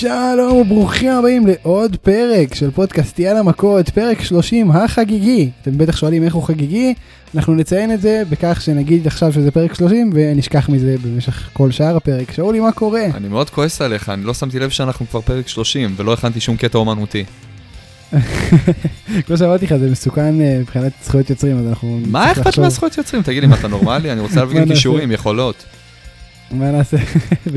שלום 0.00 0.56
וברוכים 0.56 1.12
הבאים 1.12 1.46
לעוד 1.46 1.96
פרק 1.96 2.54
של 2.54 2.70
פודקאסט 2.70 3.18
יאללה 3.18 3.42
מכות, 3.42 3.90
פרק 3.90 4.22
30 4.22 4.70
החגיגי. 4.70 5.50
אתם 5.62 5.78
בטח 5.78 5.96
שואלים 5.96 6.22
איך 6.22 6.34
הוא 6.34 6.42
חגיגי, 6.42 6.94
אנחנו 7.34 7.54
נציין 7.54 7.92
את 7.92 8.00
זה 8.00 8.22
בכך 8.30 8.60
שנגיד 8.60 9.06
עכשיו 9.06 9.32
שזה 9.32 9.50
פרק 9.50 9.74
30 9.74 10.10
ונשכח 10.14 10.68
מזה 10.68 10.96
במשך 11.02 11.48
כל 11.52 11.70
שאר 11.70 11.96
הפרק. 11.96 12.32
שאולי 12.32 12.60
מה 12.60 12.72
קורה? 12.72 13.04
אני 13.14 13.28
מאוד 13.28 13.50
כועס 13.50 13.80
עליך, 13.80 14.08
אני 14.08 14.24
לא 14.24 14.34
שמתי 14.34 14.58
לב 14.58 14.70
שאנחנו 14.70 15.06
כבר 15.10 15.20
פרק 15.20 15.48
30 15.48 15.94
ולא 15.96 16.12
הכנתי 16.12 16.40
שום 16.40 16.56
קטע 16.56 16.78
אומנותי. 16.78 17.24
כמו 19.26 19.36
שאמרתי 19.36 19.64
לך 19.64 19.76
זה 19.76 19.90
מסוכן 19.90 20.40
אה, 20.40 20.58
מבחינת 20.60 20.92
זכויות 21.04 21.30
יוצרים 21.30 21.58
אז 21.58 21.66
אנחנו... 21.66 22.00
מה 22.06 22.32
אכפת 22.32 22.58
מהזכויות 22.58 22.98
יוצרים? 22.98 23.22
תגיד 23.22 23.42
לי, 23.42 23.48
מה 23.48 23.54
אתה 23.54 23.68
נורמלי? 23.68 24.12
אני 24.12 24.20
רוצה 24.20 24.40
להבין? 24.40 24.68
כישורים, 24.68 25.12
יכולות. 25.12 25.64
מה 26.50 26.70
נעשה? 26.70 26.96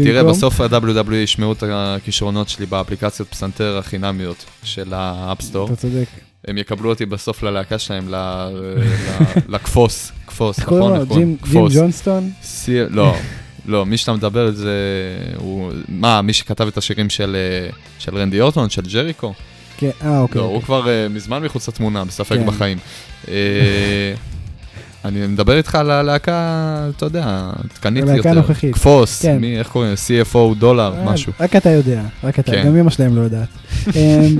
תראה? 0.03 0.23
בסוף 0.23 0.61
ה-WWE 0.61 1.13
ישמעו 1.13 1.51
את 1.53 1.63
הכישרונות 1.67 2.50
שלי 2.50 2.65
באפליקציות 2.65 3.29
פסנתר 3.29 3.77
החינמיות 3.77 4.45
של 4.64 4.93
ה 4.93 5.01
App 5.01 5.23
Store. 5.23 5.68
אתה 5.68 5.75
צודק. 5.75 6.05
הם 6.47 6.57
יקבלו 6.57 6.89
אותי 6.89 7.05
בסוף 7.05 7.43
ללהקה 7.43 7.79
שלהם, 7.79 8.09
ל- 8.09 8.15
ל- 8.15 8.81
לכפוס, 9.55 10.11
כפוס, 10.28 10.59
איך 10.59 10.67
קוראים 10.67 10.86
נכון? 10.86 11.00
לו? 11.00 11.05
נכון? 11.05 11.36
ג'ים. 11.51 11.67
ג'ונסטון? 11.71 12.31
לא, 12.89 13.15
לא, 13.65 13.86
מי 13.86 13.97
שאתה 13.97 14.14
מדבר 14.14 14.39
על 14.47 14.55
זה, 14.55 14.73
הוא, 15.36 15.71
מה, 15.89 16.21
מי 16.21 16.33
שכתב 16.33 16.67
את 16.67 16.78
השירים 16.78 17.09
של 17.09 17.36
אה, 18.09 18.19
רנדי 18.19 18.42
אורטון, 18.42 18.69
של 18.69 18.81
ג'ריקו? 18.81 19.33
כן, 19.78 19.89
אה 20.03 20.19
אוקיי. 20.19 20.42
לא, 20.42 20.45
הוא 20.45 20.53
אוקיי. 20.56 20.65
כבר 20.65 20.89
אה, 20.89 21.09
מזמן 21.09 21.43
מחוץ 21.43 21.67
לתמונה, 21.67 22.06
בספק 22.06 22.36
כן. 22.37 22.45
בחיים. 22.45 22.78
אני 25.05 25.27
מדבר 25.27 25.57
איתך 25.57 25.75
על 25.75 25.91
הלהקה, 25.91 26.89
אתה 26.97 27.05
יודע, 27.05 27.51
עדכנית 27.63 28.01
יותר. 28.01 28.13
הלהקה 28.13 28.29
הנוכחית. 28.29 28.75
כפוס, 28.75 29.21
כן. 29.21 29.37
מי, 29.37 29.59
איך 29.59 29.67
קוראים? 29.67 29.93
CFO 29.93 30.55
דולר, 30.59 30.93
אה, 30.97 31.03
משהו. 31.03 31.33
רק 31.39 31.55
אתה 31.55 31.69
יודע, 31.69 32.02
רק 32.23 32.39
אתה, 32.39 32.52
כן. 32.52 32.63
גם 32.66 32.77
אמא 32.77 32.89
שלהם 32.89 33.16
לא 33.16 33.22
יודעת. 33.22 33.47
אמ, 33.95 34.39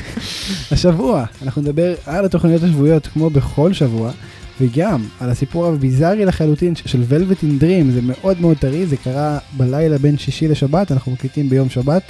השבוע 0.72 1.24
אנחנו 1.42 1.62
נדבר 1.62 1.94
על 2.06 2.24
התוכניות 2.24 2.62
השבועיות 2.62 3.06
כמו 3.06 3.30
בכל 3.30 3.72
שבוע, 3.72 4.10
וגם 4.60 5.04
על 5.20 5.30
הסיפור 5.30 5.66
הביזארי 5.66 6.24
לחלוטין 6.24 6.74
של 6.76 7.02
Velvet 7.10 7.42
in 7.42 7.62
Dream, 7.62 7.92
זה 7.92 8.00
מאוד 8.02 8.40
מאוד 8.40 8.56
טרי, 8.56 8.86
זה 8.86 8.96
קרה 8.96 9.38
בלילה 9.56 9.98
בין 9.98 10.18
שישי 10.18 10.48
לשבת, 10.48 10.92
אנחנו 10.92 11.12
מקליטים 11.12 11.48
ביום 11.48 11.68
שבת, 11.68 12.02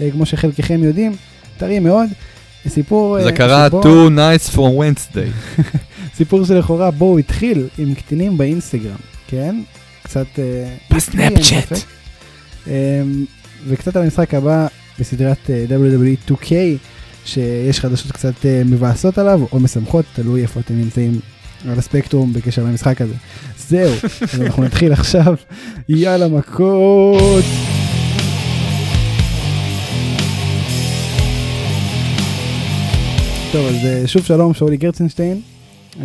אה, 0.00 0.10
כמו 0.10 0.26
שחלקכם 0.26 0.84
יודעים, 0.84 1.16
טרי 1.58 1.78
מאוד. 1.78 2.08
סיפור, 2.68 3.22
זה 3.22 3.26
אה, 3.26 3.32
קרה 3.36 3.66
שבו- 3.68 3.82
two 3.82 4.10
nights 4.10 4.54
from 4.54 4.58
Wednesday. 4.58 5.58
סיפור 6.16 6.44
שלכאורה 6.44 6.90
בו 6.90 7.04
הוא 7.04 7.18
התחיל 7.18 7.68
עם 7.78 7.94
קטינים 7.94 8.38
באינסטגרם, 8.38 8.96
כן? 9.28 9.60
קצת... 10.02 10.26
אה, 10.38 10.74
בסנאפצ'אט. 10.96 11.74
ספק. 11.74 11.86
אמ, 12.66 12.72
וקצת 13.68 13.96
על 13.96 14.02
המשחק 14.02 14.34
הבא 14.34 14.66
בסדרת 14.98 15.50
אה, 15.50 15.64
WWE 15.68 16.30
2K, 16.30 16.52
שיש 17.24 17.80
חדשות 17.80 18.12
קצת 18.12 18.46
אה, 18.46 18.62
מבאסות 18.64 19.18
עליו, 19.18 19.40
או 19.52 19.60
משמחות, 19.60 20.04
תלוי 20.14 20.42
איפה 20.42 20.60
אתם 20.60 20.74
נמצאים 20.74 21.20
על 21.68 21.78
הספקטרום 21.78 22.32
בקשר 22.32 22.64
למשחק 22.64 23.00
הזה. 23.00 23.14
זהו, 23.68 23.92
אז 24.34 24.40
אנחנו 24.42 24.64
נתחיל 24.64 24.92
עכשיו, 24.92 25.34
יאללה 25.88 26.28
מכות. 26.28 27.44
טוב, 33.52 33.66
אז 33.66 33.84
אה, 33.84 34.02
שוב 34.06 34.24
שלום, 34.24 34.54
שאולי 34.54 34.76
גרצנשטיין. 34.76 35.40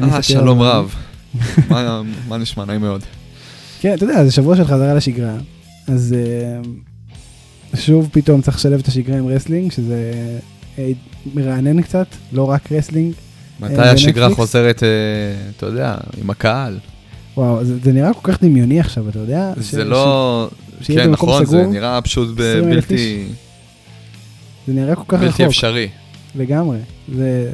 אה, 0.03 0.21
שלום 0.21 0.61
רב. 0.61 0.95
מה- 2.29 2.37
נשמע? 2.37 2.65
נעים 2.65 2.81
מאוד. 2.81 3.01
כן, 3.79 3.93
אתה 3.93 4.03
יודע, 4.03 4.25
זה 4.25 4.31
שבוע 4.31 4.55
של 4.55 4.63
חזרה 4.65 4.93
לשגרה, 4.93 5.33
אז 5.87 6.15
אה, 6.17 6.61
שוב 7.79 8.09
פתאום 8.11 8.41
צריך 8.41 8.57
לשלב 8.57 8.79
את 8.79 8.87
השגרה 8.87 9.17
עם 9.17 9.27
wrestling, 9.27 9.71
שזה 9.71 10.11
אה, 10.77 10.91
מרענן 11.35 11.81
קצת, 11.81 12.07
לא 12.31 12.49
רק 12.49 12.71
wrestling. 12.71 13.13
מתי 13.59 13.81
השגרה? 13.81 14.35
חוזרת, 14.35 14.83
אתה 15.57 15.65
יודע, 15.65 15.95
עם 16.21 16.29
הקהל? 16.29 16.77
וואו, 17.37 17.65
זה, 17.65 17.73
זה 17.83 17.93
נראה 17.93 18.13
כל 18.13 18.31
כך 18.33 18.43
דמיוני 18.43 18.79
עכשיו, 18.79 19.09
אתה 19.09 19.19
יודע? 19.19 19.53
ש- 19.61 19.71
זה 19.71 19.83
לא... 19.83 20.49
ש- 20.81 20.87
כן, 20.91 21.11
נכון, 21.11 21.45
זה 21.45 21.63
נראה 21.67 22.01
פשוט 22.01 22.29
ב- 22.35 22.41
20,000 22.41 22.69
בלתי 22.75 23.23
זה 24.67 24.73
נראה 24.73 24.95
כל 24.95 25.03
כך 25.07 25.19
בלתי 25.19 25.27
רחוק, 25.43 25.45
אפשרי. 25.47 25.87
לגמרי. 26.35 26.77
זה... 27.15 27.51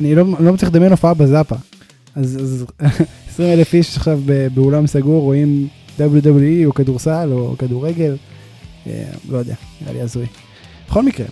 אני 0.00 0.14
לא, 0.14 0.24
לא 0.40 0.52
מצליח 0.52 0.70
לדמיין 0.70 0.90
הופעה 0.90 1.14
בזאפה. 1.14 1.56
אז, 2.16 2.38
אז 2.42 2.66
20 3.32 3.52
אלף 3.52 3.74
איש 3.74 3.96
עכשיו 3.96 4.20
באולם 4.54 4.86
סגור 4.86 5.22
רואים 5.22 5.68
WWE 5.98 6.66
או 6.66 6.74
כדורסל 6.74 7.28
או 7.32 7.54
כדורגל, 7.58 8.16
אה, 8.86 9.02
לא 9.30 9.38
יודע, 9.38 9.54
נראה 9.82 9.92
לי 9.92 10.00
הזוי. 10.00 10.26
בכל 10.88 11.02
מקרה, 11.02 11.26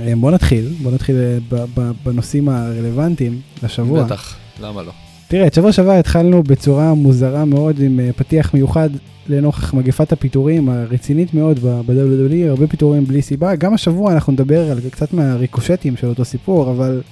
אה, 0.00 0.12
בוא 0.16 0.30
נתחיל, 0.30 0.68
בוא 0.82 0.92
נתחיל 0.92 1.16
אה, 1.16 1.38
ב- 1.48 1.64
ב- 1.80 1.92
בנושאים 2.04 2.48
הרלוונטיים 2.48 3.40
לשבוע. 3.62 4.02
בטח, 4.04 4.36
למה 4.60 4.82
לא? 4.82 4.92
תראה, 5.28 5.46
את 5.46 5.54
שבוע 5.54 5.72
שעבר 5.72 5.92
התחלנו 5.92 6.42
בצורה 6.42 6.94
מוזרה 6.94 7.44
מאוד 7.44 7.80
עם 7.80 8.00
פתיח 8.16 8.54
מיוחד 8.54 8.90
לנוכח 9.28 9.74
מגפת 9.74 10.12
הפיטורים 10.12 10.68
הרצינית 10.68 11.34
מאוד 11.34 11.58
ב-WWE, 11.58 12.48
הרבה 12.48 12.66
פיטורים 12.66 13.04
בלי 13.04 13.22
סיבה. 13.22 13.56
גם 13.56 13.74
השבוע 13.74 14.12
אנחנו 14.12 14.32
נדבר 14.32 14.70
על 14.70 14.78
קצת 14.90 15.12
מהריקושטים 15.12 15.96
של 15.96 16.06
אותו 16.06 16.24
סיפור, 16.24 16.70
אבל 16.70 17.02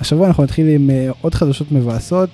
השבוע 0.00 0.26
אנחנו 0.26 0.42
נתחיל 0.42 0.68
עם 0.68 0.90
אה, 0.90 1.10
עוד 1.20 1.34
חדשות 1.34 1.72
מבאסות, 1.72 2.30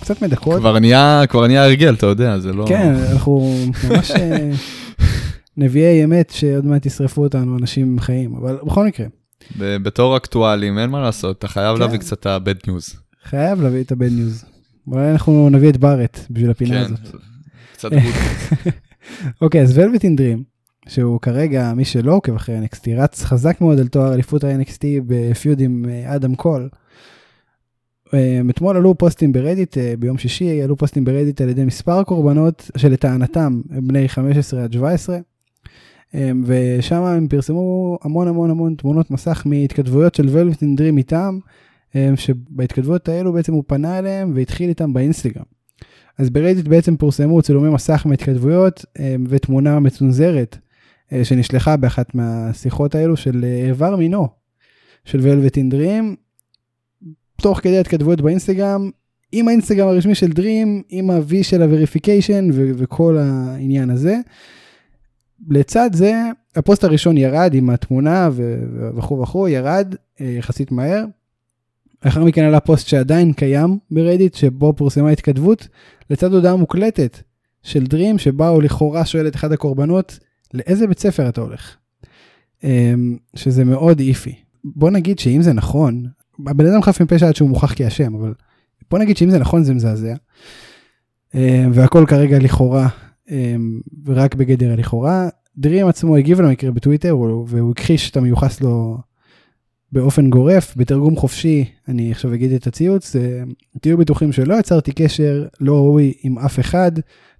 קצת 0.00 0.22
מדכאות. 0.22 0.58
כבר 0.58 0.78
נהיה, 0.78 1.22
כבר 1.28 1.46
נהיה 1.46 1.64
הרגל, 1.64 1.94
אתה 1.94 2.06
יודע, 2.06 2.38
זה 2.38 2.52
לא... 2.52 2.64
כן, 2.68 2.94
אנחנו 3.12 3.54
ממש 3.90 4.10
אה, 4.10 4.50
נביאי 5.56 6.04
אמת 6.04 6.30
שעוד 6.30 6.66
מעט 6.66 6.86
ישרפו 6.86 7.22
אותנו 7.22 7.58
אנשים 7.58 7.98
חיים, 8.00 8.34
אבל 8.36 8.58
בכל 8.66 8.86
מקרה, 8.86 9.06
בתור 9.58 10.16
אקטואלים, 10.16 10.78
אין 10.78 10.90
מה 10.90 11.00
לעשות, 11.00 11.38
אתה 11.38 11.48
חייב 11.48 11.76
כן. 11.76 11.82
להביא 11.82 11.98
קצת 11.98 12.20
את 12.20 12.26
ה-bad 12.26 12.66
news. 12.66 12.96
חייב 13.24 13.62
להביא 13.62 13.80
את 13.80 13.92
ה-bad 13.92 13.96
news. 14.10 14.46
אולי 14.86 15.10
אנחנו 15.10 15.50
נביא 15.50 15.68
את 15.68 15.76
בארט 15.76 16.20
בשביל 16.30 16.50
הפינה 16.50 16.84
כן, 16.86 16.94
הזאת. 16.94 17.14
קצת 17.76 17.92
good. 17.92 18.70
אוקיי, 19.42 19.62
אז 19.62 19.78
Velveteen 19.78 20.18
Dream, 20.18 20.42
שהוא 20.88 21.20
כרגע, 21.20 21.72
מי 21.74 21.84
שלא 21.84 22.12
עוקב 22.12 22.34
אחרי 22.34 22.58
NXT, 22.66 22.90
רץ 22.96 23.24
חזק 23.24 23.60
מאוד 23.60 23.78
על 23.78 23.88
תואר 23.88 24.14
אליפות 24.14 24.44
ה-NXT 24.44 24.84
ב 25.06 25.17
feud 25.17 25.60
עם 25.60 25.84
אה, 25.88 26.14
אדם 26.14 26.34
קול. 26.34 26.68
אה, 28.14 28.40
אתמול 28.50 28.76
עלו 28.76 28.98
פוסטים 28.98 29.32
ברדיט, 29.32 29.78
אה, 29.78 29.94
ביום 29.98 30.18
שישי 30.18 30.62
עלו 30.62 30.76
פוסטים 30.76 31.04
ברדיט 31.04 31.40
על 31.40 31.48
ידי 31.48 31.64
מספר 31.64 32.02
קורבנות 32.04 32.70
שלטענתם 32.76 33.60
הם 33.70 33.88
בני 33.88 34.08
15 34.08 34.64
עד 34.64 34.72
17. 34.72 35.18
אה, 36.14 36.30
ושם 36.44 37.02
הם 37.02 37.28
פרסמו 37.28 37.98
המון 38.02 38.28
המון 38.28 38.50
המון 38.50 38.74
תמונות 38.74 39.10
מסך 39.10 39.42
מהתכתבויות 39.46 40.14
של 40.14 40.28
Velveteen 40.52 40.80
Dream 40.80 40.98
איתם, 40.98 41.38
שבהתכתבויות 42.16 43.08
האלו 43.08 43.32
בעצם 43.32 43.52
הוא 43.52 43.64
פנה 43.66 43.98
אליהם 43.98 44.32
והתחיל 44.34 44.68
איתם 44.68 44.92
באינסטגרם. 44.92 45.55
אז 46.18 46.30
ברדיט 46.30 46.68
בעצם 46.68 46.96
פורסמו 46.96 47.42
צילומי 47.42 47.70
מסך 47.70 48.02
מהתכתבויות 48.06 48.84
אה, 48.98 49.16
ותמונה 49.28 49.80
מצונזרת 49.80 50.58
אה, 51.12 51.24
שנשלחה 51.24 51.76
באחת 51.76 52.14
מהשיחות 52.14 52.94
האלו 52.94 53.16
של 53.16 53.44
אה, 53.44 53.66
איבר 53.66 53.96
מינו 53.96 54.28
של 55.04 55.40
in 55.46 55.74
Dream, 55.74 56.16
תוך 57.42 57.60
כדי 57.60 57.78
התכתבויות 57.78 58.20
באינסטגרם, 58.20 58.90
עם 59.32 59.48
האינסטגרם 59.48 59.88
הרשמי 59.88 60.14
של 60.14 60.30
Dream, 60.30 60.82
עם 60.88 61.10
ה-V 61.10 61.32
של 61.42 61.62
ה-Verification 61.62 62.52
וכל 62.52 63.16
העניין 63.18 63.90
הזה. 63.90 64.16
לצד 65.48 65.90
זה, 65.92 66.14
הפוסט 66.56 66.84
הראשון 66.84 67.16
ירד 67.16 67.54
עם 67.54 67.70
התמונה 67.70 68.28
וכו' 68.96 69.20
וכו', 69.22 69.48
ירד 69.48 69.94
יחסית 70.20 70.72
מהר. 70.72 71.04
לאחר 72.04 72.24
מכן 72.24 72.42
עלה 72.44 72.60
פוסט 72.60 72.88
שעדיין 72.88 73.32
קיים 73.32 73.78
ברדיט, 73.90 74.34
שבו 74.34 74.72
פורסמה 74.76 75.10
התכתבות, 75.10 75.68
לצד 76.10 76.32
הודעה 76.32 76.56
מוקלטת 76.56 77.18
של 77.62 77.86
דרים, 77.86 78.18
שבה 78.18 78.48
הוא 78.48 78.62
לכאורה 78.62 79.04
שואל 79.06 79.26
את 79.28 79.36
אחד 79.36 79.52
הקורבנות, 79.52 80.18
לאיזה 80.54 80.86
בית 80.86 80.98
ספר 80.98 81.28
אתה 81.28 81.40
הולך? 81.40 81.76
אמ, 82.64 83.16
שזה 83.34 83.64
מאוד 83.64 84.00
איפי. 84.00 84.34
בוא 84.64 84.90
נגיד 84.90 85.18
שאם 85.18 85.42
זה 85.42 85.52
נכון, 85.52 86.04
הבן 86.46 86.66
אדם 86.66 86.82
חף 86.82 87.00
מפשע 87.00 87.28
עד 87.28 87.36
שהוא 87.36 87.48
מוכח 87.48 87.74
כאשם, 87.74 88.14
אבל 88.14 88.34
בוא 88.90 88.98
נגיד 88.98 89.16
שאם 89.16 89.30
זה 89.30 89.38
נכון 89.38 89.64
זה 89.64 89.74
מזעזע. 89.74 90.14
אמ, 91.34 91.70
והכל 91.74 92.04
כרגע 92.08 92.38
לכאורה, 92.38 92.88
אמ, 93.30 93.80
ורק 94.04 94.34
בגדר 94.34 94.72
הלכאורה. 94.72 95.28
דרים 95.58 95.86
עצמו 95.86 96.16
הגיב 96.16 96.40
למקרה 96.40 96.70
בטוויטר, 96.70 97.10
הוא- 97.10 97.46
והוא 97.48 97.70
הכחיש 97.70 98.10
את 98.10 98.16
המיוחס 98.16 98.60
לו 98.60 98.98
באופן 99.92 100.30
גורף, 100.30 100.76
בתרגום 100.76 101.16
חופשי, 101.16 101.64
אני 101.88 102.10
עכשיו 102.10 102.34
אגיד 102.34 102.52
את 102.52 102.66
הציוץ, 102.66 103.16
תהיו 103.80 103.98
בטוחים 103.98 104.32
שלא 104.32 104.54
יצרתי 104.54 104.92
קשר 104.92 105.46
לא 105.60 105.74
ראוי 105.74 106.12
עם 106.22 106.38
אף 106.38 106.60
אחד, 106.60 106.92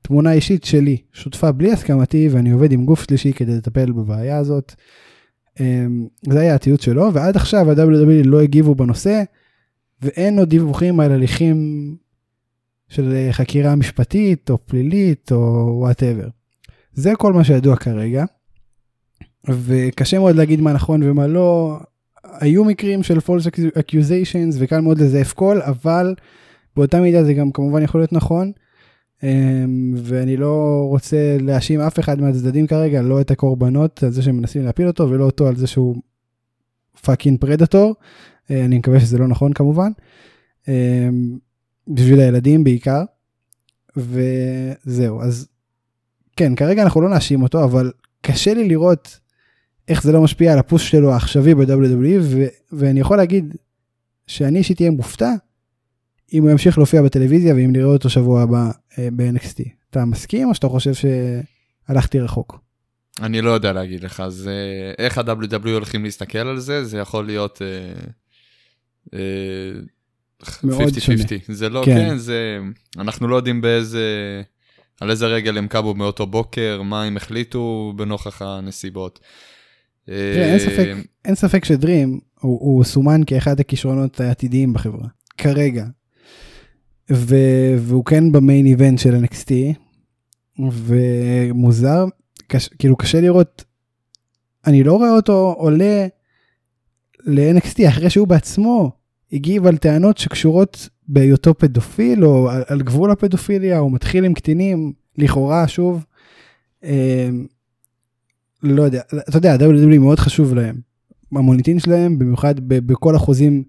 תמונה 0.02 0.32
אישית 0.32 0.64
שלי 0.64 0.96
שותפה 1.12 1.52
בלי 1.52 1.72
הסכמתי 1.72 2.28
ואני 2.28 2.50
עובד 2.50 2.72
עם 2.72 2.84
גוף 2.84 3.04
שלישי 3.04 3.32
כדי 3.32 3.56
לטפל 3.56 3.92
בבעיה 3.92 4.38
הזאת. 4.38 4.74
אמ, 5.60 6.06
זה 6.30 6.40
היה 6.40 6.54
הציוץ 6.54 6.84
שלו, 6.84 7.14
ועד 7.14 7.36
עכשיו 7.36 7.70
ה-WWE 7.70 8.24
לא 8.24 8.40
הגיבו 8.40 8.74
בנושא, 8.74 9.22
ואין 10.02 10.38
עוד 10.38 10.48
דיווחים 10.48 11.00
על 11.00 11.12
הליכים 11.12 11.56
של 12.88 13.12
אה, 13.12 13.32
חקירה 13.32 13.76
משפטית 13.76 14.50
או 14.50 14.58
פלילית 14.66 15.32
או 15.32 15.76
whatever. 15.80 16.28
זה 16.92 17.12
כל 17.18 17.32
מה 17.32 17.44
שידוע 17.44 17.76
כרגע. 17.76 18.24
וקשה 19.48 20.18
מאוד 20.18 20.36
להגיד 20.36 20.60
מה 20.60 20.72
נכון 20.72 21.02
ומה 21.02 21.26
לא. 21.26 21.78
היו 22.40 22.64
מקרים 22.64 23.02
של 23.02 23.18
false 23.18 23.46
accusations 23.78 24.56
וקל 24.58 24.80
מאוד 24.80 24.98
לזייף 24.98 25.32
קול, 25.32 25.62
אבל 25.62 26.14
באותה 26.76 27.00
מידה 27.00 27.24
זה 27.24 27.34
גם 27.34 27.50
כמובן 27.50 27.82
יכול 27.82 28.00
להיות 28.00 28.12
נכון. 28.12 28.52
אמ, 29.22 29.94
ואני 29.96 30.36
לא 30.36 30.86
רוצה 30.88 31.36
להאשים 31.40 31.80
אף 31.80 31.98
אחד 31.98 32.20
מהצדדים 32.20 32.66
כרגע, 32.66 33.02
לא 33.02 33.20
את 33.20 33.30
הקורבנות 33.30 34.02
על 34.02 34.10
זה 34.10 34.22
שהם 34.22 34.36
מנסים 34.36 34.64
להפיל 34.64 34.86
אותו 34.86 35.10
ולא 35.10 35.24
אותו 35.24 35.46
על 35.46 35.56
זה 35.56 35.66
שהוא 35.66 35.96
fucking 37.02 37.40
predator. 37.40 37.94
אה, 38.50 38.64
אני 38.64 38.78
מקווה 38.78 39.00
שזה 39.00 39.18
לא 39.18 39.28
נכון 39.28 39.52
כמובן. 39.52 39.90
אמ, 40.68 41.38
בשביל 41.88 42.20
הילדים 42.20 42.64
בעיקר. 42.64 43.02
וזהו, 43.96 45.22
אז 45.22 45.48
כן, 46.36 46.54
כרגע 46.54 46.82
אנחנו 46.82 47.00
לא 47.00 47.08
נאשים 47.08 47.42
אותו, 47.42 47.64
אבל 47.64 47.92
קשה 48.20 48.54
לי 48.54 48.68
לראות 48.68 49.20
איך 49.88 50.02
זה 50.02 50.12
לא 50.12 50.22
משפיע 50.22 50.52
על 50.52 50.58
הפוש 50.58 50.90
שלו 50.90 51.12
העכשווי 51.12 51.54
ב-WWE, 51.54 52.20
ו- 52.20 52.46
ואני 52.72 53.00
יכול 53.00 53.16
להגיד 53.16 53.54
שאני 54.26 54.58
אישית 54.58 54.80
אהיה 54.80 54.90
מופתע 54.90 55.32
אם 56.32 56.42
הוא 56.42 56.50
ימשיך 56.50 56.78
להופיע 56.78 57.02
בטלוויזיה 57.02 57.54
ואם 57.54 57.72
נראה 57.72 57.84
אותו 57.84 58.10
שבוע 58.10 58.42
הבא 58.42 58.70
אה, 58.98 59.08
ב-NXT. 59.12 59.68
אתה 59.90 60.04
מסכים 60.04 60.48
או 60.48 60.54
שאתה 60.54 60.68
חושב 60.68 60.92
שהלכתי 60.94 62.20
רחוק? 62.20 62.60
אני 63.22 63.40
לא 63.40 63.50
יודע 63.50 63.72
להגיד 63.72 64.04
לך, 64.04 64.20
אז 64.20 64.50
איך 64.98 65.18
ה-WW 65.18 65.68
הולכים 65.68 66.04
להסתכל 66.04 66.38
על 66.38 66.58
זה, 66.58 66.84
זה 66.84 66.98
יכול 66.98 67.26
להיות 67.26 67.62
אה, 67.62 67.92
אה, 69.14 69.80
50-50. 70.42 70.48
זה 71.48 71.68
לא, 71.68 71.82
כן. 71.84 71.94
כן, 71.94 72.18
זה, 72.18 72.58
אנחנו 72.98 73.28
לא 73.28 73.36
יודעים 73.36 73.60
באיזה, 73.60 74.02
על 75.00 75.10
איזה 75.10 75.26
רגל 75.26 75.58
הם 75.58 75.68
קבו 75.68 75.94
מאותו 75.94 76.26
בוקר, 76.26 76.82
מה 76.82 77.04
הם 77.04 77.16
החליטו 77.16 77.92
בנוכח 77.96 78.42
הנסיבות. 78.42 79.20
תראה, 80.06 80.52
אין 80.52 80.58
ספק, 80.58 80.88
אין 81.24 81.34
ספק 81.34 81.64
שדרים 81.64 82.20
הוא, 82.40 82.58
הוא 82.60 82.84
סומן 82.84 83.20
כאחד 83.26 83.60
הכישרונות 83.60 84.20
העתידיים 84.20 84.72
בחברה, 84.72 85.08
כרגע. 85.38 85.86
ו, 87.12 87.36
והוא 87.78 88.04
כן 88.04 88.32
במיין 88.32 88.66
איבנט 88.66 88.98
של 88.98 89.24
NXT, 89.24 89.52
ומוזר, 90.72 92.04
קש, 92.48 92.68
כאילו 92.68 92.96
קשה 92.96 93.20
לראות, 93.20 93.64
אני 94.66 94.84
לא 94.84 94.96
רואה 94.96 95.10
אותו 95.10 95.54
עולה 95.58 96.06
ל-NXT 97.24 97.88
אחרי 97.88 98.10
שהוא 98.10 98.28
בעצמו 98.28 98.90
הגיב 99.32 99.66
על 99.66 99.76
טענות 99.76 100.18
שקשורות 100.18 100.88
בהיותו 101.08 101.54
פדופיל 101.54 102.24
או 102.24 102.50
על, 102.50 102.62
על 102.66 102.82
גבול 102.82 103.10
הפדופיליה, 103.10 103.78
הוא 103.78 103.92
מתחיל 103.92 104.24
עם 104.24 104.34
קטינים, 104.34 104.92
לכאורה 105.18 105.68
שוב. 105.68 106.04
אה, 108.64 108.70
לא 108.70 108.82
יודע, 108.82 109.00
אתה 109.28 109.38
יודע, 109.38 109.56
WWE 109.56 109.98
מאוד 109.98 110.18
חשוב 110.18 110.54
להם. 110.54 110.80
המוניטין 111.32 111.78
שלהם, 111.78 112.18
במיוחד 112.18 112.54
בכל 112.60 113.16
החוזים 113.16 113.64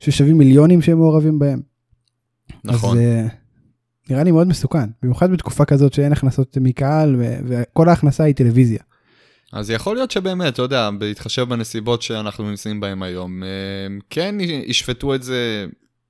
ששווים 0.00 0.38
מיליונים 0.38 0.82
שהם 0.82 0.98
מעורבים 0.98 1.38
בהם. 1.38 1.60
נכון. 2.64 2.98
אז 2.98 3.02
אה, 3.02 3.26
נראה 4.10 4.24
לי 4.24 4.30
מאוד 4.30 4.46
מסוכן, 4.46 4.88
במיוחד 5.02 5.32
בתקופה 5.32 5.64
כזאת 5.64 5.92
שאין 5.92 6.12
הכנסות 6.12 6.56
מקהל 6.60 7.16
ו- 7.18 7.38
וכל 7.46 7.88
ההכנסה 7.88 8.24
היא 8.24 8.34
טלוויזיה. 8.34 8.78
אז 9.52 9.70
יכול 9.70 9.96
להיות 9.96 10.10
שבאמת, 10.10 10.54
אתה 10.54 10.62
יודע, 10.62 10.90
בהתחשב 10.98 11.42
בנסיבות 11.42 12.02
שאנחנו 12.02 12.50
נמצאים 12.50 12.80
בהן 12.80 13.02
היום, 13.02 13.42
כן 14.10 14.34
ישפטו 14.40 15.14
את 15.14 15.22
זה 15.22 15.66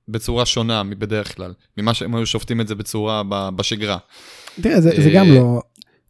בצורה 0.07 0.45
שונה 0.45 0.83
מבדרך 0.83 1.35
כלל, 1.35 1.53
ממה 1.77 1.93
שהם 1.93 2.15
היו 2.15 2.25
שופטים 2.25 2.61
את 2.61 2.67
זה 2.67 2.75
בצורה 2.75 3.23
בשגרה. 3.55 3.97
תראה, 4.61 4.81
זה, 4.81 4.91
זה 5.03 5.09
גם 5.15 5.25
אה, 5.25 5.35
לא, 5.35 5.61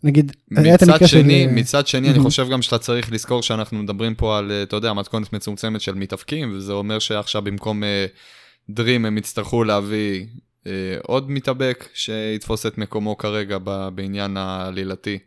נגיד, 0.03 0.31
מצד 0.51 1.07
שני, 1.07 1.45
של... 1.48 1.53
מצד 1.56 1.88
שני, 1.88 2.09
אני 2.09 2.19
חושב 2.19 2.48
גם 2.51 2.62
שאתה 2.62 2.77
צריך 2.77 3.12
לזכור 3.12 3.44
שאנחנו 3.44 3.83
מדברים 3.83 4.15
פה 4.15 4.38
על, 4.38 4.51
אתה 4.63 4.75
יודע, 4.75 4.94
מתכונת 4.94 5.33
מצומצמת 5.33 5.81
של 5.81 5.95
מתאבקים, 5.95 6.53
וזה 6.56 6.74
אומר 6.74 7.00
שעכשיו 7.00 7.42
במקום 7.42 7.83
דרים 8.69 9.06
הם 9.06 9.18
יצטרכו 9.18 9.63
להביא 9.63 10.25
עוד 11.03 11.31
מתאבק 11.31 11.89
שיתפוס 11.94 12.65
את 12.65 12.77
מקומו 12.77 13.18
כרגע 13.18 13.57
בעניין 13.94 14.38
העלילתי. 14.38 15.18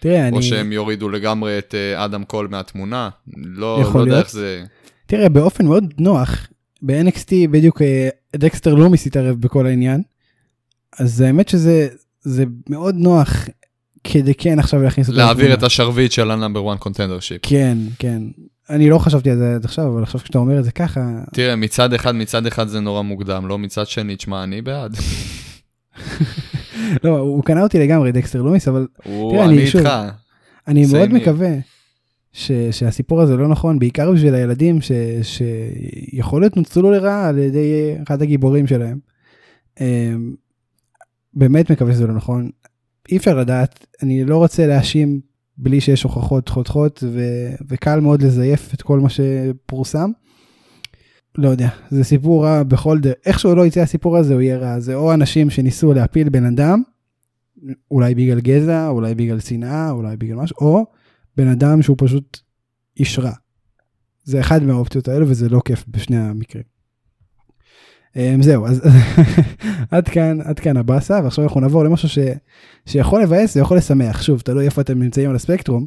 תראה, 0.00 0.28
אני... 0.28 0.36
או 0.36 0.42
שהם 0.42 0.72
יורידו 0.72 1.08
לגמרי 1.08 1.58
את 1.58 1.74
אה, 1.74 2.04
אדם 2.04 2.24
קול 2.24 2.48
מהתמונה, 2.48 3.08
לא, 3.36 3.82
לא 3.94 4.00
יודע 4.00 4.18
איך 4.18 4.30
זה... 4.30 4.64
תראה, 5.06 5.28
באופן 5.28 5.66
מאוד 5.66 5.94
נוח, 5.98 6.48
ב-NXT 6.82 7.30
בדיוק 7.50 7.82
אה, 7.82 8.08
דקסטר 8.36 8.74
לומיס 8.74 9.06
התערב 9.06 9.40
בכל 9.40 9.66
העניין, 9.66 10.02
אז 10.98 11.20
האמת 11.20 11.48
שזה 11.48 11.88
זה 12.20 12.44
מאוד 12.68 12.94
נוח 12.94 13.48
כדי 14.04 14.34
כן 14.34 14.58
עכשיו 14.58 14.82
להכניס 14.82 15.08
אותו. 15.08 15.18
להעביר 15.18 15.54
את 15.54 15.62
השרביט 15.62 16.12
של 16.12 16.30
ה 16.30 16.36
number 16.36 16.72
1 16.72 16.80
contendership. 16.80 17.40
כן, 17.42 17.78
כן. 17.98 18.22
אני 18.70 18.90
לא 18.90 18.98
חשבתי 18.98 19.30
על 19.30 19.38
זה 19.38 19.54
עד 19.54 19.64
עכשיו, 19.64 19.88
אבל 19.92 20.02
עכשיו 20.02 20.20
כשאתה 20.20 20.38
אומר 20.38 20.58
את 20.58 20.64
זה 20.64 20.72
ככה... 20.72 21.00
תראה, 21.32 21.56
מצד 21.56 21.92
אחד, 21.92 22.14
מצד 22.14 22.46
אחד 22.46 22.68
זה 22.68 22.80
נורא 22.80 23.02
מוקדם, 23.02 23.48
לא 23.48 23.58
מצד 23.58 23.86
שני, 23.86 24.16
תשמע, 24.16 24.44
אני 24.44 24.62
בעד. 24.62 24.96
לא, 27.04 27.18
הוא 27.18 27.44
קנה 27.44 27.62
אותי 27.62 27.78
לגמרי, 27.78 28.12
דקסטר 28.12 28.42
לומיס, 28.42 28.68
אבל... 28.68 28.86
תראה, 29.04 29.44
אני 29.44 29.58
איתך. 29.58 29.88
אני 30.68 30.86
מאוד 30.92 31.12
מקווה 31.12 31.50
ש, 32.32 32.52
שהסיפור 32.70 33.22
הזה 33.22 33.36
לא 33.36 33.48
נכון, 33.48 33.78
בעיקר 33.78 34.12
בשביל 34.12 34.34
הילדים 34.34 34.80
ש, 34.80 34.92
שיכול 35.22 36.42
להיות 36.42 36.56
נוצלו 36.56 36.90
לרעה 36.90 37.28
על 37.28 37.38
ידי 37.38 37.94
אחד 38.02 38.22
הגיבורים 38.22 38.66
שלהם. 38.66 38.98
אמ, 39.80 40.34
באמת 41.34 41.70
מקווה 41.70 41.92
שזה 41.92 42.06
לא 42.06 42.14
נכון. 42.14 42.50
אי 43.10 43.16
אפשר 43.16 43.38
לדעת, 43.38 43.86
אני 44.02 44.24
לא 44.24 44.36
רוצה 44.36 44.66
להאשים 44.66 45.20
בלי 45.58 45.80
שיש 45.80 46.02
הוכחות 46.02 46.48
חותכות, 46.48 47.04
ו, 47.06 47.20
וקל 47.68 48.00
מאוד 48.00 48.22
לזייף 48.22 48.74
את 48.74 48.82
כל 48.82 49.00
מה 49.00 49.08
שפורסם. 49.08 50.10
לא 51.38 51.48
יודע, 51.48 51.68
זה 51.90 52.04
סיפור 52.04 52.44
רע 52.44 52.62
בכל 52.62 52.98
דרך, 52.98 53.14
איכשהו 53.26 53.54
לא 53.54 53.66
יצא 53.66 53.80
הסיפור 53.80 54.16
הזה 54.16 54.34
הוא 54.34 54.40
יהיה 54.42 54.58
רע, 54.58 54.80
זה 54.80 54.94
או 54.94 55.14
אנשים 55.14 55.50
שניסו 55.50 55.92
להפיל 55.92 56.28
בן 56.28 56.44
אדם, 56.44 56.82
אולי 57.90 58.14
בגלל 58.14 58.40
גזע, 58.40 58.88
אולי 58.88 59.14
בגלל 59.14 59.40
שנאה, 59.40 59.90
אולי 59.90 60.16
בגלל 60.16 60.36
משהו, 60.36 60.56
או 60.60 60.86
בן 61.36 61.48
אדם 61.48 61.82
שהוא 61.82 61.96
פשוט 61.98 62.40
איש 62.98 63.18
רע. 63.18 63.32
זה 64.24 64.40
אחד 64.40 64.62
מהאופציות 64.62 65.08
האלו 65.08 65.28
וזה 65.28 65.48
לא 65.48 65.60
כיף 65.64 65.84
בשני 65.88 66.16
המקרים. 66.16 66.75
Um, 68.16 68.42
זהו, 68.42 68.66
אז 68.66 68.80
עד 69.90 70.08
כאן, 70.08 70.40
עד 70.44 70.58
כאן 70.58 70.76
הבאסה, 70.76 71.20
ועכשיו 71.24 71.44
אנחנו 71.44 71.60
נעבור 71.60 71.84
למשהו 71.84 72.08
ש, 72.08 72.18
שיכול 72.86 73.22
לבאס 73.22 73.56
ויכול 73.56 73.76
לשמח. 73.76 74.22
שוב, 74.22 74.40
תלוי 74.40 74.64
איפה 74.64 74.80
אתם 74.80 75.02
נמצאים 75.02 75.30
על 75.30 75.36
הספקטרום, 75.36 75.86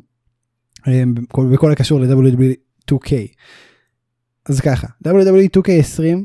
um, 0.81 1.43
בכל 1.53 1.71
הקשור 1.71 1.99
ל-WW2K. 1.99 3.09
E 3.09 3.15
אז 4.49 4.59
ככה, 4.59 4.87
WWE 5.07 5.57
2K20 5.57 6.19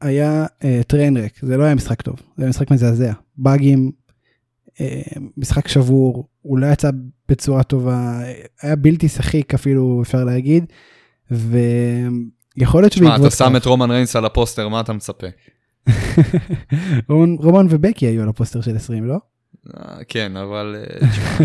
היה 0.00 0.46
אה, 0.46 0.64
train 0.86 1.07
wreck, 1.07 1.32
זה 1.42 1.56
לא 1.56 1.64
היה 1.64 1.74
משחק 1.74 2.02
טוב, 2.02 2.16
זה 2.36 2.42
היה 2.42 2.50
משחק 2.50 2.70
מזעזע. 2.70 3.12
באגים, 3.36 3.90
אה, 4.68 4.78
משחק 5.36 5.68
שבור, 5.68 6.28
הוא 6.42 6.58
לא 6.58 6.66
יצא 6.66 6.90
בצורה 7.28 7.62
טובה, 7.62 8.20
היה 8.62 8.76
בלתי 8.76 9.08
שחיק 9.08 9.54
אפילו 9.54 10.02
אפשר 10.02 10.24
להגיד, 10.24 10.64
ויכול 12.58 12.82
להיות 12.82 12.92
שבעקבות... 12.92 13.16
שמע, 13.16 13.26
אתה 13.26 13.36
שם 13.36 13.56
את 13.56 13.66
רומן 13.66 13.90
ריינס 13.90 14.16
על 14.16 14.24
הפוסטר, 14.24 14.68
מה 14.68 14.80
אתה 14.80 14.92
מצפה? 14.92 15.26
רומן, 17.08 17.66
ובקי 17.70 18.06
היו 18.06 18.22
על 18.22 18.28
הפוסטר 18.28 18.60
של 18.60 18.76
20, 18.76 19.04
לא? 19.04 19.16
אה, 19.76 20.04
כן, 20.08 20.36
אבל... 20.36 20.76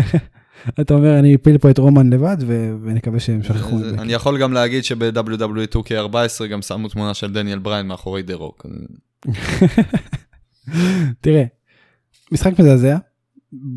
אתה 0.80 0.94
אומר 0.94 1.18
אני 1.18 1.34
אפיל 1.34 1.58
פה 1.58 1.70
את 1.70 1.78
רומן 1.78 2.10
לבד 2.10 2.36
ונקווה 2.82 3.20
שהם 3.20 3.42
שכחו. 3.42 3.78
אני 3.98 4.12
יכול 4.12 4.40
גם 4.40 4.52
להגיד 4.52 4.84
שב-WWE 4.84 5.76
2K14 5.76 6.46
גם 6.46 6.62
שמו 6.62 6.88
תמונה 6.88 7.14
של 7.14 7.32
דניאל 7.32 7.58
בריין 7.58 7.86
מאחורי 7.86 8.22
דה 8.22 8.34
רוק. 8.34 8.66
תראה, 11.20 11.44
משחק 12.32 12.58
מזעזע 12.58 12.96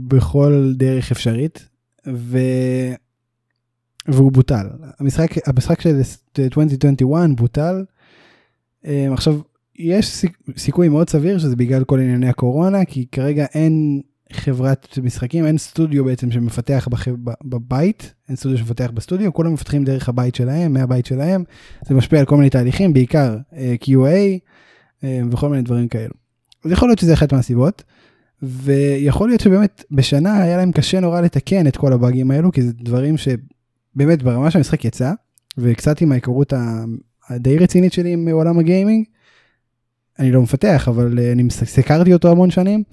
בכל 0.07 0.74
דרך 0.75 1.12
אפשרית 1.12 1.69
ו... 2.07 2.38
והוא 4.13 4.31
בוטל. 4.31 4.67
המשחק, 4.99 5.47
המשחק 5.47 5.81
של 5.81 6.01
2021 6.39 7.29
בוטל. 7.35 7.85
אמ, 8.85 9.13
עכשיו 9.13 9.39
יש 9.79 10.25
סיכוי 10.57 10.89
מאוד 10.89 11.09
סביר 11.09 11.39
שזה 11.39 11.55
בגלל 11.55 11.83
כל 11.83 11.99
ענייני 11.99 12.29
הקורונה 12.29 12.85
כי 12.85 13.05
כרגע 13.11 13.45
אין 13.53 14.01
חברת 14.33 14.97
משחקים, 15.03 15.45
אין 15.45 15.57
סטודיו 15.57 16.05
בעצם 16.05 16.31
שמפתח 16.31 16.87
בח... 16.91 17.07
בבית, 17.43 18.13
אין 18.27 18.35
סטודיו 18.35 18.57
שמפתח 18.57 18.89
בסטודיו, 18.93 19.33
כולם 19.33 19.53
מפתחים 19.53 19.83
דרך 19.83 20.09
הבית 20.09 20.35
שלהם, 20.35 20.73
מהבית 20.73 21.05
שלהם, 21.05 21.43
זה 21.85 21.95
משפיע 21.95 22.19
על 22.19 22.25
כל 22.25 22.37
מיני 22.37 22.49
תהליכים, 22.49 22.93
בעיקר 22.93 23.37
אה, 23.53 23.75
QA 23.83 24.39
אה, 25.03 25.21
וכל 25.31 25.49
מיני 25.49 25.61
דברים 25.61 25.87
כאלו. 25.87 26.13
אז 26.65 26.71
יכול 26.71 26.89
להיות 26.89 26.99
שזה 26.99 27.13
אחת 27.13 27.33
מהסיבות, 27.33 27.83
ויכול 28.41 29.29
להיות 29.29 29.41
שבאמת 29.41 29.83
בשנה 29.91 30.41
היה 30.41 30.57
להם 30.57 30.71
קשה 30.71 30.99
נורא 30.99 31.21
לתקן 31.21 31.67
את 31.67 31.77
כל 31.77 31.93
הבאגים 31.93 32.31
האלו, 32.31 32.51
כי 32.51 32.61
זה 32.61 32.73
דברים 32.73 33.17
שבאמת 34.00 34.24
ברמה 34.24 34.51
שהמשחק 34.51 34.86
יצא, 34.86 35.13
וקצת 35.58 36.01
עם 36.01 36.12
ההיכרות 36.12 36.53
הדי 37.29 37.58
רצינית 37.58 37.94
שלי 37.94 38.13
עם 38.13 38.27
עולם 38.27 38.60
הגיימינג, 38.60 39.06
אני 40.20 40.32
לא 40.32 40.41
מפתח, 40.41 40.88
אבל 40.88 41.18
uh, 41.18 41.22
אני 41.34 41.50
סקרתי 41.50 42.13
אותו 42.13 42.32
המון 42.32 42.51
שנים. 42.51 42.84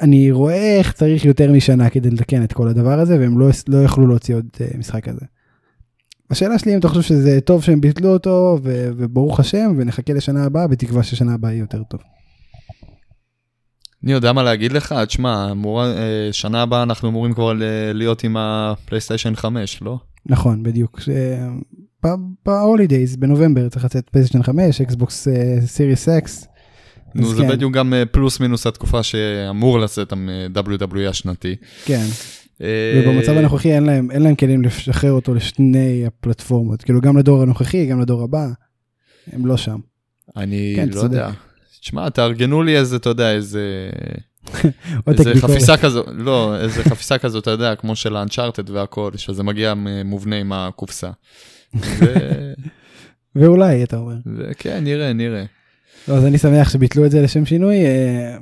אני 0.00 0.30
רואה 0.30 0.78
איך 0.78 0.92
צריך 0.92 1.24
יותר 1.24 1.52
משנה 1.52 1.90
כדי 1.90 2.10
לתקן 2.10 2.44
את 2.44 2.52
כל 2.52 2.68
הדבר 2.68 3.00
הזה, 3.00 3.18
והם 3.20 3.38
לא, 3.38 3.48
לא 3.68 3.82
יכלו 3.84 4.06
להוציא 4.06 4.34
עוד 4.34 4.46
אה, 4.54 4.76
משחק 4.78 5.04
כזה. 5.04 5.26
השאלה 6.30 6.58
שלי 6.58 6.74
אם 6.74 6.78
אתה 6.78 6.88
חושב 6.88 7.02
שזה 7.02 7.40
טוב 7.40 7.62
שהם 7.62 7.80
ביטלו 7.80 8.08
אותו, 8.08 8.58
ו, 8.62 8.90
וברוך 8.96 9.40
השם, 9.40 9.74
ונחכה 9.76 10.12
לשנה 10.12 10.44
הבאה, 10.44 10.66
בתקווה 10.66 11.02
ששנה 11.02 11.34
הבאה 11.34 11.52
יהיה 11.52 11.60
יותר 11.60 11.82
טוב. 11.82 12.00
אני 14.04 14.12
יודע 14.12 14.32
מה 14.32 14.42
להגיד 14.42 14.72
לך, 14.72 14.94
תשמע, 15.06 15.52
אה, 15.66 16.28
שנה 16.32 16.62
הבאה 16.62 16.82
אנחנו 16.82 17.08
אמורים 17.08 17.34
כבר 17.34 17.52
להיות 17.94 18.24
עם 18.24 18.36
הפלייסטיישן 18.36 19.34
5, 19.36 19.82
לא? 19.82 19.98
נכון, 20.26 20.62
בדיוק. 20.62 21.00
ב 22.46 22.53
holidays, 22.53 23.16
בנובמבר 23.16 23.68
צריך 23.68 23.84
לצאת 23.84 24.10
פלייסטיישן 24.10 24.42
5, 24.42 24.80
אקסבוקס 24.80 25.28
סיריס 25.66 26.08
אקס. 26.08 26.48
נו, 27.16 27.34
זה 27.34 27.42
כן. 27.42 27.48
בדיוק 27.48 27.72
גם 27.72 27.94
אה, 27.94 28.06
פלוס 28.06 28.40
מינוס 28.40 28.66
התקופה 28.66 29.02
שאמור 29.02 29.78
לצאת 29.78 30.12
ה-WWE 30.12 31.08
השנתי. 31.08 31.56
כן. 31.84 32.04
אה, 32.62 33.02
ובמצב 33.04 33.32
הנוכחי 33.32 33.72
אין 33.72 33.84
להם, 33.84 34.10
אין 34.10 34.22
להם 34.22 34.34
כלים 34.34 34.62
לשחרר 34.62 35.12
אותו 35.12 35.34
לשני 35.34 36.06
הפלטפורמות, 36.06 36.82
כאילו 36.82 37.00
גם 37.00 37.16
לדור 37.16 37.42
הנוכחי, 37.42 37.86
גם 37.86 38.00
לדור 38.00 38.22
הבא, 38.22 38.46
הם 39.32 39.46
לא 39.46 39.56
שם. 39.56 39.78
אני 40.36 40.72
כן, 40.76 40.88
לא 40.94 41.00
יודע. 41.00 41.30
תשמע, 41.86 42.08
תארגנו 42.08 42.62
לי 42.62 42.78
איזה, 42.78 42.96
אתה 42.96 43.08
יודע, 43.08 43.32
איזה... 43.32 43.90
איזה 45.08 45.32
חפיסה 45.40 45.76
כזו, 45.76 46.02
לא, 46.12 46.56
איזה 46.60 46.84
חפיסה 46.84 47.18
כזו, 47.18 47.38
אתה 47.38 47.50
יודע, 47.50 47.74
כמו 47.74 47.96
של 47.96 48.16
האנצ'ארטד 48.16 48.70
והכל, 48.70 49.10
שזה 49.16 49.42
מגיע 49.42 49.74
מובנה 50.04 50.36
עם 50.36 50.52
הקופסה. 50.52 51.10
ואולי, 53.36 53.84
אתה 53.84 53.96
אומר. 53.96 54.14
כן, 54.58 54.84
נראה, 54.84 55.12
נראה. 55.12 55.44
לא, 56.08 56.14
אז 56.14 56.24
אני 56.24 56.38
שמח 56.38 56.70
שביטלו 56.70 57.06
את 57.06 57.10
זה 57.10 57.22
לשם 57.22 57.46
שינוי. 57.46 57.76
אה, 57.76 58.36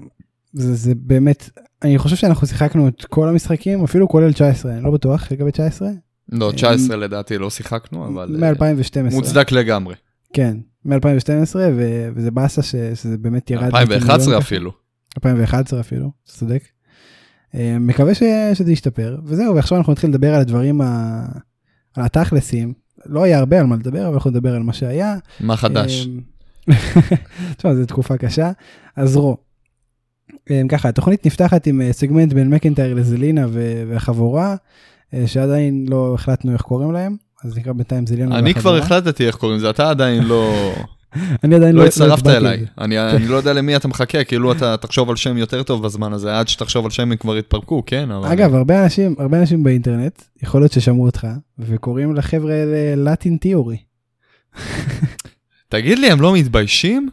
זה, 0.53 0.75
זה 0.75 0.93
באמת, 0.97 1.51
אני 1.83 1.99
חושב 1.99 2.17
שאנחנו 2.17 2.47
שיחקנו 2.47 2.89
את 2.89 3.05
כל 3.05 3.29
המשחקים, 3.29 3.85
אפילו 3.85 4.09
כולל 4.09 4.33
19, 4.33 4.73
אני 4.73 4.83
לא 4.83 4.91
בטוח 4.91 5.33
לגבי 5.33 5.51
19. 5.51 5.89
לא, 6.33 6.53
19 6.53 6.97
לדעתי 6.97 7.39
לא 7.39 7.51
שיחקנו, 7.51 8.07
אבל... 8.07 8.37
מ-2012. 8.41 9.15
מוצדק 9.15 9.53
לגמרי. 9.53 9.95
כן, 10.35 10.57
מ-2012, 10.85 11.57
וזה 12.15 12.31
באסה 12.31 12.63
שזה 12.63 13.19
באמת 13.19 13.51
ירד. 13.51 13.65
2011 13.65 14.39
אפילו. 14.39 14.73
2011 15.19 15.81
אפילו, 15.81 16.11
אתה 16.25 16.33
צודק. 16.33 16.63
אה, 17.55 17.77
מקווה 17.81 18.15
שזה 18.55 18.73
ישתפר, 18.73 19.19
וזהו, 19.25 19.55
ועכשיו 19.55 19.79
אנחנו 19.79 19.93
נתחיל 19.93 20.11
לדבר 20.11 20.35
על 20.35 20.41
הדברים, 20.41 20.81
ה... 20.81 21.25
על 21.97 22.05
התכלסים. 22.05 22.73
לא 23.07 23.23
היה 23.23 23.39
הרבה 23.39 23.61
על 23.61 23.67
מה 23.67 23.77
לדבר, 23.77 24.07
אבל 24.07 24.15
אנחנו 24.15 24.31
נדבר 24.31 24.55
על 24.55 24.63
מה 24.63 24.73
שהיה. 24.73 25.17
מה 25.41 25.57
חדש? 25.57 26.09
אה, 26.71 26.75
תשמע, 27.57 27.75
זו 27.75 27.87
תקופה 27.87 28.17
קשה. 28.17 28.53
אז 28.97 29.17
רו, 29.17 29.37
אה, 30.51 30.63
ככה, 30.69 30.89
התוכנית 30.89 31.27
נפתחת 31.27 31.67
עם 31.67 31.93
סגמנט 31.93 32.33
בין 32.33 32.51
מקנטייר 32.51 32.95
לזלינה 32.95 33.47
והחבורה, 33.89 34.57
שעדיין 35.27 35.87
לא 35.89 36.15
החלטנו 36.15 36.53
איך 36.53 36.63
קוראים 36.63 36.93
להם. 36.93 37.17
אז 37.45 37.59
נקרא 37.59 37.73
בינתיים 37.73 38.07
זלינה. 38.07 38.39
אני 38.39 38.55
כבר 38.55 38.77
החלטתי 38.77 39.27
איך 39.27 39.37
קוראים 39.37 39.59
לזה, 39.59 39.71
אתה 39.71 39.91
עדיין 39.91 40.25
לא... 40.25 40.73
אני 41.45 41.55
עדיין 41.55 41.75
לא, 41.75 41.83
לא 41.83 41.87
הצטרפת 41.87 42.27
אליי, 42.27 42.67
אני, 42.79 43.29
לא 43.29 43.37
יודע 43.37 43.53
למי 43.53 43.77
אתה 43.77 43.89
מחכה, 43.89 44.25
כאילו 44.25 44.53
אתה 44.53 44.77
תחשוב 44.77 45.11
על 45.11 45.17
שם 45.17 45.37
יותר 45.37 45.63
טוב 45.63 45.83
בזמן 45.83 46.13
הזה, 46.13 46.39
עד 46.39 46.49
שתחשוב 46.49 46.85
על 46.85 46.91
שם 46.91 47.13
הם 47.13 47.17
כבר 47.17 47.37
יתפרקו, 47.37 47.83
כן? 47.87 48.11
אבל... 48.11 48.29
אגב, 48.33 48.55
הרבה 48.55 48.85
אנשים, 48.85 49.15
הרבה 49.19 49.41
אנשים 49.41 49.63
באינטרנט, 49.63 50.23
יכול 50.43 50.61
להיות 50.61 50.73
ששמעו 50.73 51.07
אותך, 51.07 51.27
וקוראים 51.59 52.15
לחבר'ה 52.15 52.55
Latin 52.97 53.37
Theory. 53.37 53.77
תגיד 55.69 55.99
לי, 55.99 56.11
הם 56.11 56.21
לא 56.21 56.35
מתביישים? 56.35 57.09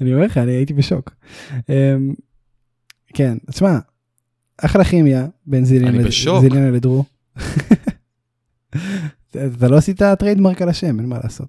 אני 0.00 0.14
אומר 0.14 0.24
לך, 0.24 0.38
אני 0.38 0.52
הייתי 0.52 0.74
בשוק. 0.74 1.10
אמ, 1.68 2.14
כן, 3.14 3.36
תשמע, 3.50 3.78
אחלה 4.58 4.84
כימיה 4.84 5.26
בין 5.46 5.64
זילינה 5.64 6.70
לדרו. 6.70 7.04
אתה 9.30 9.68
לא 9.68 9.76
עשית 9.76 10.02
trademark 10.18 10.62
על 10.62 10.68
השם, 10.68 11.00
אין 11.00 11.08
מה 11.08 11.18
לעשות. 11.22 11.48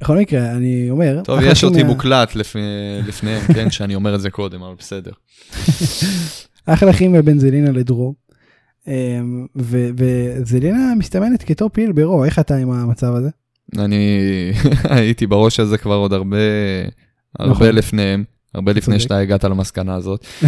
בכל 0.00 0.18
מקרה, 0.18 0.52
אני 0.52 0.90
אומר... 0.90 1.20
טוב, 1.24 1.40
יש 1.42 1.64
אותי 1.64 1.82
מוקלט 1.82 2.34
לפניהם, 2.34 3.40
כן, 3.54 3.70
שאני 3.70 3.94
אומר 3.94 4.14
את 4.14 4.20
זה 4.20 4.30
קודם, 4.30 4.62
אבל 4.62 4.74
בסדר. 4.78 5.12
אחלה 6.66 6.92
בין 7.24 7.38
זלינה 7.38 7.70
לדרו. 7.70 8.14
אמ, 8.86 9.46
וזלינה 9.96 10.92
מסתמנת 10.98 11.42
כטופ 11.42 11.78
היל 11.78 11.92
ברו, 11.92 12.24
איך 12.24 12.38
אתה 12.38 12.56
עם 12.56 12.70
המצב 12.70 13.14
הזה? 13.14 13.28
אני 13.78 14.20
הייתי 14.96 15.26
בראש 15.26 15.60
הזה 15.60 15.78
כבר 15.78 15.94
עוד 15.94 16.12
הרבה, 16.12 16.36
הרבה 17.38 17.52
נכון. 17.52 17.68
לפניהם, 17.68 18.24
הרבה 18.54 18.72
לפני 18.72 19.00
שאתה 19.00 19.18
הגעת 19.18 19.44
למסקנה 19.44 19.94
הזאת. 19.94 20.26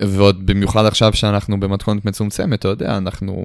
ועוד 0.00 0.46
במיוחד 0.46 0.84
עכשיו 0.84 1.12
שאנחנו 1.12 1.60
במתכונת 1.60 2.04
מצומצמת, 2.04 2.58
אתה 2.58 2.68
יודע, 2.68 2.96
אנחנו 2.96 3.44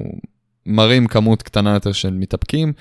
מראים 0.65 1.07
כמות 1.07 1.41
קטנה 1.41 1.73
יותר 1.73 1.91
של 1.91 2.13
מתאפקים, 2.13 2.73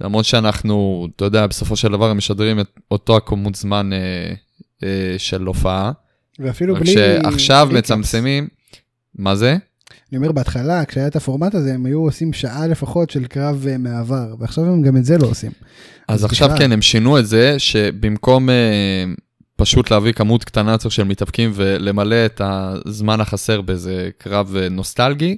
למרות 0.00 0.24
שאנחנו, 0.24 1.06
אתה 1.16 1.24
יודע, 1.24 1.46
בסופו 1.46 1.76
של 1.76 1.88
דבר 1.88 2.14
משדרים 2.14 2.60
את 2.60 2.66
אותו 2.90 3.16
הכמות 3.16 3.54
זמן 3.54 3.92
אה, 3.92 3.98
אה, 4.82 5.14
של 5.18 5.42
הופעה. 5.42 5.92
ואפילו 6.38 6.74
בלי... 6.74 6.92
שעכשיו 6.92 7.68
מצמצמים, 7.72 8.48
מה 9.14 9.36
זה? 9.36 9.56
אני 10.12 10.18
אומר 10.18 10.32
בהתחלה, 10.32 10.84
כשהיה 10.84 11.06
את 11.06 11.16
הפורמט 11.16 11.54
הזה, 11.54 11.74
הם 11.74 11.86
היו 11.86 11.98
עושים 11.98 12.32
שעה 12.32 12.66
לפחות 12.66 13.10
של 13.10 13.26
קרב 13.26 13.66
uh, 13.74 13.78
מעבר, 13.78 14.34
ועכשיו 14.38 14.64
הם 14.64 14.82
גם 14.82 14.96
את 14.96 15.04
זה 15.04 15.18
לא 15.18 15.26
עושים. 15.26 15.50
אז, 16.08 16.18
אז 16.18 16.24
עכשיו 16.24 16.48
בכלל... 16.48 16.58
כן, 16.58 16.72
הם 16.72 16.82
שינו 16.82 17.18
את 17.18 17.26
זה, 17.26 17.58
שבמקום 17.58 18.48
uh, 18.48 18.52
פשוט 19.60 19.90
להביא 19.90 20.12
כמות 20.12 20.44
קטנה 20.44 20.72
יותר 20.72 20.88
של 20.88 21.04
מתאבקים 21.04 21.50
ולמלא 21.54 22.26
את 22.26 22.40
הזמן 22.44 23.20
החסר 23.20 23.60
באיזה 23.60 24.10
קרב 24.18 24.56
uh, 24.56 24.70
נוסטלגי, 24.70 25.36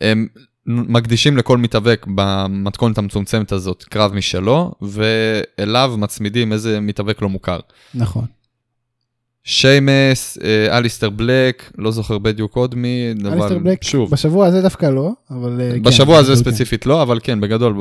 הם 0.00 0.26
מקדישים 0.66 1.36
לכל 1.36 1.58
מתאבק 1.58 2.06
במתכונת 2.14 2.98
המצומצמת 2.98 3.52
הזאת 3.52 3.84
קרב 3.84 4.14
משלו, 4.14 4.72
ואליו 4.82 5.94
מצמידים 5.98 6.52
איזה 6.52 6.80
מתאבק 6.80 7.22
לא 7.22 7.28
מוכר. 7.28 7.60
נכון. 7.94 8.24
שיימס, 9.44 10.38
אה, 10.44 10.78
אליסטר 10.78 11.10
בלק, 11.10 11.72
לא 11.78 11.90
זוכר 11.90 12.18
בדיוק 12.18 12.56
עוד 12.56 12.74
מי, 12.74 13.14
אבל 13.28 13.58
בלק, 13.58 13.84
שוב. 13.84 14.10
בשבוע 14.10 14.46
הזה 14.46 14.62
דווקא 14.62 14.86
לא, 14.86 15.10
אבל 15.30 15.60
אה, 15.60 15.72
כן. 15.72 15.82
בשבוע 15.82 16.18
הזה 16.18 16.36
ספציפית 16.36 16.84
כן. 16.84 16.90
לא, 16.90 17.02
אבל 17.02 17.20
כן, 17.22 17.40
בגדול, 17.40 17.74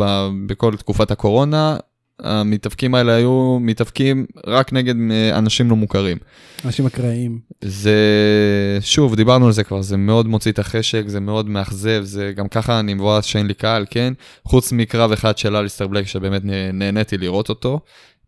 בכל 0.46 0.76
תקופת 0.76 1.12
הקורונה, 1.12 1.78
המתאבקים 2.20 2.96
האלה 2.96 3.14
היו 3.14 3.58
מתאבקים 3.62 4.26
רק 4.48 4.74
נגד 4.74 4.96
אה, 5.12 5.38
אנשים 5.38 5.70
לא 5.70 5.76
מוכרים. 5.76 6.18
אנשים 6.66 6.86
אקראיים. 6.86 7.40
זה, 7.62 8.00
שוב, 8.82 9.16
דיברנו 9.16 9.46
על 9.46 9.52
זה 9.52 9.64
כבר, 9.64 9.82
זה 9.82 9.98
מאוד 9.98 10.28
מוציא 10.28 10.52
את 10.52 10.60
החשק, 10.60 11.04
זה 11.08 11.20
מאוד 11.20 11.50
מאכזב, 11.50 12.02
זה 12.04 12.34
גם 12.36 12.48
ככה 12.48 12.80
אני 12.80 12.94
מבואס 12.94 13.26
שאין 13.26 13.48
לי 13.48 13.54
קהל, 13.54 13.86
כן? 13.90 14.14
חוץ 14.44 14.72
מקרב 14.72 15.12
אחד 15.12 15.38
של 15.38 15.56
אליסטר 15.56 15.88
בלק, 15.88 16.08
שבאמת 16.08 16.42
נהניתי 16.74 17.18
לראות 17.18 17.50
אותו. 17.50 17.80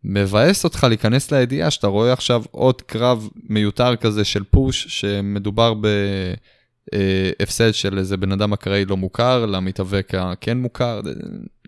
מבאס 0.04 0.64
אותך 0.64 0.84
להיכנס 0.84 1.32
לידיעה 1.32 1.72
שאתה 1.72 1.88
רואה 1.88 2.14
עכשיו 2.14 2.44
עוד 2.52 2.82
קרב 2.82 3.30
מיותר 3.50 3.96
כזה 3.96 4.26
של 4.26 4.44
פוש, 4.44 4.86
שמדובר 4.90 5.74
בהפסד 5.74 6.57
אה, 6.94 7.72
של 7.72 7.98
איזה 7.98 8.18
בן 8.18 8.32
אדם 8.32 8.54
אקראי 8.54 8.86
לא 8.86 8.98
מוכר, 8.98 9.46
למתאבק 9.46 10.14
הכן 10.18 10.58
מוכר, 10.58 11.02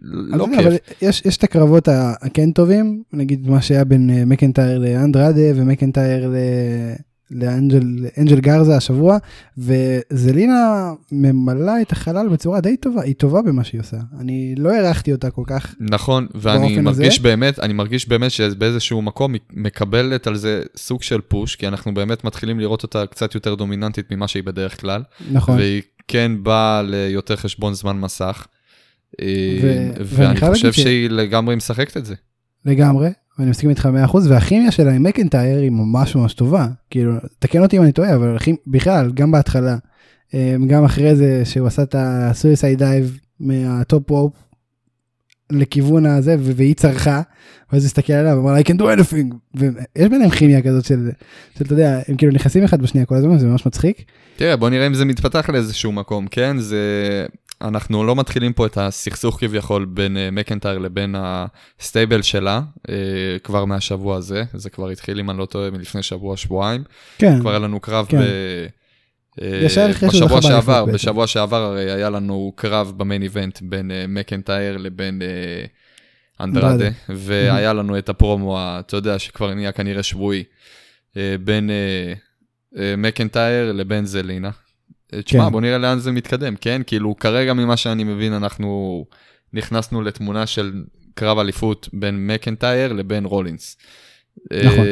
לא 0.01 0.45
כיף. 0.45 0.59
אבל 0.59 0.75
יש, 1.01 1.21
יש 1.25 1.37
את 1.37 1.43
הקרבות 1.43 1.87
הכן 2.21 2.51
טובים, 2.51 3.03
נגיד 3.13 3.49
מה 3.49 3.61
שהיה 3.61 3.83
בין 3.83 4.09
אה, 4.09 4.25
מקנטייר 4.25 4.79
לאנדרדה 4.79 5.51
ומקנטייר 5.55 6.29
ל... 6.29 6.35
לאנג'ל 7.31 8.39
גרזה 8.39 8.77
השבוע, 8.77 9.17
וזלינה 9.57 10.91
ממלאה 11.11 11.81
את 11.81 11.91
החלל 11.91 12.29
בצורה 12.29 12.61
די 12.61 12.77
טובה, 12.77 13.01
היא 13.01 13.15
טובה 13.15 13.41
במה 13.41 13.63
שהיא 13.63 13.81
עושה. 13.81 13.97
אני 14.19 14.55
לא 14.57 14.69
הערכתי 14.69 15.11
אותה 15.11 15.31
כל 15.31 15.43
כך. 15.47 15.75
נכון, 15.79 16.27
ואני 16.35 16.79
מרגיש 16.79 17.17
הזה. 17.17 17.23
באמת, 17.23 17.59
אני 17.59 17.73
מרגיש 17.73 18.09
באמת 18.09 18.31
שבאיזשהו 18.31 19.01
מקום 19.01 19.33
היא 19.33 19.41
מקבלת 19.53 20.27
על 20.27 20.35
זה 20.35 20.63
סוג 20.75 21.03
של 21.03 21.21
פוש, 21.21 21.55
כי 21.55 21.67
אנחנו 21.67 21.93
באמת 21.93 22.23
מתחילים 22.23 22.59
לראות 22.59 22.83
אותה 22.83 23.05
קצת 23.05 23.35
יותר 23.35 23.55
דומיננטית 23.55 24.11
ממה 24.11 24.27
שהיא 24.27 24.43
בדרך 24.43 24.81
כלל. 24.81 25.03
נכון. 25.31 25.57
והיא 25.57 25.81
כן 26.07 26.31
באה 26.43 26.81
ליותר 26.81 27.35
חשבון 27.35 27.73
זמן 27.73 27.97
מסך. 27.97 28.47
ו- 29.61 29.91
ואני 30.05 30.39
חושב. 30.39 30.71
שהיא 30.71 31.09
לגמרי 31.09 31.55
משחקת 31.55 31.97
את 31.97 32.05
זה. 32.05 32.15
לגמרי, 32.65 33.09
ואני 33.39 33.49
מסכים 33.49 33.69
איתך 33.69 33.89
100% 34.11 34.17
והכימיה 34.29 34.71
שלה 34.71 34.91
עם 34.91 35.03
מקנטייר 35.03 35.59
היא 35.59 35.69
ממש 35.69 36.15
ממש 36.15 36.33
טובה. 36.33 36.67
כאילו, 36.89 37.13
תקן 37.39 37.61
אותי 37.61 37.77
אם 37.77 37.83
אני 37.83 37.91
טועה, 37.91 38.15
אבל 38.15 38.37
בכלל, 38.67 39.11
גם 39.11 39.31
בהתחלה, 39.31 39.77
גם 40.67 40.83
אחרי 40.85 41.15
זה 41.15 41.41
שהוא 41.45 41.67
עשה 41.67 41.83
את 41.83 41.95
ה 41.97 42.07
suicide 42.07 42.75
dive 42.75 43.19
מה 43.39 43.67
top 43.67 44.09
rope, 44.09 44.33
לכיוון 45.51 46.05
הזה 46.05 46.35
והיא 46.39 46.75
צרחה 46.75 47.21
ואז 47.71 47.85
הסתכל 47.85 48.13
עליו 48.13 48.37
ואמר 48.37 48.59
I 48.59 48.63
can 48.63 48.79
do 48.79 48.83
anything. 48.83 49.35
ויש 49.55 50.07
ביניהם 50.09 50.29
כימיה 50.29 50.61
כזאת 50.61 50.85
של, 50.85 51.09
של 51.57 51.65
אתה 51.65 51.73
יודע 51.73 51.99
הם 52.07 52.15
כאילו 52.15 52.31
נכנסים 52.31 52.63
אחד 52.63 52.81
בשנייה 52.81 53.05
כל 53.05 53.15
הזמן 53.15 53.37
זה 53.37 53.47
ממש 53.47 53.65
מצחיק. 53.65 54.03
תראה 54.35 54.55
בוא 54.55 54.69
נראה 54.69 54.87
אם 54.87 54.93
זה 54.93 55.05
מתפתח 55.05 55.49
לאיזשהו 55.49 55.91
מקום 55.91 56.27
כן? 56.27 56.57
זה 56.59 57.25
אנחנו 57.61 58.03
לא 58.03 58.15
מתחילים 58.15 58.53
פה 58.53 58.65
את 58.65 58.77
הסכסוך 58.77 59.39
כביכול 59.39 59.85
בין 59.85 60.17
אה, 60.17 60.19
מקנטייר 60.31 60.77
לבין 60.77 61.15
ה 61.17 61.32
stable 61.32 62.21
שלה 62.21 62.61
אה, 62.77 62.91
כבר 63.43 63.65
מהשבוע 63.65 64.17
הזה. 64.17 64.43
זה 64.53 64.69
כבר 64.69 64.89
התחיל 64.89 65.19
אם 65.19 65.29
אני 65.29 65.37
לא 65.37 65.45
טועה 65.45 65.69
מלפני 65.71 66.03
שבוע 66.03 66.37
שבועיים. 66.37 66.83
כן. 67.17 67.39
כבר 67.39 67.49
היה 67.49 67.59
לנו 67.59 67.79
קרב 67.79 68.05
כן. 68.09 68.21
ב... 68.21 68.23
אה, 69.41 69.67
בשבוע 70.07 70.41
שעבר, 70.41 70.85
בשבוע 70.85 71.27
שעבר 71.27 71.63
הרי 71.63 71.91
היה 71.91 72.09
לנו 72.09 72.53
קרב 72.55 72.93
במיין 72.97 73.21
איבנט 73.21 73.59
בין 73.61 73.91
מקנטייר 74.07 74.77
לבין 74.77 75.21
אנדרדה, 76.39 76.89
והיה 77.09 77.73
לנו 77.73 77.97
את 77.97 78.09
הפרומו, 78.09 78.57
אתה 78.59 78.97
יודע, 78.97 79.19
שכבר 79.19 79.53
נהיה 79.53 79.71
כנראה 79.71 80.03
שבועי, 80.03 80.43
בין 81.15 81.69
מקנטייר 82.97 83.71
לבין 83.71 84.05
זלינה. 84.05 84.49
תשמע, 85.23 85.45
כן. 85.45 85.51
בוא 85.51 85.61
נראה 85.61 85.77
לאן 85.77 85.99
זה 85.99 86.11
מתקדם, 86.11 86.55
כן? 86.55 86.81
כאילו, 86.87 87.15
כרגע 87.17 87.53
ממה 87.53 87.77
שאני 87.77 88.03
מבין, 88.03 88.33
אנחנו 88.33 89.05
נכנסנו 89.53 90.01
לתמונה 90.01 90.47
של 90.47 90.83
קרב 91.13 91.39
אליפות 91.39 91.89
בין 91.93 92.27
מקנטייר 92.27 92.93
לבין 92.93 93.25
רולינס. 93.25 93.77
נכון. 94.53 94.85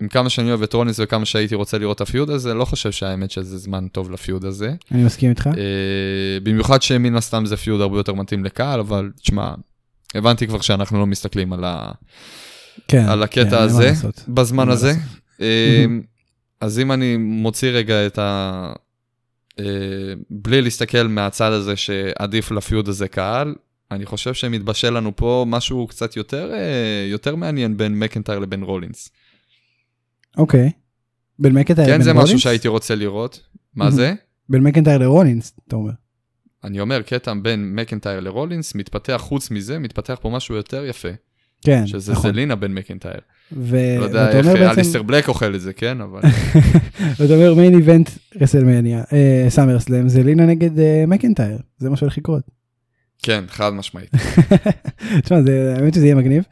עם 0.00 0.08
כמה 0.08 0.30
שאני 0.30 0.48
אוהב 0.48 0.62
את 0.62 0.72
רולינס 0.72 1.00
וכמה 1.02 1.24
שהייתי 1.24 1.54
רוצה 1.54 1.78
לראות 1.78 1.96
את 1.96 2.00
הפיוד 2.00 2.30
הזה, 2.30 2.54
לא 2.54 2.64
חושב 2.64 2.92
שהאמת 2.92 3.30
שזה 3.30 3.58
זמן 3.58 3.88
טוב 3.88 4.10
לפיוד 4.10 4.44
הזה. 4.44 4.74
אני 4.92 5.04
מסכים 5.04 5.30
איתך. 5.30 5.50
במיוחד 6.42 6.82
שמן 6.82 7.16
הסתם 7.16 7.46
זה 7.46 7.56
פיוד 7.56 7.80
הרבה 7.80 7.96
יותר 7.98 8.14
מתאים 8.14 8.44
לקהל, 8.44 8.80
אבל 8.80 9.10
תשמע, 9.22 9.54
הבנתי 10.14 10.46
כבר 10.46 10.60
שאנחנו 10.60 10.98
לא 10.98 11.06
מסתכלים 11.06 11.52
על, 11.52 11.64
ה... 11.64 11.90
כן, 12.88 13.04
על 13.08 13.22
הקטע 13.22 13.50
כן, 13.50 13.56
הזה, 13.56 13.92
בזמן 14.28 14.68
הזה. 14.68 14.92
אז 16.60 16.78
אם 16.78 16.92
אני 16.92 17.16
מוציא 17.16 17.70
רגע 17.70 18.06
את 18.06 18.18
ה... 18.18 18.72
בלי 20.30 20.62
להסתכל 20.62 21.02
מהצד 21.02 21.52
הזה 21.52 21.76
שעדיף 21.76 22.50
לפיוד 22.50 22.88
הזה 22.88 23.08
קהל, 23.08 23.54
אני 23.90 24.06
חושב 24.06 24.34
שמתבשל 24.34 24.90
לנו 24.90 25.16
פה 25.16 25.44
משהו 25.48 25.86
קצת 25.86 26.16
יותר, 26.16 26.52
יותר 27.10 27.36
מעניין 27.36 27.76
בין 27.76 27.98
מקנטייר 27.98 28.38
לבין 28.38 28.62
רולינס. 28.62 29.10
אוקיי. 30.36 30.70
בין 31.38 31.52
מקנטייר 31.52 31.86
לבין 31.86 32.00
רולינס? 32.00 32.08
כן, 32.08 32.14
זה 32.14 32.24
משהו 32.24 32.38
שהייתי 32.38 32.68
רוצה 32.68 32.94
לראות. 32.94 33.40
מה 33.74 33.90
זה? 33.90 34.14
בין 34.48 34.62
מקנטייר 34.62 34.98
לרולינס, 34.98 35.52
אתה 35.68 35.76
אומר. 35.76 35.92
אני 36.64 36.80
אומר, 36.80 37.02
קטע 37.02 37.32
בין 37.42 37.74
מקנטייר 37.74 38.20
לרולינס, 38.20 38.74
מתפתח 38.74 39.16
חוץ 39.18 39.50
מזה, 39.50 39.78
מתפתח 39.78 40.18
פה 40.22 40.30
משהו 40.30 40.54
יותר 40.54 40.84
יפה. 40.84 41.08
כן, 41.62 41.86
שזה 41.86 42.12
נכון. 42.12 42.32
זלינה 42.32 42.56
בין 42.56 42.74
מקנטייר. 42.74 43.20
ו... 43.52 43.76
לא 43.98 44.04
יודע 44.04 44.30
איך 44.30 44.46
בעצם... 44.46 44.78
אליסטר 44.78 45.02
בלק 45.02 45.28
אוכל 45.28 45.54
את 45.54 45.60
זה, 45.60 45.72
כן, 45.72 46.00
אבל... 46.00 46.20
ואתה 47.18 47.34
אומר 47.34 47.54
מיין 47.54 47.74
איבנט 47.74 48.10
רסלמניה, 48.40 49.02
סאמר 49.48 49.78
סלאם, 49.78 50.08
זלינה 50.08 50.46
נגד 50.46 50.78
אה, 50.78 51.04
מקנטייר, 51.06 51.58
זה 51.78 51.90
מה 51.90 51.96
שהולך 51.96 52.18
לקרות. 52.18 52.42
כן, 53.22 53.44
חד 53.48 53.70
משמעית. 53.70 54.10
תשמע, 55.22 55.38
האמת 55.76 55.94
שזה 55.94 56.04
יהיה 56.04 56.14
מגניב. 56.14 56.44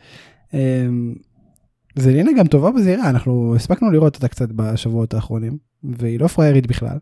אה, 1.99 2.03
זלינה 2.03 2.31
גם 2.39 2.47
טובה 2.47 2.71
בזירה, 2.71 3.11
אנחנו 3.11 3.55
הספקנו 3.57 3.91
לראות 3.91 4.17
אותה 4.17 4.29
קצת 4.29 4.49
בשבועות 4.49 5.15
האחרונים, 5.15 5.59
והיא 5.85 6.21
לא 6.21 6.27
פריירית 6.27 6.67
בכלל. 6.67 6.99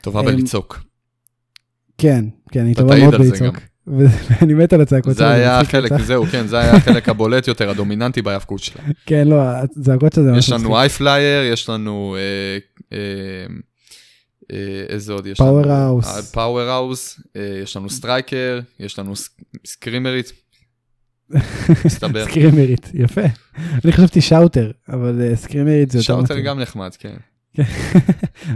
טובה 0.00 0.22
בלצעוק. 0.22 0.80
כן, 1.98 2.24
כן, 2.52 2.66
היא 2.66 2.74
טובה 2.74 2.98
מאוד 2.98 3.14
בלצעוק. 3.14 3.56
ואני 3.86 4.54
מת 4.64 4.72
על 4.72 4.80
הצעקות 4.80 5.16
זה 5.16 5.28
היה 5.28 5.60
החלק, 5.60 5.92
זהו, 6.00 6.26
כן, 6.26 6.46
זה 6.46 6.58
היה 6.58 6.76
החלק 6.76 7.08
הבולט 7.08 7.48
יותר, 7.48 7.70
הדומיננטי 7.70 8.22
בהיאבקות 8.22 8.60
שלה. 8.60 8.82
כן, 9.06 9.28
לא, 9.28 9.42
הצעקות 9.42 10.12
של 10.12 10.22
זה 10.22 10.30
יש 10.38 10.50
לנו 10.50 10.78
high 10.78 10.88
flyer, 10.88 11.52
יש 11.52 11.68
לנו... 11.68 12.16
אה, 12.16 12.98
אה, 14.52 14.84
איזה 14.88 15.12
עוד 15.12 15.26
יש 15.26 15.40
לנו? 15.40 15.50
powerhouse. 15.50 16.30
powerhouse, 16.32 17.20
יש 17.62 17.76
לנו 17.76 17.90
striker, 17.90 18.60
יש 18.80 18.98
לנו 18.98 19.12
סקרימרית. 19.66 20.32
סקרימרית, 21.88 22.90
יפה. 22.94 23.20
אני 23.84 23.92
חשבתי 23.92 24.20
shouter, 24.20 24.70
אבל 24.88 25.34
סקרימרית 25.34 25.90
זה 25.90 25.98
יותר. 25.98 26.06
shouter 26.06 26.40
גם 26.40 26.60
נחמד, 26.60 26.90
כן. 26.98 27.14
אני 27.58 27.64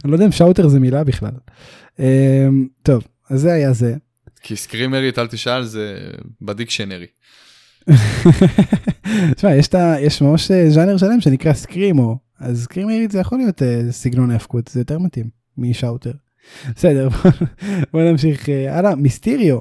לא 0.04 0.12
יודע 0.12 0.26
אם 0.26 0.32
shouter 0.32 0.68
זה 0.68 0.80
מילה 0.80 1.04
בכלל. 1.04 1.34
טוב, 2.82 3.02
אז 3.30 3.40
זה 3.40 3.52
היה 3.52 3.72
זה. 3.72 3.94
כי 4.42 4.56
סקרימרית, 4.56 5.18
אל 5.18 5.26
תשאל, 5.26 5.64
זה 5.64 5.96
ב 6.42 6.47
dictionary. 6.47 7.06
תשמע, 9.36 9.54
יש, 9.54 9.68
יש 10.00 10.22
ממש 10.22 10.50
אה, 10.50 10.70
ז'אנר 10.70 10.96
שלם 10.96 11.20
שנקרא 11.20 11.52
screamo, 11.52 12.18
אז 12.40 12.62
סקרימרית 12.62 13.10
זה 13.10 13.18
יכול 13.18 13.38
להיות 13.38 13.62
אה, 13.62 13.64
סגנון 13.90 14.30
ההפקות, 14.30 14.68
זה 14.68 14.80
יותר 14.80 14.98
מתאים 14.98 15.28
מ 15.58 15.64
shouter. 15.64 16.12
בסדר, 16.76 17.08
בוא 17.92 18.02
נמשיך 18.02 18.48
הלאה. 18.68 18.94
מיסטיריו, 18.94 19.58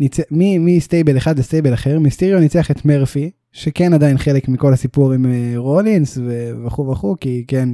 ניצ... 0.00 0.16
מ 0.60 0.68
stable 0.68 1.16
אחד 1.16 1.38
ל 1.38 1.43
stable 1.43 1.74
אחר, 1.74 1.98
מיסטיריו 1.98 2.40
ניצח 2.40 2.70
את 2.70 2.84
מרפי, 2.84 3.30
שכן 3.52 3.94
עדיין 3.94 4.18
חלק 4.18 4.48
מכל 4.48 4.72
הסיפור 4.72 5.12
עם 5.12 5.24
אה, 5.24 5.58
רולינס 5.58 6.18
וכו' 6.64 6.90
וכו', 6.90 7.16
כי 7.20 7.44
כן, 7.48 7.68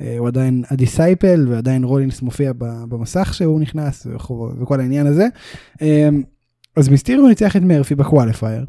אה, 0.00 0.18
הוא 0.18 0.28
עדיין 0.28 0.64
ה 0.70 0.78
disciple 0.78 1.46
ועדיין 1.48 1.84
רולינס 1.84 2.22
מופיע 2.22 2.52
במסך 2.88 3.34
שהוא 3.34 3.60
נכנס 3.60 4.06
וכל 4.60 4.80
העניין 4.80 5.06
הזה. 5.06 5.26
אה, 5.82 6.08
אז 6.76 6.88
מיסטיריו 6.88 7.28
ניצח 7.28 7.56
את 7.56 7.62
מרפי 7.62 7.94
בקואליפייר. 7.94 8.64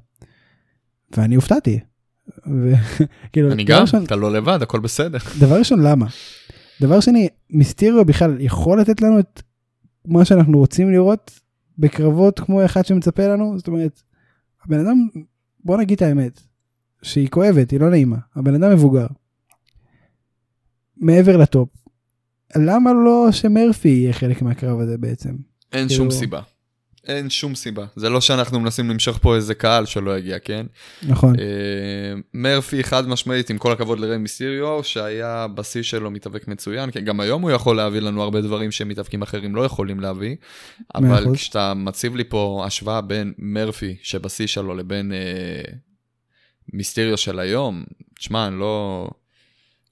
ואני 1.17 1.35
הופתעתי. 1.35 1.79
כאילו, 3.33 3.51
אני 3.51 3.63
גם, 3.63 3.81
ראשון, 3.81 4.03
אתה 4.03 4.15
לא 4.15 4.33
לבד, 4.33 4.59
הכל 4.61 4.79
בסדר. 4.79 5.17
דבר 5.39 5.57
ראשון, 5.57 5.81
למה? 5.81 6.05
דבר 6.81 6.99
שני, 6.99 7.27
מיסטיריו 7.49 8.05
בכלל 8.05 8.37
יכול 8.39 8.81
לתת 8.81 9.01
לנו 9.01 9.19
את 9.19 9.41
מה 10.05 10.25
שאנחנו 10.25 10.57
רוצים 10.57 10.91
לראות 10.91 11.39
בקרבות 11.79 12.39
כמו 12.39 12.65
אחד 12.65 12.85
שמצפה 12.85 13.27
לנו? 13.27 13.57
זאת 13.57 13.67
אומרת, 13.67 14.01
הבן 14.65 14.79
אדם, 14.79 15.07
בוא 15.63 15.77
נגיד 15.77 15.95
את 15.95 16.01
האמת, 16.01 16.41
שהיא 17.01 17.29
כואבת, 17.29 17.71
היא 17.71 17.79
לא 17.79 17.89
נעימה, 17.89 18.17
הבן 18.35 18.55
אדם 18.63 18.71
מבוגר. 18.73 19.07
מעבר 20.97 21.37
לטופ. 21.37 21.69
למה 22.55 22.93
לא 22.93 23.27
שמרפי 23.31 23.87
יהיה 23.89 24.13
חלק 24.13 24.41
מהקרב 24.41 24.79
הזה 24.79 24.97
בעצם? 24.97 25.35
אין 25.73 25.89
שום 25.89 25.97
כאילו- 25.97 26.11
סיבה. 26.11 26.41
אין 27.07 27.29
שום 27.29 27.55
סיבה. 27.55 27.85
זה 27.95 28.09
לא 28.09 28.21
שאנחנו 28.21 28.59
מנסים 28.59 28.89
למשוך 28.89 29.17
פה 29.21 29.35
איזה 29.35 29.55
קהל 29.55 29.85
שלא 29.85 30.17
יגיע, 30.17 30.39
כן? 30.39 30.65
נכון. 31.03 31.35
Uh, 31.35 31.39
מרפי 32.33 32.83
חד 32.83 33.07
משמעית, 33.07 33.49
עם 33.49 33.57
כל 33.57 33.71
הכבוד 33.71 33.99
לריי 33.99 34.17
מיסיריו, 34.17 34.83
שהיה 34.83 35.47
בשיא 35.47 35.83
שלו 35.83 36.11
מתאבק 36.11 36.47
מצוין, 36.47 36.91
כי 36.91 37.01
גם 37.01 37.19
היום 37.19 37.41
הוא 37.41 37.51
יכול 37.51 37.75
להביא 37.75 37.99
לנו 37.99 38.23
הרבה 38.23 38.41
דברים 38.41 38.71
שמתאבקים 38.71 39.21
אחרים 39.21 39.55
לא 39.55 39.65
יכולים 39.65 39.99
להביא, 39.99 40.35
אבל 40.95 41.25
כשאתה 41.33 41.73
מציב 41.73 42.15
לי 42.15 42.23
פה 42.23 42.63
השוואה 42.65 43.01
בין 43.01 43.33
מרפי 43.37 43.95
שבשיא 44.01 44.47
שלו 44.47 44.75
לבין 44.75 45.11
uh, 45.11 45.71
מיסטריו 46.73 47.17
של 47.17 47.39
היום, 47.39 47.83
תשמע, 48.19 48.47
אני 48.47 48.59
לא... 48.59 49.07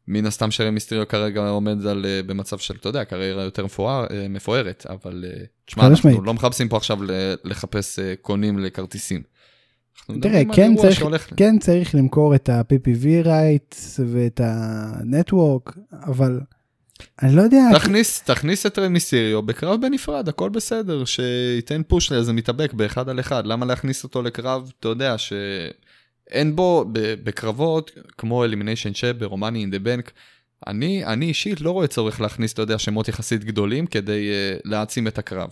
מן 0.07 0.25
הסתם 0.25 0.51
שרי 0.51 0.69
מיסטריו 0.69 1.07
כרגע 1.07 1.47
עומד 1.47 1.85
על, 1.85 2.05
uh, 2.05 2.27
במצב 2.27 2.57
של, 2.57 2.75
אתה 2.79 2.89
יודע, 2.89 3.03
קריירה 3.03 3.43
יותר 3.43 3.65
מפואר, 3.65 4.05
uh, 4.07 4.11
מפוארת, 4.29 4.85
אבל 4.89 5.25
uh, 5.27 5.45
תשמע, 5.65 5.83
אנחנו 5.83 5.93
משמעית. 5.93 6.19
לא 6.25 6.33
מחפשים 6.33 6.69
פה 6.69 6.77
עכשיו 6.77 6.99
לחפש 7.43 7.99
קונים 8.21 8.59
לכרטיסים. 8.59 9.21
תראה, 10.21 10.41
כן 10.53 10.75
צריך, 10.75 11.03
כן 11.37 11.59
צריך 11.59 11.95
למכור 11.95 12.35
את 12.35 12.49
ה-PPV 12.49 13.25
rights 13.25 13.99
ואת 14.07 14.39
ה-network, 14.39 15.79
אבל 16.05 16.39
אני 17.21 17.35
לא 17.35 17.41
יודע. 17.41 17.63
תכניס. 17.73 18.21
תכניס 18.21 18.65
את 18.65 18.79
רמיסיריו 18.79 19.41
בקרב 19.41 19.81
בנפרד, 19.81 20.29
הכל 20.29 20.49
בסדר, 20.49 21.05
שייתן 21.05 21.81
פוש 21.87 22.11
לאיזה 22.11 22.33
מתאבק 22.33 22.73
באחד 22.73 23.09
על 23.09 23.19
אחד, 23.19 23.45
למה 23.45 23.65
להכניס 23.65 24.03
אותו 24.03 24.21
לקרב, 24.21 24.71
אתה 24.79 24.87
יודע, 24.87 25.17
ש... 25.17 25.33
אין 26.31 26.55
בו, 26.55 26.85
בקרבות, 27.23 27.91
כמו 28.17 28.43
Elimination 28.43 28.93
Chamber 28.93 29.27
או 29.27 29.37
Money 29.37 29.61
in 29.61 29.71
the 29.71 29.79
Bank, 29.79 30.11
אני, 30.67 31.05
אני 31.05 31.25
אישית 31.25 31.61
לא 31.61 31.71
רואה 31.71 31.87
צורך 31.87 32.21
להכניס, 32.21 32.53
אתה 32.53 32.61
יודע, 32.61 32.79
שמות 32.79 33.07
יחסית 33.07 33.43
גדולים 33.43 33.85
כדי 33.87 34.29
אה, 34.29 34.61
להעצים 34.65 35.07
את 35.07 35.17
הקרב. 35.17 35.49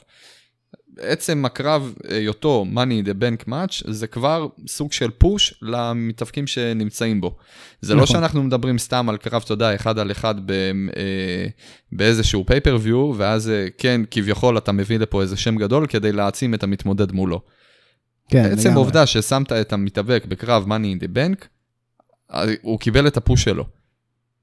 עצם 0.98 1.46
הקרב, 1.46 1.94
היותו 2.10 2.66
Money 2.66 2.91
in 2.91 3.02
the 3.02 3.14
Bank 3.14 3.48
match, 3.48 3.84
זה 3.88 4.08
כבר 4.08 4.48
סוג 4.68 4.92
של 4.92 5.10
push 5.10 5.54
למתאבקים 5.62 6.48
שנמצאים 6.48 7.22
בו. 7.22 7.38
זה 7.82 7.96
לא 7.96 8.02
נכון. 8.02 8.16
לא 8.16 8.22
שאנחנו 8.22 8.44
מדברים 8.44 8.78
סתם 8.78 9.10
על 9.10 9.18
קרב, 9.18 9.42
אתה 9.46 9.54
יודע, 9.54 9.76
אחד 9.76 10.00
על 10.00 10.12
אחד 10.12 10.36
ב, 10.46 10.52
אה, 10.52 11.46
באיזשהו 11.92 12.46
pay-per-view, 12.46 13.14
ואז 13.18 13.50
אה, 13.50 13.68
כן, 13.78 14.02
כביכול 14.12 14.58
אתה 14.58 14.72
מביא 14.72 15.00
לפה 15.00 15.22
איזה 15.22 15.38
שם 15.38 15.56
גדול 15.56 15.88
כדי 15.88 16.12
להעצים 16.12 16.54
את 16.54 16.64
המתמודד 16.64 17.12
מולו. 17.12 17.42
כן, 18.32 18.52
עצם 18.52 18.70
העובדה 18.70 19.06
ששמת 19.06 19.52
את 19.52 19.74
המתאבק 19.74 20.26
בקרב 20.28 20.66
money 20.68 21.00
in 21.00 21.04
the 21.04 21.08
bank, 21.18 21.46
הוא 22.62 22.80
קיבל 22.80 23.08
את 23.08 23.18
הפוש 23.18 23.44
שלו. 23.44 23.66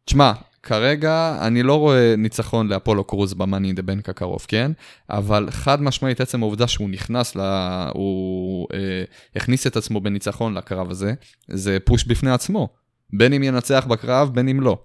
תשמע, 0.05 0.33
כרגע 0.63 1.39
אני 1.41 1.63
לא 1.63 1.75
רואה 1.75 2.15
ניצחון 2.19 2.69
לאפולו 2.69 3.05
קרוז 3.05 3.35
במאני 3.35 3.73
דה 3.73 3.83
בנק 3.83 4.09
הקרוב, 4.09 4.45
כן? 4.49 4.73
אבל 5.11 5.49
חד 5.51 5.83
משמעית 5.83 6.21
עצם 6.21 6.43
העובדה 6.43 6.67
שהוא 6.67 6.91
נכנס, 6.91 7.37
לה, 7.37 7.91
הוא 7.95 8.67
אה, 8.75 9.05
הכניס 9.37 9.67
את 9.67 9.77
עצמו 9.77 10.01
בניצחון 10.01 10.55
לקרב 10.55 10.91
הזה, 10.91 11.15
זה 11.49 11.79
פוש 11.85 12.05
בפני 12.05 12.31
עצמו. 12.31 12.69
בין 13.13 13.33
אם 13.33 13.43
ינצח 13.43 13.87
בקרב, 13.89 14.31
בין 14.35 14.49
אם 14.49 14.61
לא. 14.61 14.79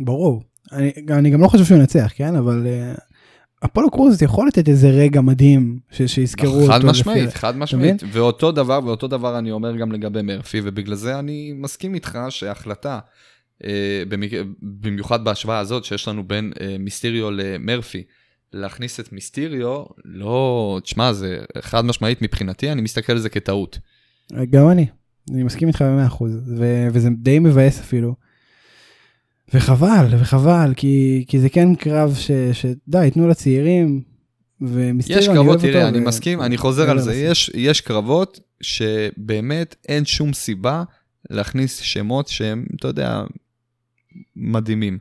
ברור. 0.00 0.42
אני, 0.72 0.92
אני 1.10 1.30
גם 1.30 1.40
לא 1.40 1.48
חושב 1.48 1.64
שהוא 1.64 1.78
ינצח, 1.78 2.12
כן? 2.14 2.36
אבל 2.36 2.66
אה, 2.66 2.94
אפולו 3.64 3.90
קרוז 3.90 4.22
יכול 4.22 4.48
לתת 4.48 4.68
איזה 4.68 4.88
רגע 4.88 5.20
מדהים 5.20 5.78
ש, 5.90 6.02
שיזכרו 6.02 6.60
אותו. 6.60 6.72
חד 6.72 6.84
משמעית. 6.84 7.32
חד 7.32 7.56
משמעית. 7.56 8.02
ואותו 8.12 8.52
דבר, 8.52 8.80
ואותו 8.84 9.06
דבר 9.08 9.38
אני 9.38 9.50
אומר 9.50 9.76
גם 9.76 9.92
לגבי 9.92 10.22
מרפי, 10.22 10.60
ובגלל 10.64 10.94
זה 10.94 11.18
אני 11.18 11.52
מסכים 11.56 11.94
איתך 11.94 12.18
שההחלטה, 12.28 12.98
אה, 13.64 14.02
במיוחד 14.62 15.24
בהשוואה 15.24 15.58
הזאת 15.58 15.84
שיש 15.84 16.08
לנו 16.08 16.24
בין 16.24 16.52
אה, 16.60 16.76
מיסטיריו 16.78 17.30
למרפי, 17.30 18.02
להכניס 18.52 19.00
את 19.00 19.12
מיסטיריו, 19.12 19.84
לא, 20.04 20.80
תשמע, 20.82 21.12
זה 21.12 21.38
חד 21.60 21.84
משמעית 21.84 22.22
מבחינתי, 22.22 22.72
אני 22.72 22.82
מסתכל 22.82 23.12
על 23.12 23.18
זה 23.18 23.28
כטעות. 23.28 23.78
גם 24.50 24.70
אני, 24.70 24.86
אני 25.30 25.42
מסכים 25.42 25.68
איתך 25.68 25.82
ב-100%, 25.82 26.24
וזה 26.92 27.08
די 27.10 27.38
מבאס 27.38 27.80
אפילו. 27.80 28.27
וחבל, 29.54 30.06
וחבל, 30.10 30.72
כי, 30.76 31.24
כי 31.28 31.38
זה 31.38 31.48
כן 31.48 31.74
קרב 31.74 32.14
ש, 32.14 32.30
שדי, 32.52 33.10
תנו 33.14 33.28
לצעירים, 33.28 34.02
ומסתירו, 34.60 35.20
יש 35.20 35.28
קרבות, 35.28 35.60
תראה, 35.60 35.88
אני 35.88 35.98
ו... 35.98 36.04
מסכים, 36.04 36.42
אני 36.42 36.56
חוזר 36.56 36.90
על 36.90 36.98
זה, 36.98 37.14
יש, 37.14 37.50
יש 37.54 37.80
קרבות 37.80 38.40
שבאמת 38.60 39.76
אין 39.88 40.04
שום 40.04 40.32
סיבה 40.32 40.82
להכניס 41.30 41.78
שמות 41.78 42.28
שהם, 42.28 42.66
אתה 42.76 42.88
יודע, 42.88 43.22
מדהימים. 44.36 44.98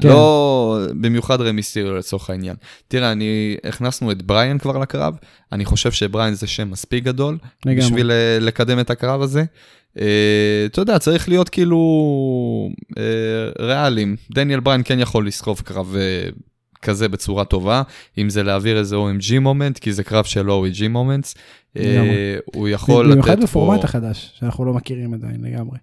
כן. 0.00 0.08
לא 0.08 0.78
במיוחד 1.00 1.40
רמיסטיריו 1.40 1.94
לצורך 1.94 2.30
העניין. 2.30 2.56
תראה, 2.88 3.12
אני, 3.12 3.56
הכנסנו 3.64 4.10
את 4.12 4.22
בריאן 4.22 4.58
כבר 4.58 4.78
לקרב, 4.78 5.14
אני 5.52 5.64
חושב 5.64 5.92
שבריאן 5.92 6.34
זה 6.34 6.46
שם 6.46 6.70
מספיק 6.70 7.04
גדול, 7.04 7.38
לגמרי. 7.66 7.80
בשביל 7.80 8.10
אה, 8.10 8.38
לקדם 8.40 8.80
את 8.80 8.90
הקרב 8.90 9.22
הזה. 9.22 9.44
אה, 10.00 10.66
אתה 10.66 10.80
יודע, 10.80 10.98
צריך 10.98 11.28
להיות 11.28 11.48
כאילו 11.48 11.78
אה, 12.98 13.02
ריאליים. 13.58 14.16
דניאל 14.34 14.60
בריין 14.60 14.80
כן 14.84 14.98
יכול 14.98 15.26
לסחוב 15.26 15.60
קרב 15.60 15.96
אה, 15.96 16.28
כזה 16.82 17.08
בצורה 17.08 17.44
טובה, 17.44 17.82
אם 18.18 18.30
זה 18.30 18.42
להעביר 18.42 18.78
איזה 18.78 18.96
OMG 18.96 19.40
מומנט, 19.40 19.78
כי 19.78 19.92
זה 19.92 20.04
קרב 20.04 20.24
של 20.24 20.48
OMG 20.48 20.88
מומנטס. 20.88 21.34
הוא 22.54 22.68
יכול 22.68 23.04
לתת 23.04 23.14
פה... 23.14 23.22
במיוחד 23.22 23.42
בפורמט 23.42 23.84
החדש, 23.84 24.32
שאנחנו 24.38 24.64
לא 24.64 24.72
מכירים 24.72 25.14
עדיין 25.14 25.40
לגמרי. 25.40 25.78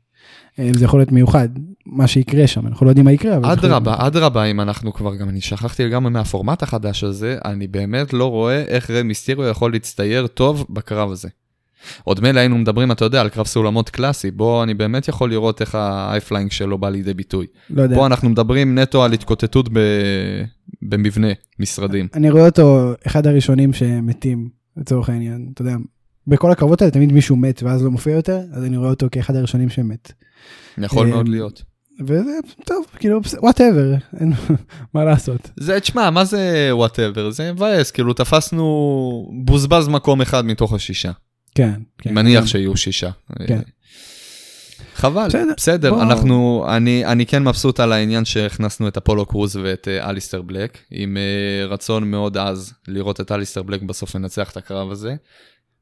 זה 0.57 0.85
יכול 0.85 0.99
להיות 0.99 1.11
מיוחד, 1.11 1.49
מה 1.85 2.07
שיקרה 2.07 2.47
שם, 2.47 2.67
אנחנו 2.67 2.85
לא 2.85 2.91
יודעים 2.91 3.05
מה 3.05 3.11
יקרה. 3.11 3.37
אדרבה, 3.53 3.95
אדרבה, 3.97 4.43
אם 4.43 4.61
אנחנו 4.61 4.93
כבר, 4.93 5.15
גם 5.15 5.29
אני 5.29 5.41
שכחתי 5.41 5.85
לגמרי 5.85 6.11
מהפורמט 6.11 6.63
החדש 6.63 7.03
הזה, 7.03 7.37
אני 7.45 7.67
באמת 7.67 8.13
לא 8.13 8.25
רואה 8.25 8.63
איך 8.67 8.91
רם 8.91 9.07
מיסטיריו 9.07 9.47
יכול 9.47 9.71
להצטייר 9.71 10.27
טוב 10.27 10.65
בקרב 10.69 11.11
הזה. 11.11 11.29
עוד 12.03 12.19
מילא 12.19 12.39
היינו 12.39 12.57
מדברים, 12.57 12.91
אתה 12.91 13.05
יודע, 13.05 13.21
על 13.21 13.29
קרב 13.29 13.45
סולמות 13.45 13.89
קלאסי, 13.89 14.31
בו 14.31 14.63
אני 14.63 14.73
באמת 14.73 15.07
יכול 15.07 15.29
לראות 15.29 15.61
איך 15.61 15.75
ה 15.75 15.82
high 15.82 16.10
flying 16.10 16.51
שלו 16.51 16.77
בא 16.77 16.89
לידי 16.89 17.13
ביטוי. 17.13 17.45
לא 17.69 17.81
יודע. 17.81 17.95
פה 17.95 18.05
אנחנו 18.05 18.29
מדברים 18.29 18.79
נטו 18.79 19.03
על 19.03 19.13
התקוטטות 19.13 19.69
ב... 19.73 19.79
במבנה 20.81 21.27
משרדים. 21.59 22.07
אני 22.13 22.29
רואה 22.29 22.45
אותו 22.45 22.93
אחד 23.07 23.27
הראשונים 23.27 23.73
שמתים, 23.73 24.49
לצורך 24.77 25.09
העניין, 25.09 25.49
אתה 25.53 25.61
יודע, 25.61 25.75
בכל 26.27 26.51
הקרבות 26.51 26.81
האלה 26.81 26.91
תמיד 26.91 27.11
מישהו 27.11 27.35
מת 27.35 27.63
ואז 27.63 27.83
לא 27.83 27.91
מופיע 27.91 28.15
יותר, 28.15 28.39
אז 28.53 28.63
אני 28.63 28.77
רואה 28.77 28.89
אותו 28.89 29.07
כאחד 29.11 29.35
הראשונים 29.35 29.69
שמת. 29.69 30.11
יכול 30.77 31.07
מאוד 31.07 31.25
אה, 31.25 31.31
להיות. 31.31 31.63
וזה 32.05 32.31
טוב, 32.65 32.85
כאילו, 32.99 33.19
whatever, 33.41 33.93
אין 34.19 34.33
מה 34.93 35.03
לעשות. 35.03 35.49
זה, 35.59 35.79
תשמע, 35.79 36.09
מה 36.09 36.25
זה 36.25 36.69
whatever? 36.71 37.29
זה 37.29 37.51
מבאס, 37.51 37.91
כאילו 37.91 38.13
תפסנו, 38.13 39.31
בוזבז 39.45 39.87
מקום 39.87 40.21
אחד 40.21 40.45
מתוך 40.45 40.73
השישה. 40.73 41.11
כן, 41.55 41.81
כן. 41.97 42.13
מניח 42.13 42.45
שיהיו 42.45 42.77
שישה. 42.77 43.09
כן. 43.47 43.61
חבל, 44.99 45.27
בסדר, 45.27 45.53
בסדר 45.57 45.93
בוא... 45.93 46.03
אנחנו, 46.03 46.65
אני, 46.69 47.05
אני 47.05 47.25
כן 47.25 47.43
מבסוט 47.43 47.79
על 47.79 47.91
העניין 47.91 48.25
שהכנסנו 48.25 48.87
את 48.87 48.97
אפולו 48.97 49.25
קרוז 49.25 49.55
ואת 49.55 49.87
uh, 49.87 50.09
אליסטר 50.09 50.41
בלק, 50.41 50.77
עם 50.91 51.17
uh, 51.17 51.71
רצון 51.71 52.11
מאוד 52.11 52.37
עז 52.37 52.73
לראות 52.87 53.21
את 53.21 53.31
אליסטר 53.31 53.63
בלק 53.63 53.81
בסוף 53.81 54.15
לנצח 54.15 54.51
את 54.51 54.57
הקרב 54.57 54.91
הזה. 54.91 55.15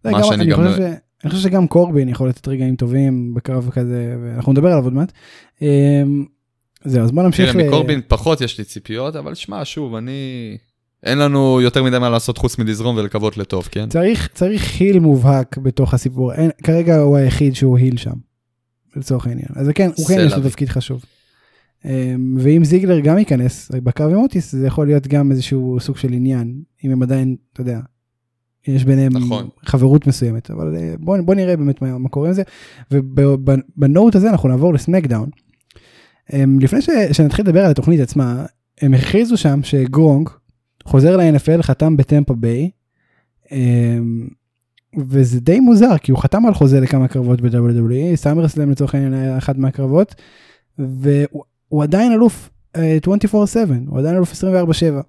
מה 0.05 0.11
גם, 0.11 0.23
שאני 0.23 0.43
אני 0.43 0.51
גם... 0.51 0.57
חושב 0.57 0.77
ש... 0.77 0.81
אני 1.23 1.31
חושב 1.31 1.43
שגם 1.43 1.67
קורבין 1.67 2.09
יכול 2.09 2.29
לתת 2.29 2.47
רגעים 2.47 2.75
טובים 2.75 3.33
בקרב 3.33 3.69
כזה, 3.69 4.15
ואנחנו 4.23 4.51
נדבר 4.51 4.67
עליו 4.67 4.83
עוד 4.83 4.93
מעט. 4.93 5.11
Um, 5.59 5.63
זהו, 6.85 7.03
אז 7.03 7.11
בוא 7.11 7.23
נמשיך. 7.23 7.51
תראה, 7.51 7.67
מקורבין 7.67 8.01
פחות 8.07 8.41
יש 8.41 8.57
לי 8.57 8.63
ציפיות, 8.63 9.15
אבל 9.15 9.35
שמע, 9.35 9.65
שוב, 9.65 9.95
אני... 9.95 10.57
אין 11.03 11.17
לנו 11.17 11.61
יותר 11.61 11.83
מדי 11.83 11.99
מה 11.99 12.09
לעשות 12.09 12.37
חוץ 12.37 12.57
מלזרום 12.57 12.97
ולקוות 12.97 13.37
לטוב, 13.37 13.67
כן? 13.71 13.89
צריך, 13.89 14.29
צריך 14.33 14.79
היל 14.79 14.99
מובהק 14.99 15.57
בתוך 15.57 15.93
הסיפור. 15.93 16.33
אין, 16.33 16.49
כרגע 16.63 16.97
הוא 16.97 17.17
היחיד 17.17 17.55
שהוא 17.55 17.77
היל 17.77 17.97
שם, 17.97 18.13
לצורך 18.95 19.27
העניין. 19.27 19.49
אז 19.55 19.69
כן, 19.75 19.89
הוא 19.97 20.07
כן 20.07 20.19
יש 20.19 20.33
לו 20.33 20.43
תפקיד 20.43 20.69
חשוב. 20.69 21.03
אמ, 21.85 22.37
ואם 22.39 22.65
זיגלר 22.65 22.99
גם 22.99 23.17
ייכנס 23.17 23.71
בקרב 23.71 24.11
עם 24.11 24.17
אוטיס, 24.17 24.51
זה 24.51 24.67
יכול 24.67 24.87
להיות 24.87 25.07
גם 25.07 25.31
איזשהו 25.31 25.77
סוג 25.79 25.97
של 25.97 26.13
עניין, 26.13 26.61
אם 26.83 26.91
הם 26.91 27.03
עדיין, 27.03 27.35
אתה 27.53 27.61
יודע, 27.61 27.79
יש 28.67 28.85
ביניהם 28.85 29.17
נכון. 29.17 29.47
חברות 29.65 30.07
מסוימת. 30.07 30.51
אבל 30.51 30.75
אה, 30.75 30.93
בוא, 30.99 31.17
בוא 31.17 31.35
נראה 31.35 31.57
באמת 31.57 31.81
מה, 31.81 31.97
מה 31.97 32.09
קורה 32.09 32.27
עם 32.27 32.33
זה. 32.33 32.43
ובנוט 32.91 34.15
הזה 34.15 34.29
אנחנו 34.29 34.49
נעבור 34.49 34.73
לסמקדאון. 34.73 35.29
אמ, 36.33 36.59
לפני 36.59 36.81
ש, 36.81 36.89
שנתחיל 37.11 37.45
לדבר 37.45 37.65
על 37.65 37.71
התוכנית 37.71 37.99
עצמה, 37.99 38.45
הם 38.81 38.93
הכריזו 38.93 39.37
שם 39.37 39.59
שגרונק, 39.63 40.29
חוזר 40.87 41.17
ל-NFL, 41.17 41.61
חתם 41.61 41.97
בטמפה 41.97 42.33
ביי, 42.33 42.69
אמ, 43.51 44.27
וזה 44.97 45.39
די 45.39 45.59
מוזר, 45.59 45.97
כי 45.97 46.11
הוא 46.11 46.19
חתם 46.19 46.45
על 46.45 46.53
חוזה 46.53 46.79
לכמה 46.79 47.07
קרבות 47.07 47.41
ב-WWE, 47.41 48.15
SummerSlam 48.15 48.71
לצורך 48.71 48.95
העניין 48.95 49.13
היה 49.13 49.37
אחת 49.37 49.57
מהקרבות, 49.57 50.15
והוא 50.79 51.83
עדיין 51.83 52.11
אלוף 52.11 52.49
24/7, 52.73 52.77
אה, 52.77 53.77
הוא 53.87 53.99
עדיין 53.99 54.15
אלוף 54.15 54.31
24/7. 54.31 55.01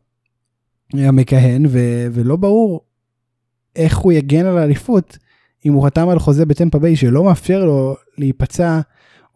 המכהן, 0.94 1.66
ו- 1.68 2.06
ולא 2.12 2.36
ברור 2.36 2.80
איך 3.76 3.98
הוא 3.98 4.12
יגן 4.12 4.46
על 4.46 4.58
האליפות 4.58 5.18
אם 5.66 5.72
הוא 5.72 5.86
חתם 5.86 6.08
על 6.08 6.18
חוזה 6.18 6.46
בטמפה 6.46 6.78
ביי 6.78 6.96
שלא 6.96 7.24
מאפשר 7.24 7.64
לו 7.64 7.96
להיפצע 8.18 8.80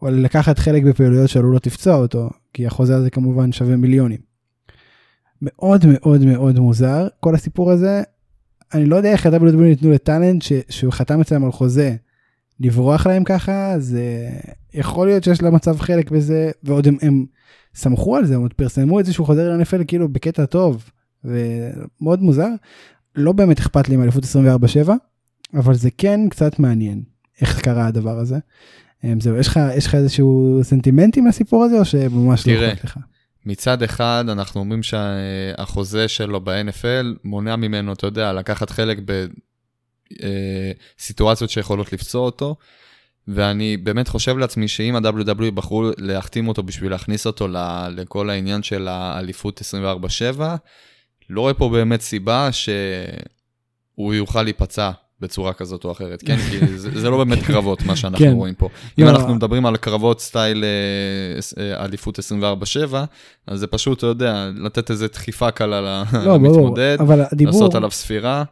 או 0.01 0.07
לקחת 0.09 0.59
חלק 0.59 0.83
בפעילויות 0.83 1.29
שעלולות 1.29 1.67
לפצוע 1.67 1.95
אותו, 1.95 2.29
כי 2.53 2.67
החוזה 2.67 2.95
הזה 2.95 3.09
כמובן 3.09 3.51
שווה 3.51 3.75
מיליונים. 3.75 4.32
מאוד 5.45 5.85
מאוד 5.85 6.25
מאוד 6.25 6.59
מוזר 6.59 7.07
כל 7.19 7.35
הסיפור 7.35 7.71
הזה. 7.71 8.03
אני 8.73 8.85
לא 8.85 8.95
יודע 8.95 9.11
איך 9.11 9.25
ה-WW 9.25 9.55
ניתנו 9.55 9.91
לטאלנט 9.91 10.43
שהוא 10.69 10.93
חתם 10.93 11.21
אצלם 11.21 11.45
על 11.45 11.51
חוזה 11.51 11.95
לברוח 12.59 13.07
להם 13.07 13.23
ככה 13.23 13.75
זה 13.79 14.29
יכול 14.73 15.07
להיות 15.07 15.23
שיש 15.23 15.41
להם 15.41 15.55
מצב 15.55 15.79
חלק 15.79 16.11
בזה 16.11 16.51
ועוד 16.63 16.87
הם, 16.87 16.97
הם 17.01 17.25
סמכו 17.75 18.15
על 18.17 18.25
זה 18.25 18.35
הם 18.35 18.41
עוד 18.41 18.53
פרסמו 18.53 18.99
את 18.99 19.05
זה 19.05 19.13
שהוא 19.13 19.25
חוזר 19.25 19.49
לנפל 19.49 19.83
כאילו 19.87 20.09
בקטע 20.09 20.45
טוב 20.45 20.89
ומאוד 21.23 22.21
מוזר. 22.21 22.49
לא 23.15 23.31
באמת 23.31 23.59
אכפת 23.59 23.89
לי 23.89 23.95
עם 23.95 24.01
אליפות 24.01 24.23
24/7 24.85 24.91
אבל 25.53 25.73
זה 25.73 25.89
כן 25.97 26.19
קצת 26.29 26.59
מעניין 26.59 27.03
איך 27.41 27.61
קרה 27.61 27.87
הדבר 27.87 28.19
הזה. 28.19 28.37
זהו 29.19 29.37
יש 29.37 29.47
לך 29.47 29.59
יש 29.75 29.87
לך 29.87 29.95
איזשהו 29.95 30.59
סנטימנטים 30.63 31.27
לסיפור 31.27 31.63
הזה 31.63 31.79
או 31.79 31.85
שממש 31.85 32.47
לא 32.47 32.73
אכפת 32.73 32.83
לך. 32.83 32.99
מצד 33.45 33.83
אחד, 33.83 34.25
אנחנו 34.29 34.59
אומרים 34.59 34.83
שהחוזה 34.83 36.07
שלו 36.07 36.41
ב-NFL 36.41 37.05
מונע 37.23 37.55
ממנו, 37.55 37.93
אתה 37.93 38.07
יודע, 38.07 38.33
לקחת 38.33 38.69
חלק 38.69 38.97
בסיטואציות 40.99 41.49
אה, 41.49 41.53
שיכולות 41.53 41.93
לפצוע 41.93 42.25
אותו, 42.25 42.55
ואני 43.27 43.77
באמת 43.77 44.07
חושב 44.07 44.37
לעצמי 44.37 44.67
שאם 44.67 44.95
ה-WW 44.95 45.51
בחרו 45.51 45.91
להחתים 45.97 46.47
אותו 46.47 46.63
בשביל 46.63 46.91
להכניס 46.91 47.25
אותו 47.27 47.47
לכל 47.91 48.29
העניין 48.29 48.63
של 48.63 48.87
האליפות 48.87 49.61
24/7, 50.37 50.41
לא 51.29 51.41
רואה 51.41 51.53
פה 51.53 51.69
באמת 51.69 52.01
סיבה 52.01 52.49
שהוא 52.51 54.13
יוכל 54.13 54.43
להיפצע 54.43 54.91
בצורה 55.23 55.53
כזאת 55.53 55.85
או 55.85 55.91
אחרת, 55.91 56.23
כן? 56.25 56.37
כי 56.49 56.77
זה, 56.77 56.99
זה 56.99 57.09
לא 57.09 57.17
באמת 57.23 57.43
קרבות, 57.43 57.85
מה 57.85 57.95
שאנחנו 57.95 58.25
כן. 58.25 58.31
רואים 58.31 58.53
פה. 58.53 58.69
אם 58.99 59.05
לא. 59.05 59.09
אנחנו 59.09 59.35
מדברים 59.35 59.65
על 59.65 59.77
קרבות 59.77 60.21
סטייל 60.21 60.63
אה, 60.63 61.63
אה, 61.63 61.85
אליפות 61.85 62.19
24-7, 62.19 62.21
אז 63.47 63.59
זה 63.59 63.67
פשוט, 63.67 63.97
אתה 63.97 64.07
יודע, 64.07 64.49
לתת 64.55 64.91
איזה 64.91 65.07
דחיפה 65.07 65.51
קלה 65.51 66.03
לא, 66.13 66.35
למתמודד, 66.35 66.97
הדיבור, 67.31 67.53
לעשות 67.53 67.75
עליו 67.75 67.91
ספירה. 67.91 68.43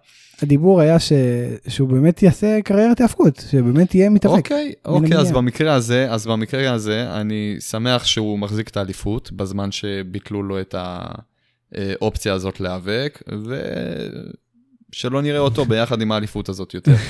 הדיבור 0.41 0.81
היה 0.81 0.99
ש... 0.99 1.11
שהוא 1.67 1.89
באמת 1.89 2.23
יעשה 2.23 2.61
קריירת 2.61 3.01
האבקות, 3.01 3.43
שבאמת 3.51 3.95
יהיה 3.95 4.09
מתאבק. 4.09 4.37
אוקיי, 4.37 4.73
אוקיי, 4.85 5.17
אז 5.17 5.31
במקרה 5.31 5.73
הזה, 5.73 6.11
אז 6.11 6.27
במקרה 6.27 6.73
הזה, 6.73 7.07
אני 7.13 7.55
שמח 7.59 8.05
שהוא 8.05 8.39
מחזיק 8.39 8.69
את 8.69 8.77
האליפות, 8.77 9.31
בזמן 9.31 9.71
שביטלו 9.71 10.43
לו 10.43 10.59
את 10.61 10.75
האופציה 11.75 12.33
הזאת 12.33 12.59
להיאבק, 12.59 13.23
ו... 13.45 13.61
שלא 14.91 15.21
נראה 15.21 15.39
אותו 15.39 15.65
ביחד 15.65 16.01
עם 16.01 16.11
האליפות 16.11 16.49
הזאת 16.49 16.73
יותר. 16.73 16.95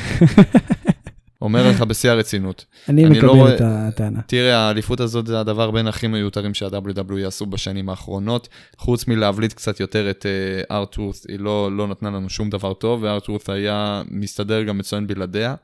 אומר 1.42 1.70
לך 1.70 1.82
בשיא 1.82 2.12
הרצינות. 2.12 2.66
אני 2.90 3.06
מקבל 3.06 3.26
לא 3.26 3.50
את 3.50 3.62
הטענה. 3.62 4.22
תראה, 4.28 4.58
האליפות 4.58 5.00
הזאת 5.00 5.28
זה 5.28 5.40
הדבר 5.40 5.72
בין 5.72 5.88
הכי 5.88 6.08
מיותרים 6.08 6.54
שה-WW 6.54 7.18
יעשו 7.18 7.46
בשנים 7.46 7.90
האחרונות. 7.90 8.50
חוץ 8.78 9.08
מלהבליט 9.08 9.54
קצת 9.54 9.80
יותר 9.80 10.10
את 10.10 10.26
ארת'רוס, 10.72 11.26
uh, 11.26 11.32
היא 11.32 11.40
לא, 11.40 11.78
לא 11.78 11.88
נתנה 11.88 12.10
לנו 12.10 12.30
שום 12.30 12.50
דבר 12.50 12.74
טוב, 12.74 13.04
וארת'רוס 13.04 13.50
היה 13.50 14.02
מסתדר 14.12 14.64
גם 14.64 14.78
מצוין 14.78 15.08
בלעדיה. 15.08 15.56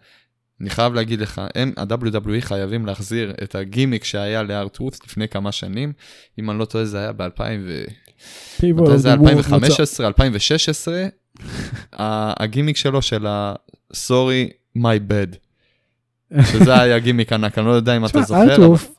אני 0.62 0.70
חייב 0.70 0.94
להגיד 0.94 1.22
לך, 1.22 1.42
הם, 1.56 1.74
ה-WWE 1.78 2.42
חייבים 2.42 2.86
להחזיר 2.86 3.34
את 3.44 3.56
הגימיק 3.56 4.04
שהיה 4.04 4.44
לארת'רוס 4.44 5.00
לפני 5.06 5.28
כמה 5.28 5.52
שנים. 5.52 5.94
אם 6.40 6.50
אני 6.50 6.60
לא 6.60 6.66
טועה, 6.66 6.86
זה 6.86 7.00
היה 7.00 7.14
ב-2000 7.14 7.42
ו... 7.66 7.84
מתי 8.64 8.98
זה 8.98 9.14
2015, 9.14 10.08
2016, 10.08 11.06
הגימיק 11.94 12.78
שלו 12.78 13.02
של 13.02 13.28
ה-Sorry, 13.28 14.78
my 14.78 15.00
bad. 15.10 15.38
שזה 16.52 16.82
היה 16.82 17.00
גימיק 17.00 17.34
ענק, 17.34 17.58
אני 17.58 17.66
לא 17.66 17.72
יודע 17.72 17.98
אם 17.98 18.06
אתה 18.06 18.22
זוכר. 18.22 18.44
אלטוף, 18.44 18.92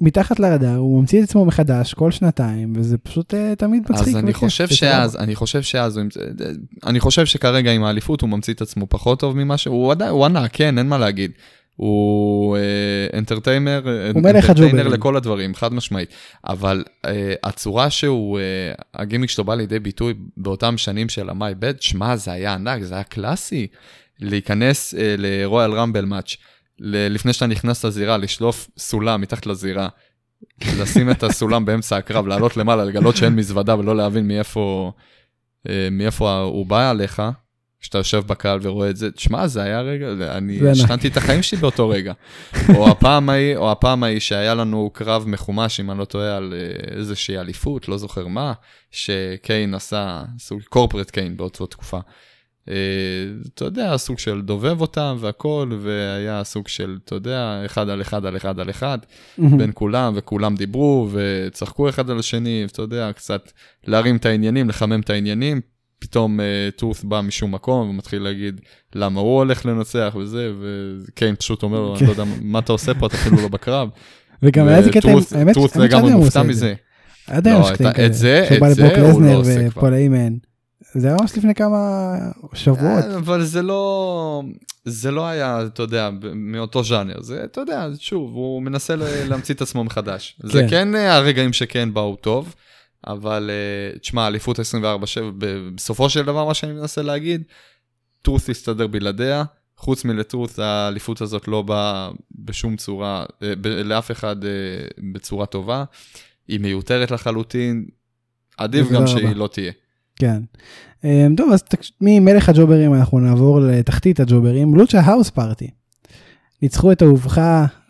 מתחת 0.00 0.40
לרדאר, 0.40 0.76
הוא 0.76 1.00
ממציא 1.00 1.18
את 1.18 1.24
עצמו 1.24 1.44
מחדש 1.44 1.94
כל 1.94 2.10
שנתיים, 2.10 2.72
וזה 2.76 2.98
פשוט 2.98 3.34
uh, 3.34 3.36
תמיד 3.58 3.82
מצחיק. 3.90 4.08
אז 4.08 4.16
אני 4.16 4.34
חושב 4.34 4.68
שאז, 4.68 5.16
אני 5.16 5.34
חושב 5.34 5.62
שאז, 5.62 6.00
אני 6.86 7.00
חושב 7.00 7.26
שכרגע 7.26 7.72
עם 7.72 7.84
האליפות 7.84 8.20
הוא 8.20 8.30
ממציא 8.30 8.54
את 8.54 8.62
עצמו 8.62 8.86
פחות 8.88 9.20
טוב 9.20 9.36
ממה 9.36 9.56
שהוא 9.56 9.94
הוא 10.10 10.24
ענק, 10.24 10.50
כן, 10.52 10.78
אין 10.78 10.88
מה 10.88 10.98
להגיד. 10.98 11.30
הוא 11.78 12.56
אנטרטיינר, 13.14 13.82
uh, 13.84 14.14
הוא 14.14 14.22
מלך 14.22 14.50
הג'וברים. 14.50 14.86
לכל 14.86 15.16
הדברים, 15.16 15.54
חד 15.54 15.74
משמעית. 15.74 16.08
אבל 16.48 16.84
uh, 16.86 17.08
הצורה 17.44 17.90
שהוא, 17.90 18.38
uh, 18.38 18.82
הגימיק 18.94 19.30
שלו 19.30 19.44
בא 19.44 19.54
לידי 19.54 19.78
ביטוי 19.78 20.14
באותם 20.36 20.78
שנים 20.78 21.08
של 21.08 21.28
בד, 21.58 21.82
שמע, 21.82 22.16
זה 22.16 22.32
היה 22.32 22.54
ענק, 22.54 22.82
זה 22.82 22.94
היה 22.94 23.04
קלאסי. 23.04 23.66
להיכנס 24.20 24.94
uh, 24.94 24.98
לרויאל 25.18 25.72
רמבל 25.72 26.04
מאץ', 26.04 26.36
לפני 26.80 27.32
שאתה 27.32 27.46
נכנס 27.46 27.84
לזירה, 27.84 28.16
לשלוף 28.16 28.68
סולם 28.78 29.20
מתחת 29.20 29.46
לזירה, 29.46 29.88
לשים 30.78 31.10
את 31.10 31.22
הסולם 31.22 31.64
באמצע 31.64 31.96
הקרב, 31.96 32.26
לעלות 32.26 32.56
למעלה, 32.56 32.84
לגלות 32.84 33.16
שאין 33.16 33.36
מזוודה 33.36 33.78
ולא 33.78 33.96
להבין 33.96 34.28
מאיפה, 34.28 34.92
uh, 35.66 35.70
מאיפה 35.90 36.40
הוא 36.40 36.66
בא 36.66 36.90
עליך. 36.90 37.22
כשאתה 37.80 37.98
יושב 37.98 38.22
בקהל 38.26 38.58
ורואה 38.62 38.90
את 38.90 38.96
זה, 38.96 39.10
תשמע, 39.10 39.46
זה 39.46 39.62
היה 39.62 39.80
רגע, 39.80 40.06
אני 40.36 40.70
השתנתי 40.70 41.08
את 41.08 41.16
החיים 41.16 41.42
שלי 41.42 41.58
באותו 41.58 41.88
רגע. 41.88 42.12
או 42.74 42.88
הפעם 42.90 43.28
ההיא, 43.28 43.56
או 43.56 43.72
הפעם 43.72 44.04
ההיא 44.04 44.20
שהיה 44.20 44.54
לנו 44.54 44.90
קרב 44.92 45.24
מחומש, 45.26 45.80
אם 45.80 45.90
אני 45.90 45.98
לא 45.98 46.04
טועה, 46.04 46.36
על 46.36 46.54
אה, 46.56 46.96
איזושהי 46.96 47.38
אליפות, 47.38 47.88
לא 47.88 47.96
זוכר 47.96 48.26
מה, 48.26 48.52
שקיין 48.90 49.74
עשה, 49.74 50.22
סוג 50.38 50.60
קורפרט 50.68 51.10
קיין 51.10 51.36
באותה 51.36 51.66
תקופה. 51.66 51.98
אה, 52.68 52.74
אתה 53.54 53.64
יודע, 53.64 53.96
סוג 53.96 54.18
של 54.18 54.42
דובב 54.42 54.80
אותם 54.80 55.16
והכל, 55.20 55.70
והיה 55.80 56.44
סוג 56.44 56.68
של, 56.68 56.98
אתה 57.04 57.14
יודע, 57.14 57.62
אחד 57.66 57.88
על 57.88 58.00
אחד 58.00 58.26
על 58.26 58.36
אחד 58.36 58.60
על 58.60 58.70
אחד, 58.70 58.98
בין 59.38 59.70
כולם, 59.74 60.12
וכולם 60.16 60.54
דיברו, 60.54 61.08
וצחקו 61.12 61.88
אחד 61.88 62.10
על 62.10 62.18
השני, 62.18 62.64
אתה 62.64 62.82
יודע, 62.82 63.10
קצת 63.12 63.52
להרים 63.86 64.16
את 64.16 64.26
העניינים, 64.26 64.68
לחמם 64.68 65.00
את 65.00 65.10
העניינים. 65.10 65.60
פתאום 65.98 66.40
אה, 66.40 66.68
בא 67.02 67.20
משום 67.20 67.54
מקום 67.54 67.90
ומתחיל 67.90 68.22
להגיד 68.22 68.60
למה 68.94 69.20
הוא 69.20 69.36
הולך 69.36 69.66
לנצח 69.66 70.16
וזה, 70.20 70.52
וקיין 70.60 71.36
פשוט 71.36 71.62
אומר 71.62 71.80
לו, 71.80 71.96
אני 71.96 72.06
לא 72.06 72.10
יודע 72.10 72.24
מה 72.42 72.58
אתה 72.58 72.72
עושה 72.72 72.94
פה, 72.94 73.06
אתה 73.06 73.16
אפילו 73.16 73.36
לא 73.36 73.48
בקרב. 73.48 73.88
וגם 74.42 74.68
היה 74.68 74.78
איזה 74.78 74.90
קטע, 74.90 75.08
האמת 75.34 75.56
לגמרי 75.76 76.12
מופתע 76.12 76.42
מזה. 76.42 76.74
עד 77.26 77.46
היום 77.46 77.62
יש 77.62 77.70
קטעים 77.70 77.92
כאלה. 77.92 78.06
את 78.06 78.14
זה, 78.14 78.48
את 78.52 78.74
זה 78.74 79.10
הוא 79.12 79.22
לא 79.22 79.34
עושה 79.34 79.70
כבר. 79.70 79.90
זה 80.94 81.08
היה 81.08 81.16
ממש 81.20 81.38
לפני 81.38 81.54
כמה 81.54 82.14
שבועות. 82.54 83.04
אה, 83.04 83.16
אבל 83.16 83.44
זה 83.44 83.62
לא, 83.62 84.42
זה 84.84 85.10
לא 85.10 85.26
היה, 85.26 85.62
אתה 85.66 85.82
יודע, 85.82 86.10
מאותו 86.34 86.84
ז'אנר. 86.84 87.22
זה, 87.22 87.44
אתה 87.44 87.60
יודע, 87.60 87.86
שוב, 87.98 88.32
הוא 88.34 88.62
מנסה 88.62 88.94
להמציא 89.28 89.54
את 89.54 89.62
עצמו 89.62 89.84
מחדש. 89.84 90.38
זה 90.42 90.62
כן, 90.62 90.68
כן 90.70 90.94
אה, 90.94 91.16
הרגעים 91.16 91.52
שכן 91.52 91.94
באו 91.94 92.16
טוב. 92.16 92.54
אבל 93.06 93.50
uh, 93.94 93.98
תשמע, 93.98 94.26
אליפות 94.26 94.58
24-7, 94.58 94.62
בסופו 95.74 96.10
של 96.10 96.22
דבר 96.22 96.44
מה 96.44 96.54
שאני 96.54 96.72
מנסה 96.72 97.02
להגיד, 97.02 97.42
טרוס 98.22 98.48
יסתדר 98.48 98.86
בלעדיה, 98.86 99.44
חוץ 99.76 100.04
מלטרוס 100.04 100.58
האליפות 100.58 101.20
הזאת 101.20 101.48
לא 101.48 101.62
באה 101.62 102.10
בשום 102.38 102.76
צורה, 102.76 103.24
uh, 103.28 103.44
ב- 103.60 103.66
לאף 103.66 104.10
אחד 104.10 104.36
uh, 104.42 104.46
בצורה 105.12 105.46
טובה, 105.46 105.84
היא 106.48 106.60
מיותרת 106.60 107.10
לחלוטין, 107.10 107.86
עדיף 108.56 108.90
גם 108.90 109.06
שהיא 109.06 109.36
לא 109.36 109.48
תהיה. 109.52 109.72
כן. 110.16 110.42
Um, 111.02 111.06
טוב, 111.36 111.52
אז 111.52 111.62
ממלך 112.00 112.48
הג'וברים 112.48 112.94
אנחנו 112.94 113.18
נעבור 113.18 113.60
לתחתית 113.60 114.20
הג'וברים, 114.20 114.74
לוצ'ה 114.74 115.00
האוס 115.00 115.30
פארטי. 115.30 115.70
ניצחו 116.62 116.92
את 116.92 117.02
אהובך 117.02 117.40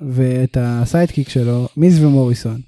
ואת 0.00 0.56
ה 0.60 0.68
sidekick 0.68 1.28
שלו, 1.28 1.68
מיז 1.76 2.04
ומוריסון. 2.04 2.60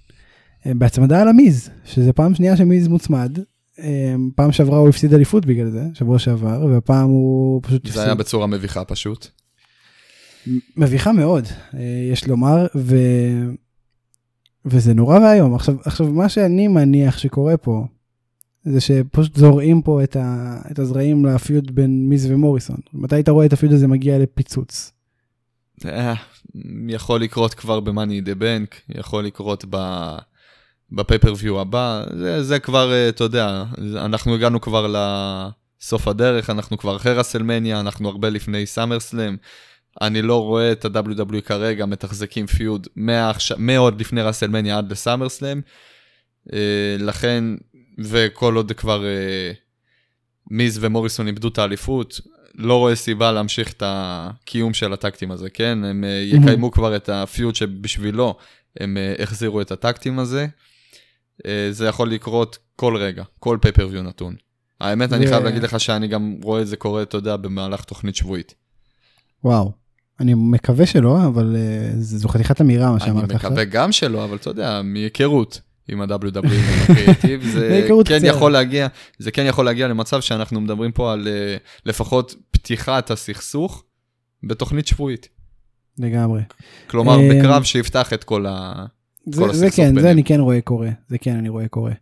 אה, 0.66 0.75
בהצמדה 0.75 1.23
על 1.23 1.29
המיז, 1.29 1.70
שזה 1.85 2.12
פעם 2.12 2.35
שנייה 2.35 2.57
שמיז 2.57 2.88
מוצמד. 2.88 3.38
אה, 3.79 4.14
פעם 4.35 4.53
שעברה 4.53 4.79
הוא 4.79 4.88
הפסיד 4.88 5.14
אליפות 5.14 5.46
בגלל 5.46 5.70
זה, 5.70 5.85
שבוע 5.94 6.18
שעבר, 6.18 6.64
והפעם 6.64 7.09
הוא 7.09 7.61
פשוט 7.62 7.81
הפסיד. 7.81 7.94
זה 7.94 8.05
היה 8.05 8.14
בצורה 8.14 8.46
מביכה 8.46 8.85
פשוט. 8.85 9.27
מביכה 10.77 11.12
מאוד, 11.12 11.44
אה, 11.75 11.81
יש 12.12 12.27
לומר, 12.27 12.66
ו... 12.77 12.96
וזה 14.64 14.94
נורא 14.94 15.18
ואיום. 15.18 15.55
עכשיו, 15.55 15.75
עכשיו, 15.85 16.07
מה 16.07 16.29
שאני 16.29 16.68
מניח 16.68 17.18
שקורה 17.18 17.57
פה, 17.57 17.87
זה 18.64 18.81
שפשוט 18.81 19.37
זורעים 19.37 19.83
פה 19.83 20.03
את, 20.03 20.16
ה... 20.16 20.57
את 20.70 20.79
הזרעים 20.79 21.25
ל 21.25 21.35
feud 21.35 21.75
בין 21.75 22.09
מיז 22.09 22.31
ומוריסון. 22.31 22.77
מתי 22.92 23.20
אתה 23.20 23.31
רואה 23.31 23.46
את 23.46 23.53
ה 23.53 23.57
feud 23.57 23.73
הזה 23.73 23.87
מגיע 23.87 24.18
לפיצוץ? 24.18 24.92
יכול 26.88 27.20
לקרות 27.20 27.55
כבר 27.55 27.81
ב- 27.81 27.91
Money 27.91 28.16
in 28.16 28.27
the 28.27 28.40
Bank, 28.40 28.94
יכול 28.99 29.25
לקרות 29.25 29.64
ב... 29.70 29.77
ב 30.93 30.98
pay-per-view 30.98 31.61
הבא, 31.61 32.05
זה, 32.18 32.42
זה 32.42 32.59
כבר, 32.59 32.92
אה, 32.92 33.09
אתה 33.09 33.24
יודע, 33.24 33.64
אנחנו 33.96 34.35
הגענו 34.35 34.61
כבר 34.61 34.94
לסוף 35.81 36.09
הדרך, 36.09 36.50
אנחנו 36.50 36.79
כבר 36.79 36.96
אחרי 36.96 37.12
WrestleMania, 37.12 37.81
אנחנו 37.81 38.09
הרבה 38.09 38.31
לפני 38.31 38.66
SummerSlam. 38.66 39.37
אני 40.00 40.22
לא 40.22 40.42
רואה 40.42 40.72
את 40.72 40.85
ה-WWE 40.85 41.40
כרגע 41.40 41.87
מתחזקים 41.87 42.46
feud 42.47 42.87
מעוד 43.59 44.00
לפני 44.00 44.22
WrestleMania 44.23 44.79
עד 44.79 44.92
ל 44.93 45.29
SummerSlam. 45.29 45.61
אה, 46.53 46.96
לכן, 46.98 47.44
וכל 47.98 48.57
עוד 48.57 48.72
כבר 48.72 49.05
אה, 49.05 49.53
מיז 50.50 50.79
ומוריסון 50.81 51.26
איבדו 51.26 51.48
את 51.48 51.59
האליפות, 51.59 52.20
לא 52.55 52.79
רואה 52.79 52.96
סיבה 52.96 53.33
להמשיך 53.33 53.72
את 53.72 53.83
הקיום 53.87 54.74
של 54.74 54.92
הטקטים 54.92 55.31
הזה, 55.31 55.50
כן? 55.50 55.85
הם 55.85 56.05
יקיימו 56.22 56.70
כבר 56.70 56.96
את 56.96 57.09
הפיוד 57.09 57.55
שבשבילו 57.55 58.35
הם 58.81 58.96
החזירו 59.18 59.61
את 59.61 59.72
הטקטים 59.72 60.18
הזה. 60.18 60.46
אה, 61.46 61.68
זה 61.70 61.87
יכול 61.87 62.11
לקרות 62.11 62.59
כל 62.76 62.96
רגע, 62.96 63.24
כל 63.38 63.59
פייפריוויו 63.61 64.03
נתון. 64.03 64.35
האמת, 64.81 65.12
אני 65.12 65.26
חייב 65.26 65.44
להגיד 65.44 65.62
לך 65.62 65.81
שאני 65.81 66.09
גם 66.09 66.37
רואה 66.42 66.62
את 66.62 66.66
זה 66.66 66.76
קורה, 66.76 67.03
אתה 67.03 67.16
יודע, 67.16 67.37
במהלך 67.37 67.85
תוכנית 67.85 68.16
שבועית. 68.16 68.55
וואו. 69.44 69.72
אני 70.20 70.35
מקווה 70.35 70.87
שלא, 70.87 71.26
אבל 71.26 71.57
uh, 71.57 71.96
זו 71.98 72.29
חתיכת 72.29 72.61
אמירה, 72.61 72.92
מה 72.92 73.00
שאמרת 73.00 73.24
עכשיו. 73.24 73.37
אני 73.37 73.37
מקווה 73.37 73.64
גם 73.64 73.92
שלא, 73.92 74.24
אבל 74.24 74.37
אתה 74.37 74.50
יודע, 74.50 74.81
מהיכרות 74.85 75.61
עם 75.88 76.00
ה-WW 76.00 76.46
הקריאטיב, 76.83 77.44
זה 77.44 77.88
כן 78.05 78.20
יכול 78.24 78.53
להגיע, 78.53 78.87
זה 79.18 79.31
כן 79.31 79.46
יכול 79.46 79.64
להגיע 79.64 79.88
למצב 79.88 80.20
שאנחנו 80.20 80.61
מדברים 80.61 80.92
פה 80.92 81.12
על 81.12 81.29
uh, 81.29 81.81
לפחות 81.87 82.35
פתיחת 82.50 83.11
הסכסוך 83.11 83.85
בתוכנית 84.42 84.87
שבועית. 84.87 85.29
לגמרי. 85.98 86.42
כלומר, 86.87 87.18
בקרב 87.31 87.62
שיפתח 87.62 88.12
את 88.12 88.24
כל 88.24 88.46
ה... 88.46 88.87
זה, 89.27 89.53
זה 89.53 89.71
כן, 89.71 89.87
ביניהם. 89.87 90.01
זה 90.01 90.11
אני 90.11 90.25
כן 90.25 90.41
רואה 90.41 90.61
קורה, 90.61 90.91
זה 91.09 91.19
כן 91.19 91.37
אני 91.37 91.49
רואה 91.49 91.69
קורה. 91.69 91.93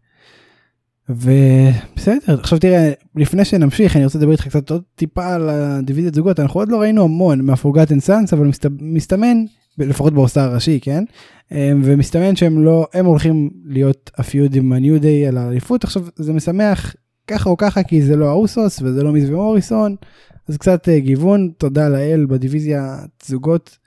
ובסדר, 1.08 2.40
עכשיו 2.40 2.58
תראה, 2.58 2.92
לפני 3.16 3.44
שנמשיך, 3.44 3.96
אני 3.96 4.04
רוצה 4.04 4.18
לדבר 4.18 4.32
איתך 4.32 4.48
קצת 4.48 4.70
עוד 4.70 4.82
טיפה 4.94 5.34
על 5.34 5.48
הדיוויזיות 5.48 6.14
זוגות, 6.14 6.40
אנחנו 6.40 6.60
עוד 6.60 6.68
לא 6.68 6.80
ראינו 6.80 7.04
המון 7.04 7.40
מהפורגטן 7.40 8.00
סאנס, 8.00 8.32
אבל 8.32 8.46
מסת, 8.46 8.66
מסתמן, 8.80 9.44
לפחות 9.78 10.12
בעושה 10.12 10.44
הראשי, 10.44 10.80
כן? 10.82 11.04
אמ, 11.52 11.82
ומסתמן 11.84 12.36
שהם 12.36 12.64
לא, 12.64 12.86
הם 12.94 13.06
הולכים 13.06 13.50
להיות 13.64 14.10
הפיוד 14.16 14.54
עם 14.54 14.72
הניו 14.72 15.00
דיי 15.00 15.26
על 15.26 15.38
האליפות, 15.38 15.84
עכשיו 15.84 16.02
זה 16.16 16.32
משמח 16.32 16.94
ככה 17.26 17.50
או 17.50 17.56
ככה, 17.56 17.82
כי 17.82 18.02
זה 18.02 18.16
לא 18.16 18.28
האוסוס 18.28 18.82
וזה 18.82 19.02
לא 19.02 19.12
מיז 19.12 19.30
ומוריסון, 19.30 19.96
אז 20.48 20.56
קצת 20.56 20.88
אה, 20.88 21.00
גיוון, 21.00 21.50
תודה 21.58 21.88
לאל 21.88 22.26
בדיוויזיה 22.28 22.98
זוגות. 23.26 23.78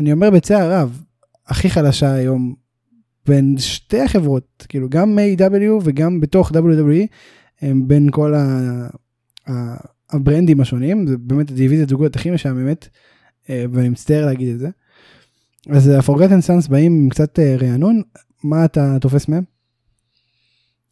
אני 0.00 0.12
אומר 0.12 0.30
בצער 0.30 0.72
רב, 0.72 1.02
הכי 1.46 1.70
חלשה 1.70 2.12
היום 2.12 2.54
בין 3.26 3.58
שתי 3.58 4.00
החברות, 4.00 4.66
כאילו 4.68 4.88
גם 4.88 5.18
A.W 5.18 5.82
וגם 5.84 6.20
בתוך 6.20 6.50
WWE, 6.50 7.06
הם 7.60 7.88
בין 7.88 8.08
כל 8.10 8.34
ה, 8.34 8.46
ה, 9.48 9.76
הברנדים 10.10 10.60
השונים, 10.60 11.06
זה 11.06 11.16
באמת 11.18 11.50
הדיוויזיה 11.50 11.86
זוגות 11.86 12.16
הכי 12.16 12.30
משעממת, 12.30 12.88
אה, 13.50 13.64
ואני 13.72 13.88
מצטער 13.88 14.26
להגיד 14.26 14.54
את 14.54 14.58
זה. 14.58 14.68
אז 15.68 15.88
ה-Forgotten 15.88 16.46
Sons 16.46 16.70
באים 16.70 16.92
עם 16.92 17.08
קצת 17.08 17.38
אה, 17.38 17.56
רענון, 17.56 18.02
מה 18.44 18.64
אתה 18.64 18.96
תופס 19.00 19.28
מהם? 19.28 19.44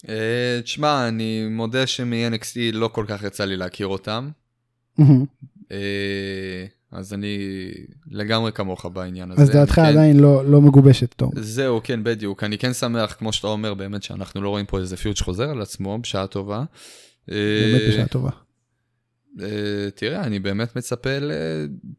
אה, 0.08 0.60
תשמע, 0.62 1.08
אני 1.08 1.48
מודה 1.50 1.86
שמ-NXT 1.86 2.58
לא 2.72 2.88
כל 2.88 3.04
כך 3.08 3.22
יצא 3.22 3.44
לי 3.44 3.56
להכיר 3.56 3.86
אותם. 3.86 4.30
אז 6.92 7.14
אני 7.14 7.38
לגמרי 8.10 8.52
כמוך 8.52 8.86
בעניין 8.86 9.30
הזה. 9.30 9.42
אז 9.42 9.50
דעתך 9.50 9.74
כן, 9.74 9.84
עדיין 9.84 10.20
לא, 10.20 10.44
לא 10.44 10.60
מגובשת 10.60 11.14
טוב. 11.14 11.32
זהו, 11.40 11.80
כן, 11.84 12.04
בדיוק. 12.04 12.44
אני 12.44 12.58
כן 12.58 12.72
שמח, 12.72 13.12
כמו 13.12 13.32
שאתה 13.32 13.46
אומר, 13.46 13.74
באמת 13.74 14.02
שאנחנו 14.02 14.42
לא 14.42 14.48
רואים 14.48 14.66
פה 14.66 14.78
איזה 14.78 14.96
פיוט 14.96 15.16
שחוזר 15.16 15.50
על 15.50 15.62
עצמו 15.62 15.98
בשעה 15.98 16.26
טובה. 16.26 16.64
באמת 17.28 17.82
בשעה 17.88 18.06
טובה. 18.06 18.30
תראה, 19.94 20.24
אני 20.24 20.38
באמת 20.38 20.76
מצפה 20.76 21.18
ל... 21.18 21.32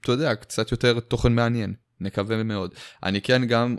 אתה 0.01 0.11
יודע, 0.11 0.35
קצת 0.35 0.71
יותר 0.71 0.99
תוכן 0.99 1.33
מעניין. 1.33 1.73
נקווה 2.01 2.43
מאוד. 2.43 2.73
אני 3.03 3.21
כן 3.21 3.45
גם 3.45 3.75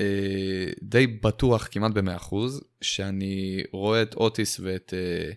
אה, 0.00 0.66
די 0.82 1.06
בטוח 1.06 1.68
כמעט 1.70 1.92
ב-100% 1.92 2.34
שאני 2.80 3.62
רואה 3.72 4.02
את 4.02 4.14
אוטיס 4.14 4.60
ואת 4.60 4.94
אה, 4.96 5.30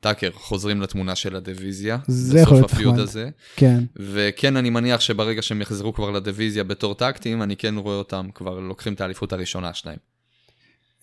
טאקר 0.00 0.30
חוזרים 0.32 0.80
לתמונה 0.80 1.14
של 1.14 1.36
הדיוויזיה. 1.36 1.98
זה 2.06 2.38
יכול 2.38 2.56
להיות 2.56 2.74
נחמד. 2.74 2.98
הזה. 2.98 3.28
כן. 3.56 3.84
וכן, 3.96 4.56
אני 4.56 4.70
מניח 4.70 5.00
שברגע 5.00 5.42
שהם 5.42 5.62
יחזרו 5.62 5.92
כבר 5.92 6.10
לדיוויזיה 6.10 6.64
בתור 6.64 6.94
טקטים, 6.94 7.42
אני 7.42 7.56
כן 7.56 7.74
רואה 7.76 7.96
אותם 7.96 8.28
כבר 8.34 8.58
לוקחים 8.60 8.92
את 8.92 9.00
האליפות 9.00 9.32
הראשונה 9.32 9.74
שלהם. 9.74 9.96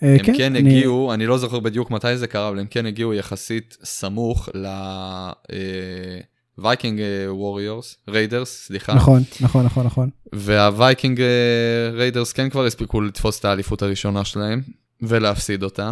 אה, 0.04 0.12
הם 0.12 0.18
כן, 0.18 0.38
כן 0.38 0.56
אני... 0.56 0.70
הגיעו, 0.70 1.14
אני 1.14 1.26
לא 1.26 1.38
זוכר 1.38 1.60
בדיוק 1.60 1.92
מתי 1.92 2.18
זה 2.18 2.28
קרה, 2.28 2.50
אבל 2.50 2.60
הם 2.60 2.68
כן 2.70 2.86
הגיעו 2.86 3.14
יחסית 3.14 3.78
סמוך 3.84 4.50
ל... 4.54 4.66
אה, 4.66 6.20
Viking 6.58 7.02
Warriors, 7.28 7.98
Raiders, 8.08 8.66
סליחה. 8.66 8.94
נכון, 8.94 9.24
נכון, 9.42 9.66
נכון, 9.66 9.86
נכון. 9.86 10.10
וה 10.34 10.56
Viking 10.56 11.22
Raiders 11.94 12.34
כן 12.34 12.50
כבר 12.50 12.66
הספיקו 12.66 13.02
לתפוס 13.02 13.40
את 13.40 13.46
האליפות 13.46 13.82
הראשונה 13.82 14.26
שלהם, 14.26 14.62
ולהפסיד 15.02 15.64
אותה. 15.64 15.92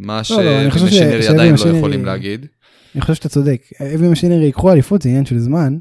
מה 0.00 0.22
לא, 0.30 0.64
לא, 0.64 0.70
ש 0.70 0.80
Machinery 0.80 1.26
עדיין 1.26 1.54
לא 1.64 1.76
יכולים 1.76 2.04
להגיד. 2.04 2.46
אני 2.94 3.00
חושב 3.00 3.14
שאתה 3.14 3.28
צודק. 3.28 3.62
Heavy 3.94 4.08
Machinery 4.08 4.44
ייקחו 4.44 4.72
אליפות, 4.72 5.02
זה 5.02 5.08
עניין 5.08 5.24
של 5.24 5.38
זמן. 5.38 5.78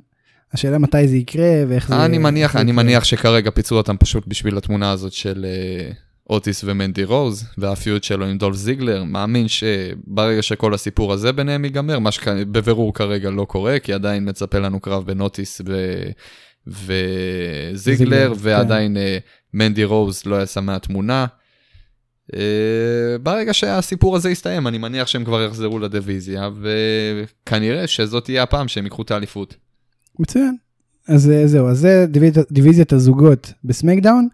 השאלה 0.54 0.78
מתי 0.78 1.08
זה 1.08 1.18
יקרה 1.18 1.64
ואיך 1.68 1.88
זה... 1.88 2.06
אני 2.06 2.18
מניח, 2.18 2.56
אני 2.56 2.72
מניח 2.72 3.04
שכרגע 3.04 3.52
פיצלו 3.52 3.78
אותם 3.78 3.98
פשוט 3.98 4.28
בשביל 4.28 4.58
התמונה 4.58 4.92
הזאת 4.92 5.14
של 5.14 5.46
אה, 5.46 5.92
אוטיס 6.30 6.64
ומנדי 6.64 7.04
רוז, 7.04 7.46
וה 7.58 7.73
feud 7.73 8.04
שלו 8.04 8.26
עם 8.26 8.38
דולף 8.38 8.56
זיגלר, 8.56 9.04
מאמין 9.04 9.48
שברגע 9.48 10.42
שכל 10.42 10.74
הסיפור 10.74 11.14
הזה 11.14 11.32
ביניהם 11.32 11.66
ייגמר, 11.66 12.00
מה 12.00 12.12
שבבירור 12.12 12.94
כרגע 12.94 13.30
לא 13.30 13.46
קורה, 13.46 13.80
כי 13.80 13.94
עדיין 13.94 14.30
מצפה 14.30 14.60
לנו 14.60 14.80
קרב 14.80 15.06
בין 15.06 15.22
אוטיס. 15.22 15.62
וזיגלר, 16.68 18.34
ועדיין 18.38 18.98
כן. 18.98 19.18
מנדי 19.54 19.84
רוז 19.84 20.24
לא 20.26 20.44
יצא 20.44 20.62
מהתמונה. 20.62 21.26
אה, 22.36 23.18
ברגע 23.24 23.54
שהסיפור 23.54 24.16
הזה 24.16 24.30
יסתיים, 24.30 24.68
אני 24.68 24.78
מניח 24.78 25.08
שהם 25.08 25.24
כבר 25.24 25.42
יחזרו 25.42 25.80
לדיוויזיה, 25.80 26.50
וכנראה 26.62 27.88
שזאת 27.88 28.24
תהיה 28.24 28.44
הפעם 28.44 28.68
שהם 28.68 28.84
ייקחו 28.84 29.02
את 29.02 29.12
האליפות. 29.12 29.56
מצוין. 30.20 30.56
אז 31.08 31.30
אה, 31.30 31.48
זהו, 31.48 31.68
אז 31.68 31.80
זה 31.80 32.06
דיוויזיית 32.52 32.94
הזוגות 32.94 33.54
ב 33.64 33.69
SmackDown. 33.69 34.28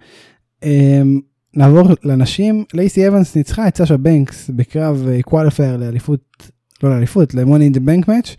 אמ, 0.63 1.19
נעבור 1.53 1.88
לנשים, 2.03 2.65
לייסי 2.73 3.08
אבנס 3.08 3.36
ניצחה 3.36 3.67
את 3.67 3.77
סאשה 3.77 3.97
בנקס 3.97 4.49
בקרב 4.49 5.08
qualifier 5.21 5.71
אה, 5.71 5.77
לאליפות, 5.77 6.51
לא 6.84 6.89
לאליפות, 6.89 7.34
ל 7.34 7.38
Money 7.38 7.61
in 7.61 7.69
the 7.69 7.79
Bank 7.79 8.08
match, 8.08 8.36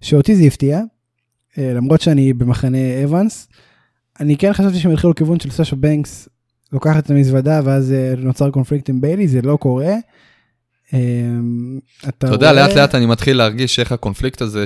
שאותי 0.00 0.36
זה 0.36 0.44
הפתיע, 0.44 0.80
למרות 1.56 2.00
שאני 2.00 2.32
במחנה 2.32 3.04
אבנס. 3.04 3.48
אני 4.20 4.36
כן 4.36 4.52
חשבתי 4.52 4.78
שהם 4.78 4.92
התחילו 4.92 5.10
לכיוון 5.10 5.40
של 5.40 5.50
סאשה 5.50 5.76
בנקס 5.76 6.28
לוקחת 6.72 7.04
את 7.04 7.10
המזוודה 7.10 7.60
ואז 7.64 7.92
אה, 7.92 8.14
נוצר 8.16 8.50
קונפליקט 8.50 8.88
עם 8.88 9.00
ביילי, 9.00 9.28
זה 9.28 9.42
לא 9.42 9.56
קורה. 9.56 9.94
אתה 12.08 12.26
יודע, 12.26 12.52
לאט 12.52 12.70
לאט 12.70 12.94
אני 12.94 13.06
מתחיל 13.06 13.36
להרגיש 13.36 13.80
איך 13.80 13.92
הקונפליקט 13.92 14.42
הזה 14.42 14.64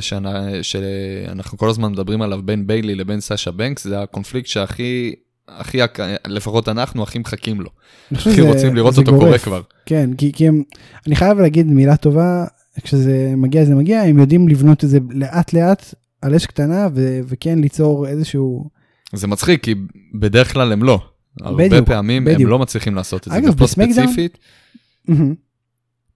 שאנחנו 0.63 1.59
כל 1.59 1.71
הזמן 1.71 1.93
מדברים 1.93 2.23
עליו 2.23 2.41
בין 2.45 2.67
ביילי 2.67 2.95
לבין 2.95 3.21
סאשה 3.21 3.51
בנקס, 3.51 3.85
זה 3.85 4.03
הקונפליקט 4.03 4.49
שהכי 4.49 5.15
הכי, 5.49 5.79
לפחות 6.27 6.69
אנחנו 6.69 7.03
הכי 7.03 7.19
מחכים 7.19 7.61
לו. 7.61 7.71
הכי 8.13 8.41
רוצים 8.41 8.75
לראות 8.75 8.99
אותו. 8.99 9.19
קורה 9.19 9.39
כבר. 9.39 9.61
כן, 9.87 10.11
כי, 10.19 10.33
כי 10.33 10.49
הם, 10.49 10.63
אני 11.07 11.17
חייב 11.17 11.39
להגיד 11.39 11.67
מילה 11.67 11.97
טובה, 11.97 12.45
כשזה 12.83 13.33
מגיע 13.37 13.65
זה 13.65 13.75
מגיע, 13.75 14.03
הם 14.03 14.19
יודעים 14.19 14.49
לבנות 14.49 14.85
את 14.85 14.89
זה 14.89 14.99
לאט 15.11 15.53
לאט 15.53 15.95
על 16.23 16.35
אש 16.35 16.47
קטנה 16.47 16.89
ו, 16.95 17.21
וכן 17.29 17.59
ליצור 17.59 18.09
איזשהו... 18.09 18.71
זה 19.13 19.27
מצחיק, 19.27 19.63
כי 19.63 19.75
בדרך 20.15 20.53
כלל 20.53 20.73
הם 20.73 20.83
לא. 20.83 21.01
הרבה 21.41 21.65
בדיוק, 21.65 21.89
פעמים 21.89 22.25
בדיוק. 22.25 22.41
הם 22.41 22.49
לא 22.49 22.59
מצליחים 22.59 22.95
לעשות 22.95 23.27
את 23.27 23.33
זה. 23.33 23.39
אגב, 23.39 23.55
ב 23.55 23.59
SmackDown... 23.59 24.07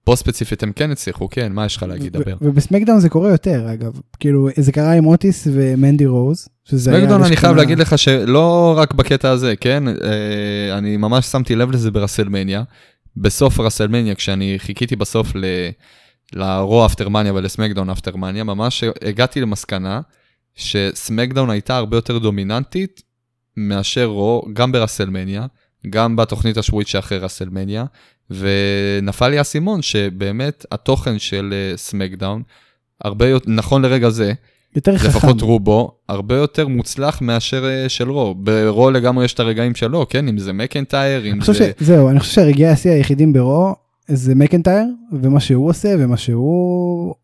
פה 0.05 0.17
ספציפית 0.17 0.63
הם 0.63 0.73
כן 0.73 0.91
הצליחו, 0.91 1.29
כן, 1.31 1.53
מה 1.53 1.67
יש 1.67 1.77
לך 1.77 1.83
להגיד, 1.83 2.13
דבר. 2.13 2.37
וב 2.41 2.52
SmackDown 2.52 3.01
זה 3.01 3.09
קורה 3.09 3.31
יותר, 3.31 3.73
אגב. 3.73 4.01
כאילו, 4.21 4.49
זה 4.57 4.73
קרה 4.73 4.93
עם 4.93 5.07
אוטיס 5.07 5.49
ומנדי 5.53 6.07
רוז, 6.07 6.49
שזה 6.65 6.91
היה... 6.91 7.01
SmackDown 7.01 7.23
אני 7.23 7.37
חייב 7.37 7.57
להגיד 7.57 7.79
לך 7.79 7.99
שלא 7.99 8.75
רק 8.77 8.95
בקטע 8.95 9.31
הזה, 9.31 9.57
כן? 9.57 9.89
אה, 9.89 10.79
אני 10.79 10.97
ממש 10.97 11.27
שמתי 11.27 11.55
לב 11.55 11.71
לזה 11.71 11.91
ב 11.91 11.96
WrestleMania. 11.96 12.63
בסוף 13.17 13.61
WrestleMania, 13.61 14.15
כשאני 14.15 14.55
חיכיתי 14.59 14.97
בסוף 14.97 15.33
לרו 16.33 16.87
אפטרמניה 16.87 17.35
ולסמקדאון 17.35 17.91
אפטרמניה, 17.91 18.45
ממש 18.45 18.85
הגעתי 19.03 19.41
למסקנה 19.41 20.01
ש 20.55 20.72
SmackDown 20.72 21.51
הייתה 21.51 21.77
הרבה 21.77 21.97
יותר 21.97 22.19
דומיננטית 22.19 23.03
מאשר 23.57 24.05
Raw, 24.05 24.43
גם 24.53 24.73
ב 24.73 24.78
WrestleMania, 24.78 25.47
גם 25.91 26.17
בתוכנית 26.17 26.57
השבועית 26.57 26.89
שאחרי 26.89 27.19
WrestleMania. 27.19 27.85
ונפל 28.31 29.29
לי 29.29 29.39
האסימון 29.39 29.83
שבאמת 29.83 30.67
התוכן 30.73 31.19
של 31.19 31.55
SmackDown, 31.77 32.43
אה, 32.43 32.51
הרבה 33.05 33.29
יותר, 33.29 33.51
נכון 33.51 33.83
לרגע 33.83 34.11
זה, 34.11 34.33
יותר 34.77 34.99
חכם. 34.99 35.09
לפחות 35.09 35.41
רובו, 35.41 35.99
הרבה 36.09 36.37
יותר 36.37 36.69
מוצלח 36.69 37.23
מאשר 37.23 37.65
אה, 37.65 37.89
של 37.89 38.11
Raw. 38.11 38.35
ב 38.35 38.49
Raw 38.49 38.91
לגמרי 38.91 39.25
יש 39.25 39.35
את 39.35 39.41
הרגעים 39.41 39.75
שלו, 39.75 40.07
כן? 40.09 40.29
אם 40.29 40.39
זה 40.39 40.53
מקנטייר, 40.53 41.27
אם 41.27 41.41
זה... 41.41 41.55
ש... 41.55 41.61
זהו, 41.79 42.11
אני 42.11 42.21
חושב 42.21 42.33
שהרגעי 42.33 42.69
השיא 42.69 42.91
היחידים 42.91 43.33
ברו 43.33 43.75
זה 44.09 44.35
מקנטייר, 44.35 44.87
ומה 45.13 45.41
שהוא 45.41 45.69
עושה, 45.69 45.95
ומה 45.99 46.17
שהוא 46.17 47.15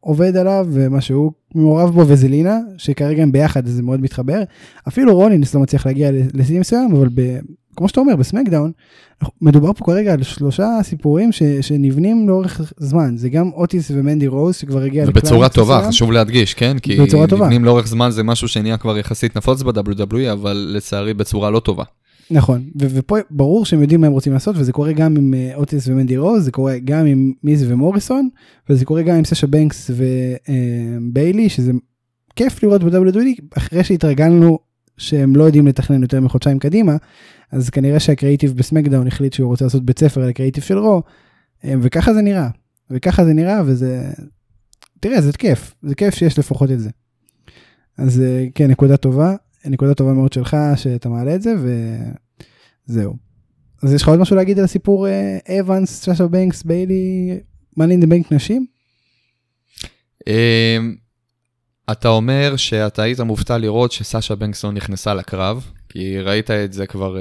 עובד 0.00 0.36
עליו, 0.36 0.66
ומה 0.70 1.00
שהוא 1.00 1.32
מעורב 1.54 1.90
בו, 1.90 2.04
וזלינה, 2.06 2.58
שכרגע 2.76 3.22
הם 3.22 3.32
ביחד, 3.32 3.66
אז 3.66 3.72
זה 3.72 3.82
מאוד 3.82 4.00
מתחבר. 4.00 4.42
אפילו 4.88 5.16
רולינס 5.16 5.54
לא 5.54 5.60
מצליח 5.60 5.86
להגיע 5.86 6.10
לשיא 6.34 6.60
מסוים, 6.60 6.90
אבל 6.96 7.08
ב... 7.14 7.38
כמו 7.76 7.88
שאתה 7.88 8.00
אומר, 8.00 8.16
בסמקדאון, 8.16 8.72
מדובר 9.42 9.72
פה 9.72 9.84
כרגע 9.84 10.12
על 10.12 10.22
שלושה 10.22 10.68
סיפורים 10.82 11.32
ש, 11.32 11.42
שנבנים 11.42 12.28
לאורך 12.28 12.60
זמן, 12.76 13.16
זה 13.16 13.28
גם 13.28 13.50
אוטיס 13.54 13.90
ומנדי 13.94 14.26
רוז 14.26 14.56
שכבר 14.56 14.82
הגיע 14.82 15.04
לקלאנט. 15.04 15.16
ובצורה 15.16 15.48
טובה, 15.48 15.76
מסוים. 15.76 15.90
חשוב 15.90 16.12
להדגיש, 16.12 16.54
כן? 16.54 16.78
כי 16.78 16.98
נבנים 16.98 17.26
טובה. 17.26 17.48
לאורך 17.58 17.86
זמן 17.86 18.10
זה 18.10 18.22
משהו 18.22 18.48
שנהיה 18.48 18.76
כבר 18.76 18.98
יחסית 18.98 19.36
נפוץ 19.36 19.62
ב-WWE, 19.62 20.32
אבל 20.32 20.72
לצערי 20.76 21.14
בצורה 21.14 21.50
לא 21.50 21.60
טובה. 21.60 21.84
נכון, 22.30 22.70
ופה 22.76 23.16
ברור 23.30 23.64
שהם 23.64 23.80
יודעים 23.82 24.00
מה 24.00 24.06
הם 24.06 24.12
רוצים 24.12 24.32
לעשות, 24.32 24.56
וזה 24.58 24.72
קורה 24.72 24.92
גם 24.92 25.16
עם 25.16 25.34
uh, 25.34 25.56
אוטיס 25.56 25.88
ומנדי 25.88 26.16
רוז, 26.16 26.44
זה 26.44 26.50
קורה 26.50 26.78
גם 26.84 27.06
עם 27.06 27.32
מיז 27.42 27.70
ומוריסון, 27.70 28.28
וזה 28.68 28.84
קורה 28.84 29.02
גם 29.02 29.16
עם 29.16 29.24
סשה 29.24 29.46
בנקס 29.46 29.90
וביילי, 29.90 31.46
uh, 31.46 31.50
שזה 31.50 31.72
כיף 32.36 32.62
לראות 32.62 32.84
ב-WWE, 32.84 33.42
אחרי 33.56 33.84
שהתרגלנו 33.84 34.58
שהם 34.96 35.36
לא 35.36 35.44
יודעים 35.44 35.66
לתכנן 35.66 36.02
יותר 36.02 36.20
מחודשיים 36.20 36.58
קדימה, 36.58 36.96
אז 37.52 37.70
כנראה 37.70 38.00
שהקריאיטיב 38.00 38.56
בסמקדאון 38.56 39.06
החליט 39.06 39.32
שהוא 39.32 39.48
רוצה 39.48 39.64
לעשות 39.64 39.84
בית 39.84 39.98
ספר 39.98 40.26
לקריאיטיב 40.26 40.64
של 40.64 40.78
רו, 40.78 41.02
אה, 41.64 41.74
וככה 41.82 42.14
זה 42.14 42.22
נראה. 42.22 42.48
וככה 42.90 43.24
זה 43.24 43.32
נראה, 43.32 43.62
וזה... 43.66 44.10
תראה, 45.00 45.20
זה 45.20 45.32
כיף, 45.32 45.74
זה 45.82 45.94
כיף 45.94 46.14
שיש 46.14 46.38
לפחות 46.38 46.70
את 46.70 46.80
זה. 46.80 46.90
אז 47.98 48.20
אה, 48.20 48.46
כן, 48.54 48.70
נקודה 48.70 48.96
טובה, 48.96 49.36
נקודה 49.64 49.94
טובה 49.94 50.12
מאוד 50.12 50.32
שלך 50.32 50.56
שאתה 50.76 51.08
מעלה 51.08 51.34
את 51.34 51.42
זה, 51.42 51.54
וזהו. 52.88 53.16
אז 53.82 53.94
יש 53.94 54.02
לך 54.02 54.08
עוד 54.08 54.18
משהו 54.18 54.36
להגיד 54.36 54.58
על 54.58 54.64
הסיפור 54.64 55.06
אבנס, 55.60 56.04
שאשו 56.04 56.28
בנקס, 56.28 56.62
ביילי, 56.62 57.40
מאני 57.76 57.94
אין 57.94 58.08
בנק 58.08 58.32
נשים? 58.32 58.66
אמ, 60.26 60.94
אתה 61.92 62.08
אומר 62.08 62.56
שאתה 62.56 63.02
היית 63.02 63.20
מופתע 63.20 63.58
לראות 63.58 63.92
שסאשה 63.92 64.34
בנקסון 64.34 64.74
נכנסה 64.74 65.14
לקרב, 65.14 65.70
כי 65.88 66.20
ראית 66.20 66.50
את 66.50 66.72
זה 66.72 66.86
כבר, 66.86 67.16
uh, 67.16 67.20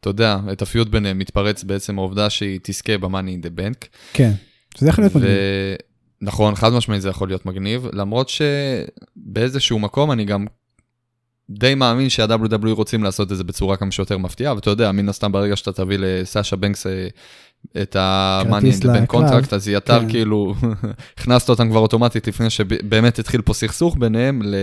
אתה 0.00 0.10
יודע, 0.10 0.38
את 0.52 0.62
הפיוט 0.62 0.88
ביניהם 0.88 1.18
מתפרץ 1.18 1.64
בעצם 1.64 1.98
העובדה 1.98 2.30
שהיא 2.30 2.60
תזכה 2.62 2.98
ב-Money 2.98 3.08
in 3.08 3.46
the 3.46 3.60
Bank. 3.60 3.86
כן, 4.12 4.32
שזה 4.78 4.88
יכול 4.88 5.04
להיות 5.04 5.16
ו... 5.16 5.18
מגניב. 5.18 5.32
נכון, 6.20 6.54
חד 6.54 6.72
משמעית 6.72 7.02
זה 7.02 7.08
יכול 7.08 7.28
להיות 7.28 7.46
מגניב, 7.46 7.86
למרות 7.92 8.28
שבאיזשהו 8.28 9.78
מקום 9.78 10.12
אני 10.12 10.24
גם 10.24 10.46
די 11.50 11.74
מאמין 11.74 12.08
שה-WWE 12.08 12.72
רוצים 12.72 13.04
לעשות 13.04 13.32
את 13.32 13.36
זה 13.36 13.44
בצורה 13.44 13.76
כמה 13.76 13.90
שיותר 13.90 14.18
מפתיעה, 14.18 14.54
ואתה 14.54 14.70
יודע, 14.70 14.92
מן 14.92 15.08
הסתם 15.08 15.32
ברגע 15.32 15.56
שאתה 15.56 15.72
תביא 15.72 15.96
לסאשה 16.00 16.56
בנקס 16.56 16.86
אה, 16.86 17.08
את 17.82 17.96
ה-money 17.96 18.80
in 18.80 18.84
the 18.84 18.86
bank 18.86 19.14
contract, 19.14 19.54
אז 19.54 19.68
יתר 19.68 20.00
כן. 20.00 20.08
כאילו, 20.08 20.54
הכנסת 21.18 21.48
אותם 21.48 21.70
כבר 21.70 21.80
אוטומטית 21.80 22.28
לפני 22.28 22.50
שבאמת 22.50 23.18
התחיל 23.18 23.42
פה 23.42 23.54
סכסוך 23.54 23.96
ביניהם 23.98 24.42
ל... 24.42 24.54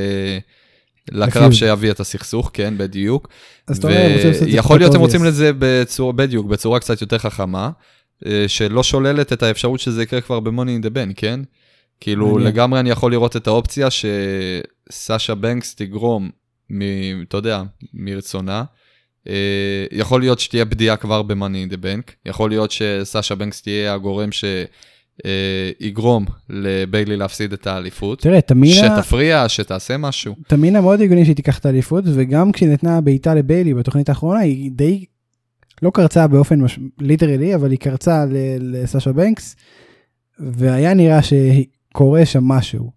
לקרב 1.12 1.52
שיביא 1.52 1.92
את 1.92 2.00
הסכסוך, 2.00 2.52
כן, 2.54 2.74
בדיוק. 2.78 3.28
אז 3.68 3.78
אתה 3.78 3.88
אומר, 3.88 4.14
רוצים 4.14 4.28
לעשות 4.28 4.44
את 4.44 4.50
זה 4.50 4.58
יכול 4.58 4.80
להיות 4.80 4.96
הם 4.96 5.02
רוצים 5.02 5.24
לזה 5.24 5.52
בצורה, 5.60 6.14
בדיוק, 6.14 6.48
בצורה 6.48 6.80
קצת 6.80 7.02
יותר 7.02 7.18
חכמה, 7.18 7.70
אה, 8.26 8.46
שלא 8.48 8.84
שוללת 8.84 9.34
את 9.34 9.44
האפשרות 9.44 9.80
שזה 9.80 10.04
יקרה 10.04 10.22
כבר 10.22 10.40
ב-money 10.40 10.82
in 10.82 10.86
the 10.86 10.90
bank, 10.90 11.14
כן? 11.16 11.40
כאילו, 12.00 12.38
לגמרי 12.38 12.80
אני 12.80 12.90
יכול 12.90 13.12
לראות 13.12 13.36
את 13.36 13.48
האופציה 13.48 13.88
שסאשה 13.92 15.36
בנקס 15.36 15.76
תגרום, 15.76 16.30
מ, 16.70 16.82
אתה 17.28 17.38
יודע, 17.38 17.64
מרצונה. 17.94 18.64
אה, 19.30 19.86
יכול 19.92 20.22
להיות 20.22 20.40
שתהיה 20.40 20.66
בדיעה 20.66 20.98
כבר 20.98 21.22
ב-Money 21.22 21.70
in 21.70 21.74
the 21.74 21.78
Bank, 21.78 22.12
יכול 22.26 22.50
להיות 22.50 22.72
שסאשה 22.72 23.36
בנקס 23.36 23.62
תהיה 23.62 23.94
הגורם 23.94 24.32
ש... 24.32 24.46
יגרום 25.80 26.26
לביילי 26.50 27.18
להפסיד 27.18 27.54
את 27.54 27.68
האליפות. 27.68 28.22
תראה, 28.22 28.42
תמינה... 28.42 28.76
שתפריע, 28.76 29.50
שתעשה 29.50 29.98
משהו. 29.98 30.36
תמינה 30.48 30.82
מאוד 30.82 31.02
הגיוני 31.02 31.26
שהיא 31.26 31.36
תיקח 31.36 31.60
את 31.60 31.66
האליפות, 31.66 32.04
וגם 32.14 32.52
כשהיא 32.52 32.70
נתנה 32.70 33.02
בעיטה 33.02 33.36
לביילי 33.36 33.74
בתוכנית 33.74 34.10
האחרונה, 34.10 34.40
היא 34.40 34.72
די 34.72 35.06
לא 35.82 35.92
קרצה 35.94 36.28
באופן 36.28 36.62
מש... 36.62 36.80
literally, 37.00 37.56
אבל 37.56 37.72
היא 37.72 37.80
קרצה 37.80 38.26
לסאשה 38.60 39.12
בנקס, 39.12 39.56
והיה 40.40 40.94
נראה 40.94 41.20
שקורה 41.22 42.26
שם 42.26 42.44
משהו. 42.44 42.92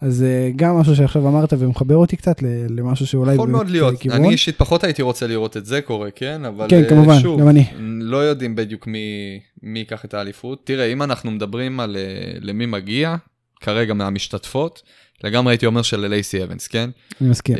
אז 0.00 0.22
אה, 0.22 0.50
גם 0.56 0.76
משהו 0.76 0.96
שעכשיו 0.96 1.28
אמרת 1.28 1.52
ומחבר 1.58 1.96
אותי 1.96 2.16
קצת 2.16 2.42
למשהו 2.68 3.06
שאולי... 3.06 3.34
יכול 3.34 3.48
מאוד 3.48 3.70
להיות, 3.70 4.00
כיוון. 4.00 4.18
אני 4.18 4.28
אישית 4.28 4.58
פחות 4.58 4.84
הייתי 4.84 5.02
רוצה 5.02 5.26
לראות 5.26 5.56
את 5.56 5.66
זה 5.66 5.80
קורה, 5.80 6.10
כן? 6.10 6.44
אבל 6.44 6.66
כן, 6.68 6.88
כמובן, 6.88 7.20
שוב, 7.20 7.40
גם 7.40 7.48
אני. 7.48 7.66
לא 8.00 8.16
יודעים 8.16 8.56
בדיוק 8.56 8.86
מי, 8.86 9.40
מי 9.62 9.78
ייקח 9.78 10.04
את 10.04 10.14
האליפות. 10.14 10.66
תראה, 10.66 10.86
אם 10.86 11.02
אנחנו 11.02 11.30
מדברים 11.30 11.80
על 11.80 11.96
אה, 11.96 12.32
למי 12.40 12.66
מגיע, 12.66 13.16
כרגע 13.60 13.94
מהמשתתפות, 13.94 14.82
לגמרי 15.24 15.52
הייתי 15.52 15.66
אומר 15.66 15.82
של 15.82 16.06
לייסי 16.06 16.42
אבנס, 16.42 16.66
כן? 16.66 16.90
אני 17.20 17.30
מסכים. 17.30 17.56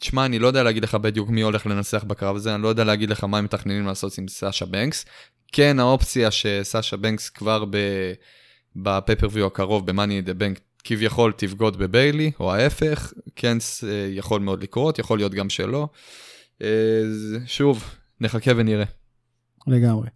תשמע, 0.00 0.24
אני 0.24 0.38
לא 0.38 0.46
יודע 0.46 0.62
להגיד 0.62 0.82
לך 0.82 0.94
בדיוק 0.94 1.30
מי 1.30 1.40
הולך 1.40 1.66
לנצח 1.66 2.04
בקרב 2.04 2.36
הזה, 2.36 2.54
אני 2.54 2.62
לא 2.62 2.68
יודע 2.68 2.84
להגיד 2.84 3.10
לך 3.10 3.24
מה 3.24 3.38
הם 3.38 3.44
מתכננים 3.44 3.86
לעשות 3.86 4.18
עם 4.18 4.28
סאשה 4.28 4.66
בנקס. 4.66 5.04
כן, 5.52 5.80
האופציה 5.80 6.30
שסאשה 6.30 6.96
בנקס 6.96 7.28
כבר 7.28 7.64
בפייפריוויו 8.82 9.46
הקרוב, 9.46 9.90
ב-Money 9.90 10.26
in 10.26 10.28
the 10.28 10.40
Bank, 10.40 10.60
כביכול 10.84 11.32
תבגוד 11.36 11.76
בביילי, 11.76 12.30
או 12.40 12.52
ההפך, 12.52 13.12
כן 13.36 13.58
אה, 13.88 14.08
יכול 14.10 14.40
מאוד 14.40 14.62
לקרות, 14.62 14.98
יכול 14.98 15.18
להיות 15.18 15.34
גם 15.34 15.48
שלא. 15.48 15.88
אה, 16.62 16.68
שוב, 17.46 17.84
נחכה 18.20 18.50
ונראה. 18.56 18.84
לגמרי. 19.66 20.08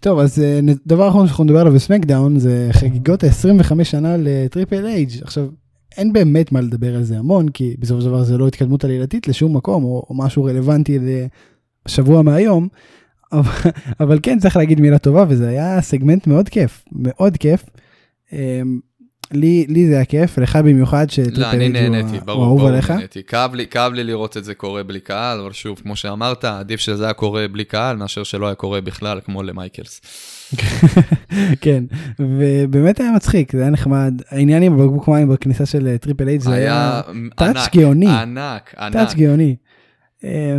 טוב, 0.00 0.18
אז 0.18 0.42
אה, 0.42 0.60
דבר 0.86 1.08
אחרון 1.08 1.26
שאנחנו 1.26 1.44
נדבר 1.44 1.60
עליו 1.60 1.72
בסמקדאון 1.72 2.38
זה 2.38 2.68
חגיגות 2.72 3.24
ה-25 3.24 3.84
שנה 3.84 4.16
לטריפל 4.18 4.86
אייג'. 4.86 5.10
עכשיו, 5.22 5.48
אין 5.96 6.12
באמת 6.12 6.52
מה 6.52 6.60
לדבר 6.60 6.96
על 6.96 7.02
זה 7.02 7.18
המון, 7.18 7.48
כי 7.48 7.76
בסופו 7.78 8.00
של 8.00 8.06
דבר 8.06 8.24
זה 8.24 8.38
לא 8.38 8.48
התקדמות 8.48 8.84
עלילתית 8.84 9.28
לשום 9.28 9.56
מקום, 9.56 9.84
או, 9.84 10.06
או 10.10 10.14
משהו 10.14 10.44
רלוונטי 10.44 10.98
לשבוע 11.86 12.22
מהיום, 12.22 12.68
אבל, 13.32 13.70
אבל 14.00 14.18
כן 14.22 14.38
צריך 14.38 14.56
להגיד 14.56 14.80
מילה 14.80 14.98
טובה, 14.98 15.24
וזה 15.28 15.48
היה 15.48 15.82
סגמנט 15.82 16.26
מאוד 16.26 16.48
כיף, 16.48 16.84
מאוד 16.92 17.36
כיף. 17.36 17.64
אמ, 18.34 18.80
לי, 19.32 19.66
לי 19.68 19.86
זה 19.86 19.94
היה 19.94 20.04
כיף, 20.04 20.38
לך 20.38 20.56
במיוחד 20.56 21.10
שטריפל 21.10 21.40
לא, 21.40 21.50
אני 21.50 21.68
נהניתי, 21.68 22.18
ברור, 22.24 22.58
ברור, 22.58 22.70
נהניתי. 22.88 23.22
כאב 23.22 23.54
לי, 23.54 23.66
כאב 23.66 23.92
לי 23.92 24.04
לראות 24.04 24.36
את 24.36 24.44
זה 24.44 24.54
קורה 24.54 24.82
בלי 24.82 25.00
קהל, 25.00 25.40
אבל 25.40 25.52
שוב, 25.52 25.80
כמו 25.82 25.96
שאמרת, 25.96 26.44
עדיף 26.44 26.80
שזה 26.80 27.04
היה 27.04 27.12
קורה 27.12 27.48
בלי 27.48 27.64
קהל, 27.64 27.96
מאשר 27.96 28.22
שלא 28.22 28.46
היה 28.46 28.54
קורה 28.54 28.80
בכלל, 28.80 29.20
כמו 29.24 29.42
למייקלס. 29.42 30.00
כן, 31.60 31.84
ובאמת 32.18 33.00
היה 33.00 33.12
מצחיק, 33.12 33.52
זה 33.52 33.60
היה 33.60 33.70
נחמד. 33.70 34.22
העניין 34.30 34.62
עם 34.62 34.80
הבקבוק 34.80 35.08
מים 35.08 35.28
בכניסה 35.28 35.66
של 35.66 35.96
טריפל 35.96 36.28
אייץ' 36.28 36.40
זה 36.40 36.54
היה 36.54 37.00
touch 37.36 37.68
גאוני. 37.76 38.08
ענק, 38.08 38.74
ענק. 38.78 38.92
touch 38.92 39.14
גאוני. 39.14 39.56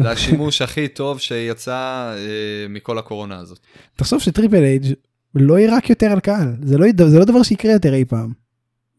זה 0.01 0.11
השימוש 0.11 0.61
הכי 0.61 0.87
טוב 0.87 1.19
שיצא 1.19 1.73
אה, 2.17 2.67
מכל 2.69 2.97
הקורונה 2.97 3.37
הזאת. 3.37 3.59
תחשוב 3.95 4.19
שטריפל 4.19 4.63
אייץ' 4.63 4.93
לא 5.35 5.59
יירק 5.59 5.89
יותר 5.89 6.05
על 6.05 6.19
קהל, 6.19 6.55
זה 6.63 6.77
לא, 6.77 6.87
זה 7.07 7.19
לא 7.19 7.25
דבר 7.25 7.43
שיקרה 7.43 7.71
יותר 7.71 7.93
אי 7.93 8.05
פעם. 8.05 8.33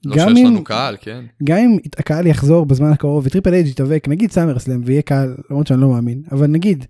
לא 0.05 0.14
שיש 0.14 0.45
לנו 0.45 0.64
קהל, 0.64 0.97
כן. 1.01 1.24
גם 1.45 1.57
אם 1.57 1.78
הקהל 1.99 2.26
יחזור 2.26 2.66
בזמן 2.66 2.93
הקרוב 2.93 3.26
וטריפל 3.26 3.55
אייץ' 3.55 3.66
יתאבק, 3.66 4.09
נגיד 4.09 4.32
SummerSlam 4.32 4.82
ויהיה 4.84 5.03
קהל, 5.03 5.37
למרות 5.51 5.66
שאני 5.66 5.80
לא 5.80 5.89
מאמין, 5.89 6.22
אבל 6.32 6.47
נגיד, 6.47 6.84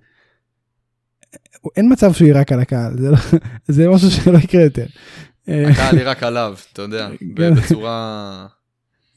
אין 1.76 1.92
מצב 1.92 2.12
שהוא 2.12 2.26
יירק 2.26 2.52
על 2.52 2.60
הקהל, 2.60 2.96
זה, 2.98 3.10
לא, 3.10 3.16
זה 3.68 3.88
משהו 3.88 4.10
שלא 4.10 4.38
יקרה 4.38 4.62
יותר. 4.62 4.86
הקהל 5.48 5.98
יירק 5.98 6.22
עליו, 6.22 6.54
אתה 6.72 6.82
יודע, 6.82 7.08
בצורה... 7.34 8.46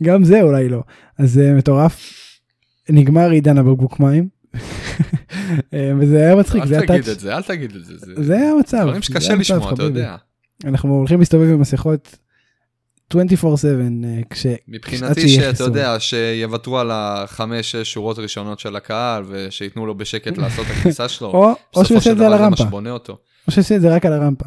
גם 0.04 0.24
זה 0.24 0.42
אולי 0.42 0.70
לא. 0.70 0.84
אז 1.18 1.32
זה 1.32 1.54
מטורף. 1.54 2.14
נגמר 2.90 3.30
עידן 3.30 3.58
הבקבוק 3.58 4.00
מים. 4.00 4.28
וזה 6.00 6.18
היה 6.18 6.36
מצחיק, 6.36 6.66
זה 6.66 6.78
היה 6.78 6.88
טאץ'. 6.88 6.96
אל 6.96 7.02
תגיד 7.02 7.10
את 7.10 7.20
זה, 7.20 7.36
אל 7.38 7.42
תגיד 7.42 7.76
את 7.76 7.86
זה. 7.86 7.96
זה 8.24 8.36
היה 8.36 8.52
המצב. 8.52 8.82
דברים 8.82 9.02
שקשה 9.02 9.36
לשמוע, 9.36 9.74
אתה 9.74 9.84
יודע. 9.84 10.16
אנחנו 10.66 10.94
הולכים 10.94 11.20
להסתובב 11.20 11.50
עם 11.50 11.60
מסכות 11.60 12.18
24/7 13.14 13.18
כש... 14.30 14.46
מבחינתי 14.68 15.30
שאתה 15.30 15.64
יודע 15.64 16.00
שיוותרו 16.00 16.80
על 16.80 16.92
החמש 16.94 17.76
שורות 17.76 18.20
ראשונות 18.20 18.60
של 18.60 18.76
הקהל 18.76 19.24
ושייתנו 19.28 19.86
לו 19.86 19.98
בשקט 19.98 20.38
לעשות 20.38 20.66
את 20.66 20.72
הכניסה 20.72 21.10
שלו. 21.10 21.28
או, 21.28 21.86
שהוא 21.86 21.96
יעשה 21.96 22.12
את 22.12 22.18
זה 22.18 22.26
על 22.26 22.34
הרמפה. 22.34 22.64
או 23.48 23.52
שיעשה 23.52 23.76
את 23.76 23.82
זה 23.82 23.96
רק 23.96 24.06
על 24.06 24.14
הרמפה. 24.14 24.46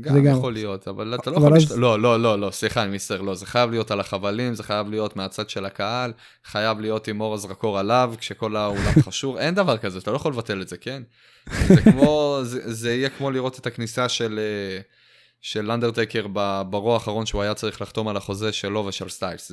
גם 0.00 0.26
יכול 0.26 0.52
להיות 0.52 0.88
אבל 0.88 1.14
אתה 1.14 1.30
לא 1.30 1.36
יכול 1.36 1.56
אז... 1.56 1.78
לא 1.78 2.00
לא 2.00 2.20
לא 2.22 2.38
לא 2.40 2.50
סליחה 2.50 2.82
אני 2.82 2.94
מסתר 2.94 3.20
לא 3.20 3.34
זה 3.34 3.46
חייב 3.46 3.70
להיות 3.70 3.90
על 3.90 4.00
החבלים 4.00 4.54
זה 4.54 4.62
חייב 4.62 4.90
להיות 4.90 5.16
מהצד 5.16 5.50
של 5.50 5.64
הקהל 5.64 6.12
חייב 6.44 6.80
להיות 6.80 7.08
עם 7.08 7.20
אור 7.20 7.34
הזרקור 7.34 7.78
עליו 7.78 8.14
כשכל 8.18 8.56
האולם 8.56 8.92
חשור 9.06 9.38
אין 9.38 9.54
דבר 9.54 9.78
כזה 9.78 9.98
אתה 9.98 10.10
לא 10.10 10.16
יכול 10.16 10.32
לבטל 10.32 10.62
את 10.62 10.68
זה 10.68 10.76
כן. 10.76 11.02
זה 11.68 11.82
כמו 11.82 12.40
זה, 12.42 12.72
זה 12.72 12.94
יהיה 12.94 13.08
כמו 13.08 13.30
לראות 13.30 13.58
את 13.58 13.66
הכניסה 13.66 14.08
של. 14.08 14.38
Uh, 14.38 14.99
של 15.42 15.70
אנדרטקר 15.70 16.26
ברוע 16.70 16.94
האחרון 16.94 17.26
שהוא 17.26 17.42
היה 17.42 17.54
צריך 17.54 17.82
לחתום 17.82 18.08
על 18.08 18.16
החוזה 18.16 18.52
שלו 18.52 18.84
ושל 18.88 19.08
סטיילס. 19.08 19.52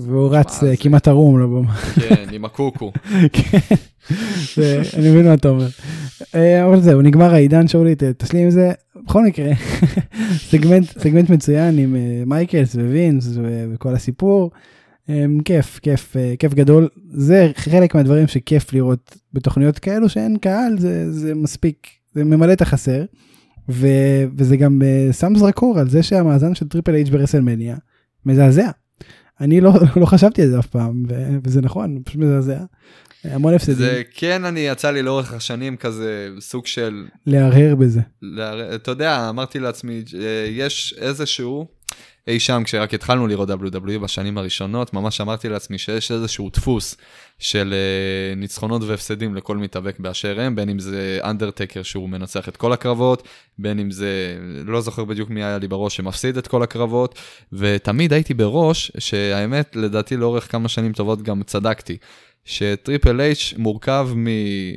והוא 0.00 0.36
רץ 0.36 0.62
אה, 0.62 0.76
כמעט 0.76 1.08
ערום 1.08 1.40
לבמה. 1.40 1.74
כן, 2.08 2.24
עם 2.32 2.44
הקוקו. 2.44 2.92
כן, 4.54 4.82
אני 4.96 5.10
מבין 5.10 5.26
מה 5.26 5.34
אתה 5.34 5.48
אומר. 5.48 5.66
אה, 6.34 6.66
אבל 6.66 6.80
זהו, 6.80 7.02
נגמר 7.02 7.34
העידן 7.34 7.68
שאולי, 7.68 7.94
תשלים 8.18 8.44
עם 8.44 8.50
זה. 8.50 8.72
בכל 9.04 9.24
מקרה, 9.24 9.52
סגמנט 10.98 11.30
מצוין 11.30 11.78
עם 11.78 11.96
אה, 11.96 12.22
מייקלס 12.26 12.74
ווינס 12.74 13.28
וכל 13.74 13.94
הסיפור. 13.94 14.50
כיף, 15.44 15.78
כיף, 15.78 16.16
כיף 16.38 16.54
גדול. 16.54 16.88
זה 17.08 17.52
חלק 17.56 17.94
מהדברים 17.94 18.26
שכיף 18.26 18.72
לראות 18.72 19.16
בתוכניות 19.32 19.78
כאלו 19.78 20.08
שאין 20.08 20.36
קהל, 20.36 20.78
זה 21.10 21.34
מספיק, 21.34 21.86
זה 22.14 22.24
ממלא 22.24 22.52
את 22.52 22.62
החסר. 22.62 23.04
ו, 23.68 23.86
וזה 24.36 24.56
גם 24.56 24.82
אה, 24.82 25.12
שם 25.12 25.32
זרקור 25.36 25.78
על 25.78 25.88
זה 25.88 26.02
שהמאזן 26.02 26.54
של 26.54 26.68
טריפל 26.68 26.94
אייץ' 26.94 27.10
ב 27.10 27.15
WrestleMania 27.15 27.76
מזעזע. 28.26 28.70
אני 29.40 29.60
לא, 29.60 29.72
לא 30.00 30.06
חשבתי 30.06 30.42
על 30.42 30.50
זה 30.50 30.58
אף 30.58 30.66
פעם, 30.66 31.02
ו, 31.08 31.28
וזה 31.44 31.60
נכון, 31.60 32.02
פשוט 32.04 32.20
מזעזע. 32.20 32.58
המון 33.24 33.54
הפסדים. 33.54 33.76
זה 33.76 34.02
כן, 34.14 34.44
אני 34.44 34.60
יצא 34.60 34.90
לי 34.90 35.02
לאורך 35.02 35.32
השנים 35.32 35.76
כזה 35.76 36.28
סוג 36.40 36.66
של... 36.66 37.04
להרהר 37.26 37.74
בזה. 37.74 38.00
להר... 38.22 38.74
אתה 38.74 38.90
יודע, 38.90 39.28
אמרתי 39.28 39.58
לעצמי, 39.58 40.02
אה, 40.14 40.46
יש 40.50 40.94
איזשהו, 40.98 41.66
אי 42.28 42.40
שם, 42.40 42.62
כשרק 42.64 42.94
התחלנו 42.94 43.26
לראות 43.26 43.50
WWE 43.50 43.98
בשנים 44.02 44.38
הראשונות, 44.38 44.94
ממש 44.94 45.20
אמרתי 45.20 45.48
לעצמי 45.48 45.78
שיש 45.78 46.12
איזשהו 46.12 46.50
דפוס 46.50 46.96
של 47.38 47.74
uh, 47.74 48.38
ניצחונות 48.38 48.82
והפסדים 48.82 49.34
לכל 49.34 49.56
מתאבק 49.56 49.98
באשר 49.98 50.40
הם, 50.40 50.54
בין 50.54 50.68
אם 50.68 50.78
זה 50.78 51.18
אנדרטקר 51.24 51.82
שהוא 51.82 52.08
מנצח 52.08 52.48
את 52.48 52.56
כל 52.56 52.72
הקרבות, 52.72 53.28
בין 53.58 53.78
אם 53.78 53.90
זה, 53.90 54.36
לא 54.64 54.80
זוכר 54.80 55.04
בדיוק 55.04 55.30
מי 55.30 55.44
היה 55.44 55.58
לי 55.58 55.68
בראש 55.68 55.96
שמפסיד 55.96 56.36
את 56.36 56.46
כל 56.48 56.62
הקרבות, 56.62 57.18
ותמיד 57.52 58.12
הייתי 58.12 58.34
בראש, 58.34 58.92
שהאמת, 58.98 59.76
לדעתי 59.76 60.16
לאורך 60.16 60.52
כמה 60.52 60.68
שנים 60.68 60.92
טובות 60.92 61.22
גם 61.22 61.42
צדקתי, 61.42 61.96
שטריפל 62.44 63.20
אייץ' 63.20 63.54
מורכב 63.56 64.08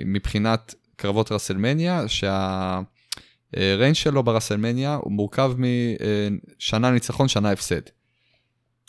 מבחינת 0.05 0.75
קרבות 0.95 1.31
WrestleMania, 1.31 2.07
שה... 2.07 2.79
range 3.55 3.95
שלו 3.95 4.23
ב 4.23 4.29
WrestleMania 4.29 4.95
הוא 4.95 5.11
מורכב 5.11 5.53
משנה 5.57 6.91
ניצחון, 6.91 7.27
שנה 7.27 7.51
הפסד. 7.51 7.81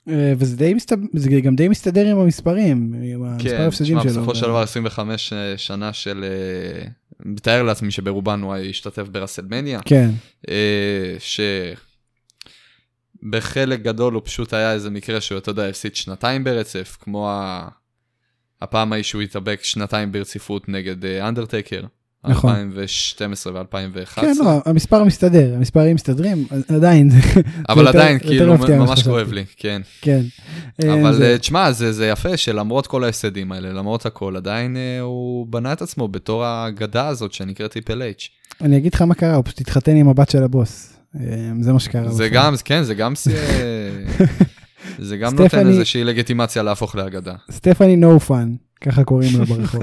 אה, 0.08 0.32
וזה 0.38 0.56
די 0.56 0.74
מסתבר, 0.74 1.06
זה 1.12 1.30
גם 1.30 1.56
די 1.56 1.68
מסתדר 1.68 2.06
עם 2.06 2.18
המספרים, 2.18 2.94
עם 3.02 3.24
המספר 3.24 3.48
כן, 3.48 3.60
ההפסדים 3.60 4.00
שלו. 4.00 4.02
כן, 4.02 4.08
בסופו 4.08 4.34
של 4.34 4.46
דבר 4.46 4.62
25 4.62 5.32
אה, 5.32 5.58
שנה 5.58 5.92
של, 5.92 6.24
אה, 6.24 6.88
מתאר 7.24 7.62
לעצמי 7.62 7.90
שברובן 7.90 8.40
הוא 8.40 8.56
השתתף 8.56 9.08
ב 9.08 9.13
WrestleMania. 9.13 9.80
כן. 9.84 10.10
שבחלק 13.22 13.82
גדול 13.82 14.14
הוא 14.14 14.22
פשוט 14.24 14.54
היה 14.54 14.72
איזה 14.72 14.90
מקרה 14.90 15.20
שהוא, 15.20 15.38
אתה 15.38 15.50
יודע, 15.50 15.68
הפסיד 15.68 15.96
שנתיים 15.96 16.44
ברצף, 16.44 16.96
כמו 17.00 17.30
הפעם 18.62 18.92
ההיא 18.92 19.04
שהוא 19.04 19.22
התאבק 19.22 19.60
שנתיים 19.62 20.12
ברציפות 20.12 20.68
נגד 20.68 21.04
אנדרטייקר. 21.04 21.82
נכון. 22.24 22.56
2012 22.56 23.52
ו-2011. 23.52 24.20
כן, 24.20 24.32
לא, 24.38 24.62
המספר 24.66 25.04
מסתדר, 25.04 25.54
המספרים 25.54 25.94
מסתדרים, 25.94 26.46
עדיין. 26.68 27.10
אבל 27.68 27.88
עדיין, 27.88 28.18
כאילו, 28.18 28.54
ממש 28.78 29.02
כואב 29.02 29.32
לי, 29.32 29.44
כן. 29.56 29.82
כן. 30.00 30.20
אבל 30.82 31.14
זה... 31.14 31.32
אה, 31.32 31.38
תשמע, 31.38 31.72
זה, 31.72 31.92
זה 31.92 32.08
יפה 32.08 32.36
שלמרות 32.36 32.86
כל 32.86 33.04
ההפסדים 33.04 33.52
האלה, 33.52 33.72
למרות 33.72 34.06
הכל, 34.06 34.36
עדיין 34.36 34.76
אה, 34.76 35.00
הוא 35.00 35.46
בנה 35.50 35.72
את 35.72 35.82
עצמו 35.82 36.08
בתור 36.08 36.44
האגדה 36.44 37.06
הזאת 37.08 37.32
שנקראת 37.32 37.72
טיפל 37.72 38.02
אייץ'. 38.02 38.28
אני 38.60 38.76
אגיד 38.76 38.94
לך 38.94 39.02
מה 39.02 39.14
קרה, 39.14 39.34
הוא 39.34 39.44
פשוט 39.44 39.60
התחתן 39.60 39.96
עם 39.96 40.08
הבת 40.08 40.30
של 40.30 40.42
הבוס. 40.42 40.92
אה, 41.20 41.20
זה 41.60 41.72
מה 41.72 41.80
שקרה. 41.80 42.12
זה 42.12 42.28
גם, 42.28 42.54
כן, 42.64 42.82
זה 42.82 42.94
גם... 42.94 43.12
זה 44.98 45.16
גם 45.16 45.30
סטפני... 45.30 45.44
נותן 45.44 45.68
איזושהי 45.68 46.04
לגיטימציה 46.04 46.62
להפוך 46.62 46.94
לאגדה. 46.94 47.34
סטפני 47.50 47.96
no 47.96 48.20
fun, 48.20 48.54
ככה 48.80 49.04
קוראים 49.04 49.38
לו 49.38 49.46
ברחוב. 49.46 49.82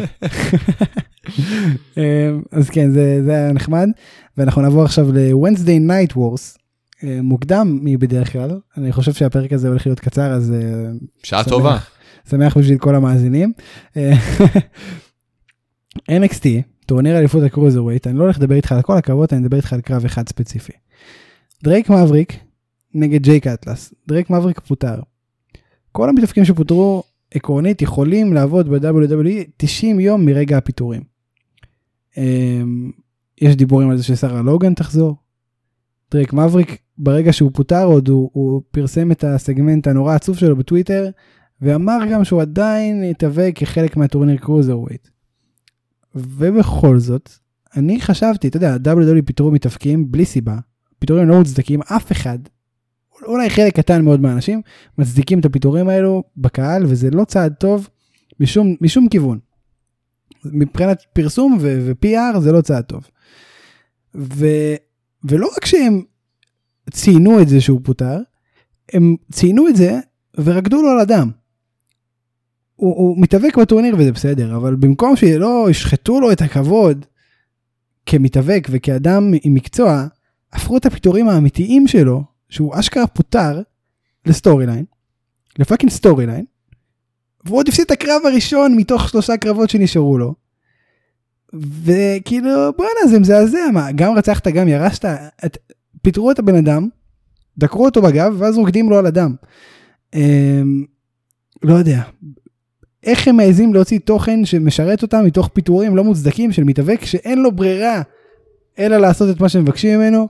אמ, 1.98 2.04
אז 2.52 2.70
כן, 2.70 2.92
זה, 2.92 3.22
זה 3.26 3.32
היה 3.32 3.52
נחמד. 3.52 3.90
ואנחנו 4.38 4.62
נעבור 4.62 4.84
עכשיו 4.84 5.12
ל-Wednesday 5.14 5.90
Night 5.90 6.16
Wars, 6.16 6.58
אה, 7.04 7.20
מוקדם 7.22 7.80
מבדרך 7.82 8.32
כלל, 8.32 8.60
אני 8.78 8.92
חושב 8.92 9.14
שהפרק 9.14 9.54
הזה 9.54 9.68
הולך 9.68 9.88
להיות 9.88 10.00
קצר, 10.00 10.32
אז... 10.32 10.52
אה, 10.52 10.90
שעה 11.24 11.44
שמח, 11.44 11.50
טובה. 11.54 11.78
שמח 12.30 12.58
בשביל 12.58 12.78
כל 12.78 12.96
המאזינים. 12.96 13.54
אה, 13.98 14.14
NXT, 16.20 16.46
טורניר 16.86 17.18
אליפות 17.20 17.44
ה 17.44 17.84
cruiserweight, 17.84 18.08
אני 18.08 18.18
לא 18.18 18.24
הולך 18.24 18.38
לדבר 18.38 18.56
איתך 18.56 18.72
על 18.72 18.82
כל 18.82 18.98
הקרבות, 18.98 19.34
אני 19.34 19.42
אדבר 19.42 19.58
איתך 19.58 19.74
על 19.74 19.82
קרב 19.82 20.06
אחד 20.06 20.30
ספציפי. 20.30 20.74
דרייק 21.64 21.90
מאבריק 21.90 22.45
נגד 22.96 23.24
ג'ייק 23.24 23.48
אטלס, 23.48 23.94
דרייק 24.08 24.30
מאבריק 24.30 24.60
פוטר. 24.60 25.00
כל 25.92 26.10
המתאבקים 26.10 26.46
שפוטרו 26.46 27.04
עקרונית 27.34 27.82
יכולים 27.82 28.34
לעבוד 28.34 28.70
ב-WWE 28.70 29.44
90 29.58 30.00
יום 30.00 30.26
מרגע 30.26 30.58
הפיטורים. 30.58 31.02
יש 33.42 33.56
דיבורים 33.56 33.90
על 33.90 33.98
זה 33.98 34.04
ששרה 34.04 34.42
לוגן 34.42 34.74
תחזור. 34.74 35.16
דרייק 36.12 36.34
מאבריק 36.34 36.78
ברגע 36.98 37.34
שהוא 37.34 37.52
פוטר 37.54 37.86
עוד 37.86 38.08
הוא, 38.08 38.30
הוא 38.34 38.62
פרסם 38.72 39.12
את 39.12 39.24
הסגמנט 39.24 39.88
הנורא 39.88 40.16
עצוב 40.16 40.38
שלו 40.38 40.56
בטוויטר 40.56 41.10
ואמר 41.62 42.00
גם 42.12 42.24
שהוא 42.24 42.42
עדיין 42.42 43.04
יתהווה 43.04 43.52
כחלק 43.52 43.98
מהטורניר 43.98 44.38
cruiserweight. 44.38 45.08
ובכל 46.16 47.00
זאת 47.00 47.30
אני 47.78 48.02
חשבתי 48.02 48.48
אתה 48.48 48.58
יודע 48.58 48.94
WWE 48.94 49.22
פיטרו 49.26 49.52
מתאבקים 49.52 50.12
בלי 50.12 50.26
סיבה 50.26 50.58
פיטורים 51.00 51.28
לא 51.28 51.40
מוצדקים 51.40 51.82
אף 51.82 52.12
אחד 52.12 52.40
אולי 53.24 53.50
חלק 53.50 53.76
קטן 53.76 54.06
מאוד 54.06 54.22
מהאנשים 54.22 54.62
מצדיקים 54.98 55.40
את 55.40 55.46
הפיטורים 55.46 55.90
האלו 55.90 56.24
בקהל 56.38 56.84
וזה 56.86 57.10
לא 57.12 57.26
צעד 57.26 57.54
טוב 57.54 57.90
משום 58.40 58.76
משום 58.82 59.10
כיוון. 59.10 59.40
מבחינת 60.46 61.04
פרסום 61.14 61.58
ו-PR 61.62 62.40
זה 62.40 62.52
לא 62.52 62.62
צעד 62.62 62.84
טוב. 62.84 63.08
ו, 64.16 64.46
ולא 65.24 65.50
רק 65.58 65.66
שהם 65.66 66.02
ציינו 66.92 67.42
את 67.42 67.48
זה 67.50 67.62
שהוא 67.62 67.82
פוטר, 67.84 68.20
הם 68.94 69.16
ציינו 69.32 69.68
את 69.68 69.76
זה 69.76 70.00
ורקדו 70.38 70.82
לו 70.82 70.90
על 70.90 71.00
הדם. 71.00 71.32
הוא, 72.76 72.96
הוא 72.96 73.22
מתאבק 73.22 73.58
בטורניר 73.58 73.96
וזה 73.98 74.12
בסדר, 74.12 74.56
אבל 74.56 74.76
במקום 74.76 75.16
שלא 75.16 75.68
ישחטו 75.70 76.20
לו 76.20 76.32
את 76.32 76.42
הכבוד 76.42 77.06
כמתאבק 78.06 78.68
וכאדם 78.72 79.34
עם 79.44 79.54
מקצוע, 79.54 80.08
הפכו 80.54 80.78
את 80.78 80.86
הפיטורים 80.86 81.30
האמיתיים 81.30 81.88
שלו, 81.88 82.24
שהוא 82.50 82.80
אשכרה 82.80 83.08
פוטר, 83.08 83.62
ל 84.26 84.66
storyline, 84.66 84.86
ל 85.60 85.92
fucking 85.92 86.26
storyline, 86.26 86.46
והוא 87.46 87.58
עוד 87.58 87.68
הפסיד 87.68 87.86
את 87.86 87.92
הקרב 87.92 88.22
הראשון 88.26 88.76
מתוך 88.76 89.10
שלושה 89.10 89.38
קרבות 89.38 89.70
שנשארו 89.70 90.18
לו. 90.18 90.34
וכאילו 91.84 92.74
בואנה 92.78 93.08
זה 93.10 93.20
מזעזע 93.20 93.72
מה 93.74 93.92
גם 93.92 94.14
רצחת 94.14 94.48
גם 94.48 94.68
ירשת 94.68 95.06
את, 95.46 95.58
פיטרו 96.02 96.32
את 96.32 96.40
הבן 96.40 96.56
אדם 96.56 96.88
דקרו 97.58 97.86
אותו 97.86 98.02
בגב 98.02 98.36
ואז 98.38 98.58
רוקדים 98.58 98.90
לו 98.90 98.98
על 98.98 99.06
הדם. 99.06 99.36
אמ, 100.14 100.86
לא 101.64 101.74
יודע 101.74 102.02
איך 103.04 103.28
הם 103.28 103.38
מעזים 103.38 103.74
להוציא 103.74 104.00
תוכן 104.00 104.46
שמשרת 104.46 105.02
אותם 105.02 105.26
מתוך 105.26 105.50
פיטורים 105.54 105.96
לא 105.96 106.04
מוצדקים 106.04 106.52
של 106.52 106.64
מתאבק 106.64 107.06
שאין 107.06 107.42
לו 107.42 107.52
ברירה 107.52 108.02
אלא 108.80 108.98
לעשות 108.98 109.36
את 109.36 109.42
מה 109.42 109.50
שמבקשים 109.50 110.00
ממנו. 110.00 110.28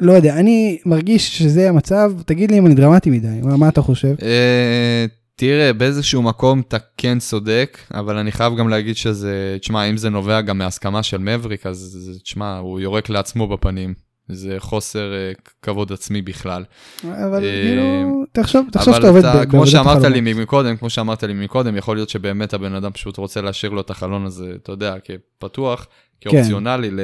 לא 0.00 0.12
יודע 0.12 0.34
אני 0.34 0.78
מרגיש 0.86 1.38
שזה 1.38 1.68
המצב 1.68 2.12
תגיד 2.26 2.50
לי 2.50 2.58
אם 2.58 2.66
אני 2.66 2.74
דרמטי 2.74 3.10
מדי 3.10 3.40
מה, 3.42 3.56
מה 3.56 3.68
אתה 3.68 3.82
חושב. 3.82 4.14
אה, 4.22 5.06
תראה, 5.36 5.72
באיזשהו 5.72 6.22
מקום 6.22 6.60
אתה 6.60 6.76
כן 6.96 7.18
צודק, 7.18 7.78
אבל 7.94 8.16
אני 8.16 8.32
חייב 8.32 8.56
גם 8.56 8.68
להגיד 8.68 8.96
שזה, 8.96 9.56
תשמע, 9.60 9.84
אם 9.84 9.96
זה 9.96 10.10
נובע 10.10 10.40
גם 10.40 10.58
מהסכמה 10.58 11.02
של 11.02 11.18
מבריק, 11.18 11.66
אז 11.66 12.18
תשמע, 12.22 12.58
הוא 12.58 12.80
יורק 12.80 13.08
לעצמו 13.08 13.48
בפנים. 13.48 13.94
זה 14.28 14.56
חוסר 14.58 15.12
uh, 15.12 15.40
כבוד 15.62 15.92
עצמי 15.92 16.22
בכלל. 16.22 16.64
אבל 17.04 17.38
uh, 17.38 17.64
כאילו, 17.64 18.24
תחשוב, 18.32 18.66
תחשוב 18.72 18.94
שאתה 18.94 19.08
עובד 19.08 19.22
בעבודת 19.22 19.50
כמו 19.50 19.66
שאמרת 19.66 20.02
לי 20.02 20.34
מקודם, 20.34 20.76
כמו 20.76 20.90
שאמרת 20.90 21.22
לי 21.22 21.34
מקודם, 21.34 21.76
יכול 21.76 21.96
להיות 21.96 22.08
שבאמת 22.08 22.54
הבן 22.54 22.74
אדם 22.74 22.90
פשוט 22.90 23.16
רוצה 23.16 23.40
להשאיר 23.40 23.72
לו 23.72 23.80
את 23.80 23.90
החלון 23.90 24.26
הזה, 24.26 24.52
אתה 24.62 24.72
יודע, 24.72 24.94
כפתוח, 25.04 25.86
כן. 26.20 26.30
כאופציונלי 26.30 26.88
כן. 26.88 26.96
ל... 26.96 27.00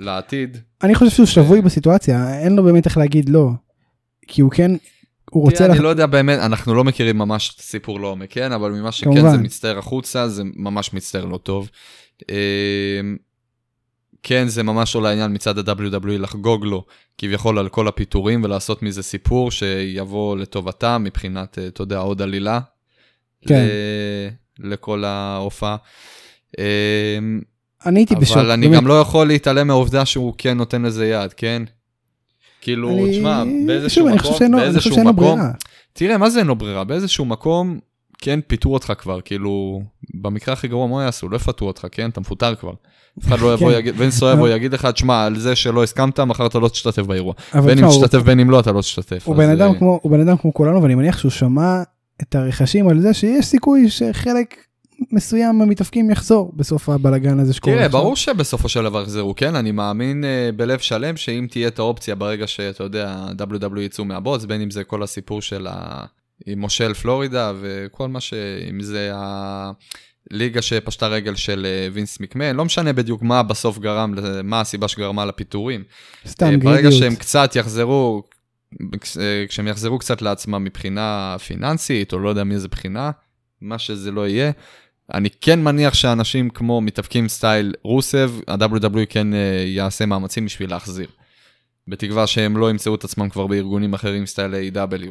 לעתיד. 0.00 0.56
אני 0.82 0.94
חושב 0.94 1.10
שהוא 1.10 1.26
שבוי 1.26 1.60
בסיטואציה, 1.60 2.40
אין 2.40 2.56
לו 2.56 2.64
באמת 2.64 2.86
איך 2.86 2.96
להגיד 2.98 3.28
לא. 3.28 3.50
כי 4.26 4.40
הוא 4.40 4.50
כן 4.50 4.70
הוא 5.32 5.42
רוצה... 5.42 5.66
אני 5.66 5.78
לא 5.78 5.88
יודע 5.88 6.06
באמת, 6.06 6.38
אנחנו 6.38 6.74
לא 6.74 6.84
מכירים 6.84 7.18
ממש 7.18 7.54
את 7.54 7.60
הסיפור 7.60 8.00
לעומק, 8.00 8.30
כן? 8.30 8.52
אבל 8.52 8.70
ממה 8.70 8.92
שכן 8.92 9.30
זה 9.30 9.38
מצטער 9.38 9.78
החוצה, 9.78 10.28
זה 10.28 10.42
ממש 10.56 10.92
מצטער 10.92 11.24
לא 11.24 11.36
טוב. 11.36 11.70
אמ, 12.30 13.16
כן, 14.22 14.48
זה 14.48 14.62
ממש 14.62 14.94
עולה 14.94 15.08
העניין 15.08 15.34
מצד 15.34 15.68
ה-WWE 15.68 16.18
לחגוג 16.18 16.64
לו 16.64 16.84
כביכול 17.18 17.58
על 17.58 17.68
כל 17.68 17.88
הפיטורים 17.88 18.44
ולעשות 18.44 18.82
מזה 18.82 19.02
סיפור 19.02 19.50
שיבוא 19.50 20.36
לטובתם 20.36 21.02
מבחינת, 21.04 21.58
אה, 21.58 21.66
אתה 21.66 21.82
יודע, 21.82 21.98
עוד 21.98 22.22
עלילה. 22.22 22.60
כן. 23.48 23.66
לכל 24.58 25.04
ההופעה. 25.04 25.76
אני 27.86 28.00
הייתי 28.00 28.16
בשוק. 28.16 28.36
אבל 28.36 28.50
אני 28.50 28.68
גם 28.68 28.86
לא 28.86 29.00
יכול 29.00 29.26
להתעלם 29.26 29.66
מהעובדה 29.66 30.04
שהוא 30.04 30.34
כן 30.38 30.56
נותן 30.56 30.82
לזה 30.82 31.06
יד, 31.06 31.32
כן? 31.32 31.62
כאילו, 32.60 33.06
תשמע, 33.10 33.44
באיזשהו 33.66 34.08
מקום, 34.08 34.56
באיזשהו 34.56 35.04
מקום, 35.04 35.40
תראה, 35.92 36.18
מה 36.18 36.30
זה 36.30 36.38
אין 36.38 36.46
לו 36.46 36.56
ברירה? 36.56 36.84
באיזשהו 36.84 37.24
מקום, 37.24 37.78
כן, 38.18 38.40
פיטרו 38.46 38.74
אותך 38.74 38.92
כבר, 38.98 39.20
כאילו, 39.20 39.82
במקרה 40.14 40.52
הכי 40.52 40.68
גרוע, 40.68 40.86
מה 40.86 41.04
יעשו? 41.04 41.28
לא 41.28 41.36
יפטרו 41.36 41.68
אותך, 41.68 41.86
כן? 41.92 42.10
אתה 42.10 42.20
מפוטר 42.20 42.54
כבר. 42.54 42.72
אף 43.18 43.26
אחד 43.26 43.40
לא 43.40 43.54
יבוא, 43.54 43.72
כן. 43.72 43.78
יגיד, 43.78 43.94
וינסו 43.98 44.26
יבוא 44.26 44.48
יגיד 44.48 44.72
לך, 44.72 44.86
תשמע, 44.86 45.24
על 45.24 45.38
זה 45.38 45.56
שלא 45.56 45.82
הסכמת, 45.82 46.20
מחר 46.20 46.46
אתה 46.46 46.58
לא 46.58 46.68
תשתתף 46.68 47.02
באירוע. 47.02 47.34
בין 47.64 47.84
אם 47.84 47.88
תשתתף, 47.88 48.18
בין 48.18 48.40
אם 48.40 48.50
לא, 48.50 48.60
אתה 48.60 48.72
לא 48.72 48.80
תשתתף. 48.80 49.28
הוא 49.28 49.36
בן 50.10 50.20
אדם 50.20 50.36
כמו 50.36 50.54
כולנו, 50.54 50.82
ואני 50.82 50.94
מניח 50.94 51.18
שהוא 51.18 51.30
שמע 51.30 51.82
את 52.22 52.34
הרכשים 52.34 52.88
על 52.88 53.00
זה 53.00 53.14
שיש 53.14 53.46
סיכוי 53.46 53.90
שחלק 53.90 54.56
מסוים 55.10 55.62
המתאפקים 55.62 56.10
יחזור 56.10 56.52
בסוף 56.56 56.88
הבלגן 56.88 57.40
הזה 57.40 57.54
שקורה. 57.54 57.76
תראה, 57.76 57.88
ברור 57.88 58.16
שבסופו 58.16 58.68
של 58.68 58.82
דבר 58.82 59.02
יחזרו, 59.02 59.34
כן? 59.34 59.56
אני 59.56 59.72
מאמין 59.72 60.24
uh, 60.24 60.56
בלב 60.56 60.78
שלם 60.78 61.16
שאם 61.16 61.46
תהיה 61.50 61.68
את 61.68 61.78
האופציה 61.78 62.14
ברגע 62.14 62.46
שאתה 62.46 62.84
יודע, 62.84 63.26
WW 63.38 63.80
יצאו 63.80 64.04
מהבוץ, 64.04 64.44
בין 64.44 64.60
אם 64.60 64.70
זה 64.70 64.84
כל 64.84 65.02
הסיפור 65.02 65.42
של 65.42 65.66
ה... 65.70 66.04
עם 66.46 66.60
מושל 66.60 66.94
פלורידה 66.94 67.52
וכל 67.60 68.08
מה 68.08 68.20
ש... 68.20 68.34
אם 68.70 68.80
זה 68.80 69.12
הליגה 70.30 70.62
שפשטה 70.62 71.06
רגל 71.06 71.34
של 71.34 71.66
אה, 71.66 71.88
וינס 71.92 72.20
מקמן, 72.20 72.56
לא 72.56 72.64
משנה 72.64 72.92
בדיוק 72.92 73.22
מה 73.22 73.42
בסוף 73.42 73.78
גרם, 73.78 74.14
מה 74.44 74.60
הסיבה 74.60 74.88
שגרמה 74.88 75.24
לפיטורים. 75.24 75.84
סתם 76.26 76.46
גרידיות. 76.46 76.64
ברגע 76.64 76.90
שהם 76.92 77.14
קצת 77.14 77.56
יחזרו, 77.56 78.22
כשהם 79.48 79.68
יחזרו 79.68 79.98
קצת 79.98 80.22
לעצמם 80.22 80.64
מבחינה 80.64 81.36
פיננסית, 81.46 82.12
או 82.12 82.18
לא 82.18 82.28
יודע 82.28 82.44
מאיזה 82.44 82.68
בחינה, 82.68 83.10
מה 83.60 83.78
שזה 83.78 84.10
לא 84.10 84.28
יהיה, 84.28 84.50
אני 85.14 85.28
כן 85.40 85.62
מניח 85.62 85.94
שאנשים 85.94 86.50
כמו 86.50 86.80
מתאבקים 86.80 87.28
סטייל 87.28 87.74
רוסב, 87.82 88.32
ה-WW 88.48 88.98
כן 89.08 89.34
אה, 89.34 89.64
יעשה 89.66 90.06
מאמצים 90.06 90.44
בשביל 90.44 90.70
להחזיר. 90.70 91.06
בתקווה 91.88 92.26
שהם 92.26 92.56
לא 92.56 92.70
ימצאו 92.70 92.94
את 92.94 93.04
עצמם 93.04 93.28
כבר 93.28 93.46
בארגונים 93.46 93.94
אחרים 93.94 94.26
סטייל 94.26 94.54
A.W. 94.54 95.06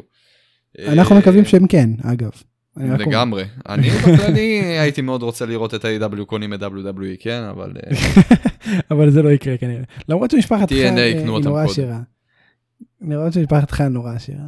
אנחנו 0.88 1.16
מקווים 1.16 1.44
שהם 1.44 1.66
כן, 1.66 1.90
אגב. 2.02 2.30
לגמרי. 2.76 3.44
אני 3.68 3.90
בכללי 3.90 4.62
הייתי 4.78 5.02
מאוד 5.02 5.22
רוצה 5.22 5.46
לראות 5.46 5.74
את 5.74 5.84
A.W. 5.84 6.24
קונים 6.24 6.54
את 6.54 6.62
WWE, 6.62 7.20
כן, 7.20 7.42
אבל... 7.50 7.72
אה, 7.76 7.96
אבל 8.90 9.10
זה 9.10 9.22
לא 9.22 9.28
יקרה 9.28 9.56
כנראה. 9.56 9.82
למרות 10.08 10.30
שמשפחת 10.30 10.72
חן 10.72 10.96
היא 10.96 11.26
נורא 11.26 11.64
עשירה. 11.64 12.00
למרות 13.00 13.32
שמשפחת 13.32 13.70
חן 13.70 13.92
נורא 13.92 14.12
עשירה. 14.12 14.46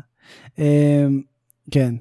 כן. 1.71 1.95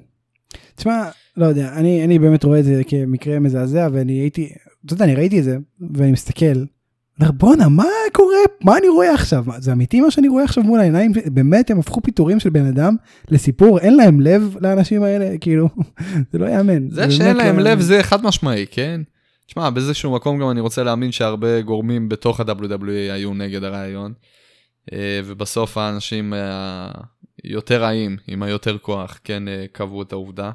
תשמע, 0.74 1.04
לא 1.36 1.46
יודע, 1.46 1.72
אני, 1.76 2.04
אני 2.04 2.18
באמת 2.18 2.44
רואה 2.44 2.58
את 2.58 2.64
זה 2.64 2.82
כמקרה 2.86 3.38
מזעזע, 3.38 3.88
ואני 3.92 4.12
הייתי, 4.12 4.52
אתה 4.86 4.94
יודע, 4.94 5.04
אני 5.04 5.14
ראיתי 5.14 5.38
את 5.38 5.44
זה, 5.44 5.56
ואני 5.94 6.12
מסתכל, 6.12 6.64
בואנה, 7.18 7.68
מה 7.68 7.84
קורה, 8.12 8.36
מה 8.60 8.78
אני 8.78 8.88
רואה 8.88 9.14
עכשיו? 9.14 9.44
זה 9.58 9.72
אמיתי 9.72 10.00
מה 10.00 10.10
שאני 10.10 10.28
רואה 10.28 10.44
עכשיו 10.44 10.64
מול 10.64 10.80
העיניים? 10.80 11.12
באמת 11.26 11.70
הם 11.70 11.78
הפכו 11.78 12.00
פיטורים 12.00 12.40
של 12.40 12.50
בן 12.50 12.66
אדם 12.66 12.96
לסיפור, 13.30 13.78
אין 13.78 13.96
להם 13.96 14.20
לב 14.20 14.56
לאנשים 14.60 15.02
האלה, 15.02 15.34
כאילו, 15.40 15.68
זה 16.32 16.38
לא 16.38 16.46
יאמן. 16.46 16.90
זה, 16.90 17.06
זה 17.06 17.10
שאין 17.10 17.36
להם 17.36 17.58
לא 17.58 17.70
לב 17.70 17.80
זה 17.80 18.02
חד 18.02 18.22
משמעי, 18.22 18.66
כן? 18.70 19.00
תשמע, 19.46 19.70
באיזשהו 19.70 20.14
מקום 20.14 20.38
גם 20.38 20.50
אני 20.50 20.60
רוצה 20.60 20.82
להאמין 20.82 21.12
שהרבה 21.12 21.60
גורמים 21.60 22.08
בתוך 22.08 22.40
ה-WWE 22.40 23.12
היו 23.12 23.34
נגד 23.34 23.64
הרעיון, 23.64 24.12
אה, 24.92 25.20
ובסוף 25.24 25.78
האנשים 25.78 26.32
היותר 27.44 27.82
רעים, 27.82 28.16
עם 28.26 28.42
היותר 28.42 28.78
כוח, 28.78 29.18
כן, 29.24 29.48
אה, 29.48 29.64
קבעו 29.72 30.02
את 30.02 30.12
העובדה. 30.12 30.50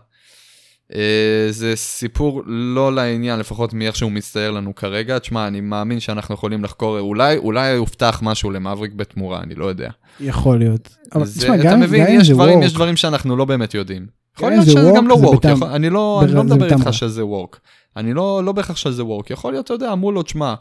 אה, 0.95 1.47
זה 1.49 1.75
סיפור 1.75 2.43
לא 2.45 2.93
לעניין, 2.93 3.39
לפחות 3.39 3.73
מאיך 3.73 3.95
שהוא 3.95 4.11
מצטייר 4.11 4.51
לנו 4.51 4.75
כרגע. 4.75 5.19
תשמע, 5.19 5.47
אני 5.47 5.61
מאמין 5.61 5.99
שאנחנו 5.99 6.35
יכולים 6.35 6.63
לחקור, 6.63 6.99
אולי, 6.99 7.37
אולי 7.37 7.69
יובטח 7.69 8.19
משהו 8.23 8.51
למבריק 8.51 8.93
בתמורה, 8.93 9.41
אני 9.41 9.55
לא 9.55 9.65
יודע. 9.65 9.89
יכול 10.19 10.59
להיות. 10.59 10.95
אבל 11.15 11.25
זה, 11.25 11.41
תשמע, 11.41 11.57
גם, 11.57 11.79
מבין, 11.79 12.05
גם 12.05 12.13
יש, 12.21 12.29
דברים, 12.29 12.63
יש 12.63 12.73
דברים 12.73 12.95
שאנחנו 12.95 13.37
לא 13.37 13.45
באמת 13.45 13.73
יודעים. 13.73 14.07
יכול 14.37 14.49
להיות 14.49 14.65
שזה 14.65 14.91
גם 14.95 15.07
לא 15.07 15.13
וורק, 15.13 15.45
לא, 15.45 15.75
אני 15.75 15.89
לא 15.89 16.43
מדבר 16.43 16.65
איתך 16.65 16.93
שזה 16.93 17.25
וורק. 17.25 17.59
אני 17.97 18.13
לא, 18.13 18.41
לא 18.45 18.51
בהכרח 18.51 18.75
שזה 18.75 19.05
וורק, 19.05 19.29
יכול 19.29 19.53
להיות, 19.53 19.65
אתה 19.65 19.73
יודע, 19.73 19.91
אמרו 19.91 20.11
לו, 20.11 20.23
תשמע, 20.23 20.53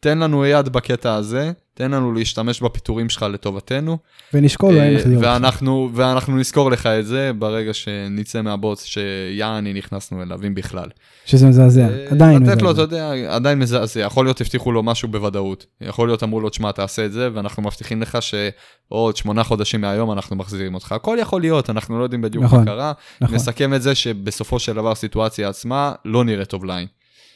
תן 0.00 0.18
לנו 0.18 0.46
יד 0.46 0.68
בקטע 0.68 1.14
הזה, 1.14 1.52
תן 1.74 1.90
לנו 1.90 2.12
להשתמש 2.12 2.62
בפיטורים 2.62 3.08
שלך 3.08 3.22
לטובתנו. 3.22 3.98
ונשקול 4.34 4.74
להם 4.74 4.96
איך 4.96 5.06
להיות. 5.06 5.22
ואנחנו, 5.22 5.90
ואנחנו 5.94 6.36
נזכור 6.36 6.70
לך 6.70 6.86
את 6.86 7.06
זה 7.06 7.30
ברגע 7.38 7.74
שנצא 7.74 8.42
מהבוץ 8.42 8.84
שיעני 8.84 9.72
נכנסנו 9.72 10.22
אליו, 10.22 10.38
אם 10.46 10.54
בכלל. 10.54 10.88
שזה 11.26 11.46
מזעזע, 11.46 11.88
אה, 11.88 12.06
עדיין 12.10 12.38
מזעזע. 12.38 12.52
לתת 12.52 12.62
לו, 12.62 12.70
אתה 12.70 12.80
יודע, 12.80 13.12
עדיין 13.28 13.58
מזעזע. 13.58 14.00
יכול 14.00 14.26
להיות 14.26 14.40
הבטיחו 14.40 14.72
לו 14.72 14.82
משהו 14.82 15.08
בוודאות. 15.08 15.66
יכול 15.80 16.08
להיות 16.08 16.22
אמרו 16.22 16.40
לו, 16.40 16.48
תשמע, 16.48 16.72
תעשה 16.72 17.04
את 17.06 17.12
זה, 17.12 17.28
ואנחנו 17.34 17.62
מבטיחים 17.62 18.02
לך 18.02 18.18
שעוד 18.20 19.16
שמונה 19.16 19.44
חודשים 19.44 19.80
מהיום 19.80 20.12
אנחנו 20.12 20.36
מחזירים 20.36 20.74
אותך. 20.74 20.92
הכל 20.92 21.16
יכול 21.20 21.40
להיות, 21.40 21.70
אנחנו 21.70 21.98
לא 21.98 22.02
יודעים 22.02 22.22
בדיוק 22.22 22.44
נכון, 22.44 22.58
מה 22.58 22.64
קרה. 22.64 22.92
נכון. 23.20 23.34
נסכם 23.34 23.74
את 23.74 23.82
זה 23.82 23.94
שבסופו 23.94 24.58
של 24.58 24.74
דבר 24.74 24.90
הסיטואציה 24.90 25.48
עצמה 25.48 25.92
לא 26.04 26.24
נראית 26.24 26.48
טוב 26.48 26.64
ליין. 26.64 26.86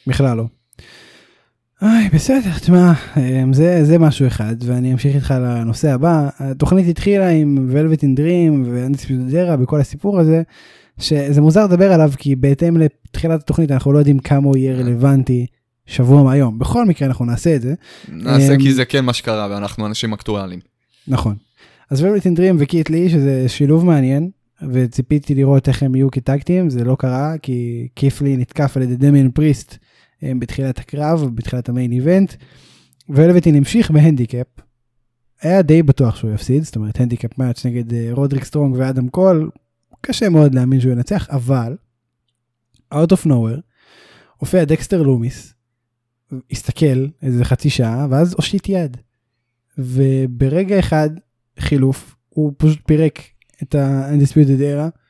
בכלל 0.07 0.37
לא. 0.37 0.43
אוי, 1.83 2.09
בסדר, 2.13 2.59
תשמע, 2.59 2.93
אמ, 3.17 3.53
זה, 3.53 3.85
זה 3.85 3.97
משהו 3.99 4.27
אחד, 4.27 4.55
ואני 4.65 4.93
אמשיך 4.93 5.15
איתך 5.15 5.33
לנושא 5.37 5.93
הבא. 5.93 6.29
התוכנית 6.39 6.87
התחילה 6.87 7.29
עם 7.29 7.69
in 7.93 8.19
Dream 8.19 8.69
ואנטיספידרה 8.71 9.57
בכל 9.57 9.79
הסיפור 9.79 10.19
הזה, 10.19 10.41
שזה 10.99 11.41
מוזר 11.41 11.63
לדבר 11.63 11.93
עליו, 11.93 12.11
כי 12.17 12.35
בהתאם 12.35 12.77
לתחילת 12.77 13.39
התוכנית 13.39 13.71
אנחנו 13.71 13.93
לא 13.93 13.99
יודעים 13.99 14.19
כמה 14.19 14.47
הוא 14.47 14.57
יהיה 14.57 14.75
רלוונטי 14.75 15.45
שבוע 15.85 16.23
מהיום. 16.23 16.59
בכל 16.59 16.85
מקרה 16.85 17.07
אנחנו 17.07 17.25
נעשה 17.25 17.55
את 17.55 17.61
זה. 17.61 17.73
נעשה 18.11 18.57
כי 18.57 18.67
אמ, 18.67 18.71
זה 18.71 18.85
כן 18.85 19.05
מה 19.05 19.13
שקרה, 19.13 19.47
ואנחנו 19.51 19.85
אנשים 19.85 20.13
אקטואליים. 20.13 20.59
נכון. 21.07 21.35
אז 21.89 22.03
ולווטין 22.03 22.37
דרים 22.37 22.55
וקית' 22.57 22.89
לי, 22.89 23.09
שזה 23.09 23.45
שילוב 23.47 23.85
מעניין, 23.85 24.29
וציפיתי 24.71 25.35
לראות 25.35 25.67
איך 25.67 25.83
הם 25.83 25.95
יהיו 25.95 26.11
כ 26.11 26.23
tag 26.23 26.40
team, 26.40 26.69
זה 26.69 26.83
לא 26.83 26.95
קרה, 26.99 27.33
כי 27.41 27.87
קית' 27.95 28.23
לי 28.23 28.37
נתקף 28.37 28.77
על 28.77 28.83
ידי 28.83 28.95
דמיין 28.95 29.31
פריסט. 29.31 29.77
בתחילת 30.39 30.79
הקרב, 30.79 31.29
בתחילת 31.35 31.69
ה 31.69 31.73
main 31.73 31.91
event, 31.91 32.33
ולווטין 33.09 33.55
המשיך 33.55 33.91
בהנדיקאפ. 33.91 34.47
היה 35.41 35.61
די 35.61 35.83
בטוח 35.83 36.15
שהוא 36.15 36.31
יפסיד, 36.31 36.63
זאת 36.63 36.75
אומרת 36.75 36.99
handicap 36.99 37.37
match 37.37 37.65
נגד 37.65 37.93
אה, 37.93 38.09
רודריק 38.11 38.43
סטרונג 38.43 38.75
ואדם 38.77 39.09
קול, 39.09 39.49
קשה 40.01 40.29
מאוד 40.29 40.55
להאמין 40.55 40.81
שהוא 40.81 40.91
ינצח, 40.91 41.27
אבל, 41.29 41.77
out 42.93 43.13
of 43.13 43.25
nowhere, 43.27 43.61
הופיע 44.37 44.63
דקסטר 44.65 45.01
לומיס, 45.01 45.53
הסתכל 46.51 47.07
איזה 47.21 47.45
חצי 47.45 47.69
שעה, 47.69 48.07
ואז 48.09 48.33
הושיט 48.33 48.69
יד. 48.69 48.97
וברגע 49.77 50.79
אחד, 50.79 51.09
חילוף, 51.59 52.15
הוא 52.29 52.53
פשוט 52.57 52.79
פירק 52.85 53.19
את 53.63 53.75
ה-undisputed 53.75 54.59
era, 54.59 55.02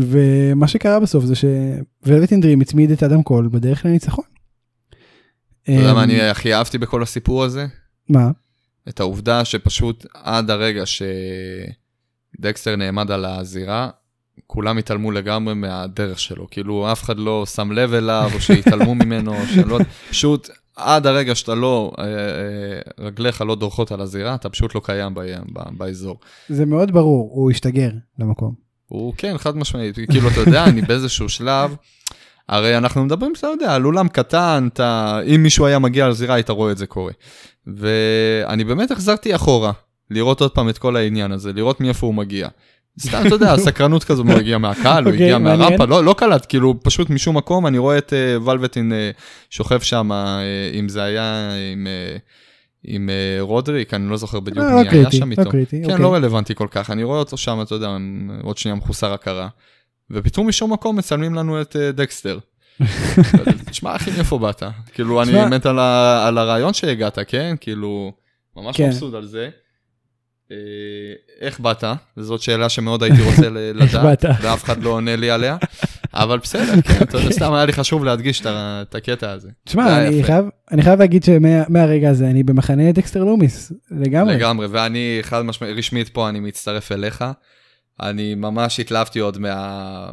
ומה 0.00 0.68
שקרה 0.68 1.00
בסוף 1.00 1.24
זה 1.24 1.34
שוולווט 1.34 2.32
אינדרים 2.32 2.60
הצמיד 2.60 2.90
את 2.90 3.02
אדם 3.02 3.22
קול 3.22 3.48
בדרך 3.52 3.86
לניצחון. 3.86 4.24
אתה 5.62 5.72
יודע 5.72 5.94
מה 5.94 6.02
אני 6.02 6.20
הכי 6.20 6.54
אהבתי 6.54 6.78
בכל 6.78 7.02
הסיפור 7.02 7.44
הזה? 7.44 7.66
מה? 8.08 8.30
את 8.88 9.00
העובדה 9.00 9.44
שפשוט 9.44 10.06
עד 10.14 10.50
הרגע 10.50 10.82
שדקסטר 12.38 12.76
נעמד 12.76 13.10
על 13.10 13.24
הזירה, 13.24 13.90
כולם 14.46 14.78
התעלמו 14.78 15.10
לגמרי 15.10 15.54
מהדרך 15.54 16.18
שלו, 16.18 16.46
כאילו 16.50 16.92
אף 16.92 17.02
אחד 17.02 17.18
לא 17.18 17.46
שם 17.46 17.72
לב 17.72 17.94
אליו, 17.94 18.30
או 18.34 18.40
שהתעלמו 18.40 18.94
ממנו, 19.04 19.34
או 19.34 19.46
שלא, 19.46 19.78
פשוט 20.10 20.50
עד 20.76 21.06
הרגע 21.06 21.34
שאתה 21.34 21.54
לא, 21.54 21.92
אה, 21.98 22.04
אה, 22.04 22.10
רגליך 22.98 23.40
לא 23.40 23.54
דורכות 23.54 23.92
על 23.92 24.00
הזירה, 24.00 24.34
אתה 24.34 24.48
פשוט 24.48 24.74
לא 24.74 24.80
קיים 24.84 25.14
באזור. 25.78 26.20
זה 26.48 26.66
מאוד 26.66 26.92
ברור, 26.92 27.30
הוא 27.32 27.50
השתגר 27.50 27.90
למקום. 28.18 28.71
הוא 28.92 29.14
כן, 29.16 29.38
חד 29.38 29.56
משמעית, 29.56 29.96
כאילו, 30.10 30.28
אתה 30.28 30.40
יודע, 30.40 30.64
אני 30.64 30.82
באיזשהו 30.82 31.28
שלב, 31.28 31.74
הרי 32.48 32.76
אנחנו 32.76 33.04
מדברים, 33.04 33.32
אתה 33.38 33.46
יודע, 33.46 33.74
על 33.74 33.86
אולם 33.86 34.08
קטן, 34.08 34.68
אתה, 34.72 35.18
אם 35.34 35.42
מישהו 35.42 35.66
היה 35.66 35.78
מגיע 35.78 36.08
לזירה, 36.08 36.34
היית 36.34 36.50
רואה 36.50 36.72
את 36.72 36.78
זה 36.78 36.86
קורה. 36.86 37.12
ואני 37.66 38.64
באמת 38.64 38.90
החזרתי 38.90 39.34
אחורה, 39.34 39.72
לראות 40.10 40.40
עוד 40.40 40.50
פעם 40.50 40.68
את 40.68 40.78
כל 40.78 40.96
העניין 40.96 41.32
הזה, 41.32 41.52
לראות 41.52 41.80
מאיפה 41.80 42.06
הוא 42.06 42.14
מגיע. 42.14 42.48
סתם, 43.00 43.22
אתה 43.26 43.34
יודע, 43.34 43.52
הסקרנות 43.54 44.04
כזו, 44.04 44.22
הוא 44.22 44.32
הגיע 44.32 44.58
מהקהל, 44.58 45.04
הוא 45.04 45.12
הגיע 45.12 45.36
אוקיי, 45.36 45.56
מהרמפה, 45.56 45.84
לא, 45.84 46.04
לא 46.04 46.14
קלט, 46.18 46.46
כאילו, 46.48 46.74
פשוט 46.82 47.10
משום 47.10 47.36
מקום, 47.36 47.66
אני 47.66 47.78
רואה 47.78 47.98
את 47.98 48.12
אה, 48.12 48.42
ולווטין 48.44 48.92
אה, 48.92 49.10
שוכב 49.50 49.80
שם, 49.80 50.12
אה, 50.12 50.40
אם 50.78 50.88
זה 50.88 51.02
היה 51.02 51.50
עם... 51.72 51.86
עם 52.84 53.08
uh, 53.08 53.42
רודריק, 53.42 53.94
אני 53.94 54.10
לא 54.10 54.16
זוכר 54.16 54.40
בדיוק 54.40 54.66
לא, 54.66 54.82
מי 54.82 54.88
היה 54.88 55.10
שם 55.10 55.30
איתו. 55.30 55.42
לא 55.42 55.50
כן, 55.50 55.58
אוקיי. 55.84 55.98
לא 55.98 56.14
רלוונטי 56.14 56.54
כל 56.54 56.68
כך, 56.70 56.90
אני 56.90 57.04
רואה 57.04 57.18
אותו 57.18 57.36
שם, 57.36 57.62
אתה 57.62 57.74
יודע, 57.74 57.96
עוד 58.42 58.58
שנייה 58.58 58.74
מחוסר 58.74 59.12
הכרה. 59.12 59.48
ופתאום 60.10 60.48
משום 60.48 60.72
מקום 60.72 60.96
מצלמים 60.96 61.34
לנו 61.34 61.60
את 61.60 61.76
uh, 61.76 61.96
דקסטר. 61.96 62.38
תשמע 63.70 63.96
אחי, 63.96 64.10
איפה 64.18 64.38
באת? 64.38 64.62
כאילו, 64.92 65.22
אני 65.22 65.32
מת 65.50 65.66
על, 65.66 66.38
הרעיון 66.38 66.74
שהגעת, 66.74 67.18
כן? 67.26 67.54
כאילו, 67.60 68.12
ממש 68.56 68.76
כן. 68.76 68.88
מבסוט 68.88 69.14
על 69.14 69.26
זה. 69.26 69.48
אה, 70.50 70.56
איך 71.40 71.60
באת? 71.60 71.84
זאת 72.16 72.40
שאלה 72.42 72.68
שמאוד 72.68 73.02
הייתי 73.02 73.22
רוצה 73.22 73.48
לדעת, 73.74 74.24
ואף 74.42 74.64
אחד 74.64 74.82
לא 74.82 74.90
עונה 74.90 75.16
לי 75.16 75.30
עליה. 75.30 75.56
אבל 76.14 76.38
בסדר, 76.38 76.82
כן, 76.82 77.30
סתם 77.30 77.52
היה 77.52 77.64
לי 77.64 77.72
חשוב 77.72 78.04
להדגיש 78.04 78.42
את 78.46 78.94
הקטע 78.94 79.30
הזה. 79.30 79.48
תשמע, 79.64 80.06
אני 80.72 80.82
חייב 80.82 80.98
להגיד 80.98 81.24
שמהרגע 81.24 82.10
הזה 82.10 82.30
אני 82.30 82.42
במחנה 82.42 82.92
דקסטר 82.92 83.24
לומיס, 83.24 83.72
לגמרי. 83.90 84.34
לגמרי, 84.34 84.66
ואני 84.66 85.18
חד 85.22 85.42
משמעית, 85.42 85.78
רשמית 85.78 86.08
פה 86.08 86.28
אני 86.28 86.40
מצטרף 86.40 86.92
אליך. 86.92 87.24
אני 88.02 88.34
ממש 88.34 88.80
התלהבתי 88.80 89.18
עוד 89.18 89.38
מה... 89.38 90.08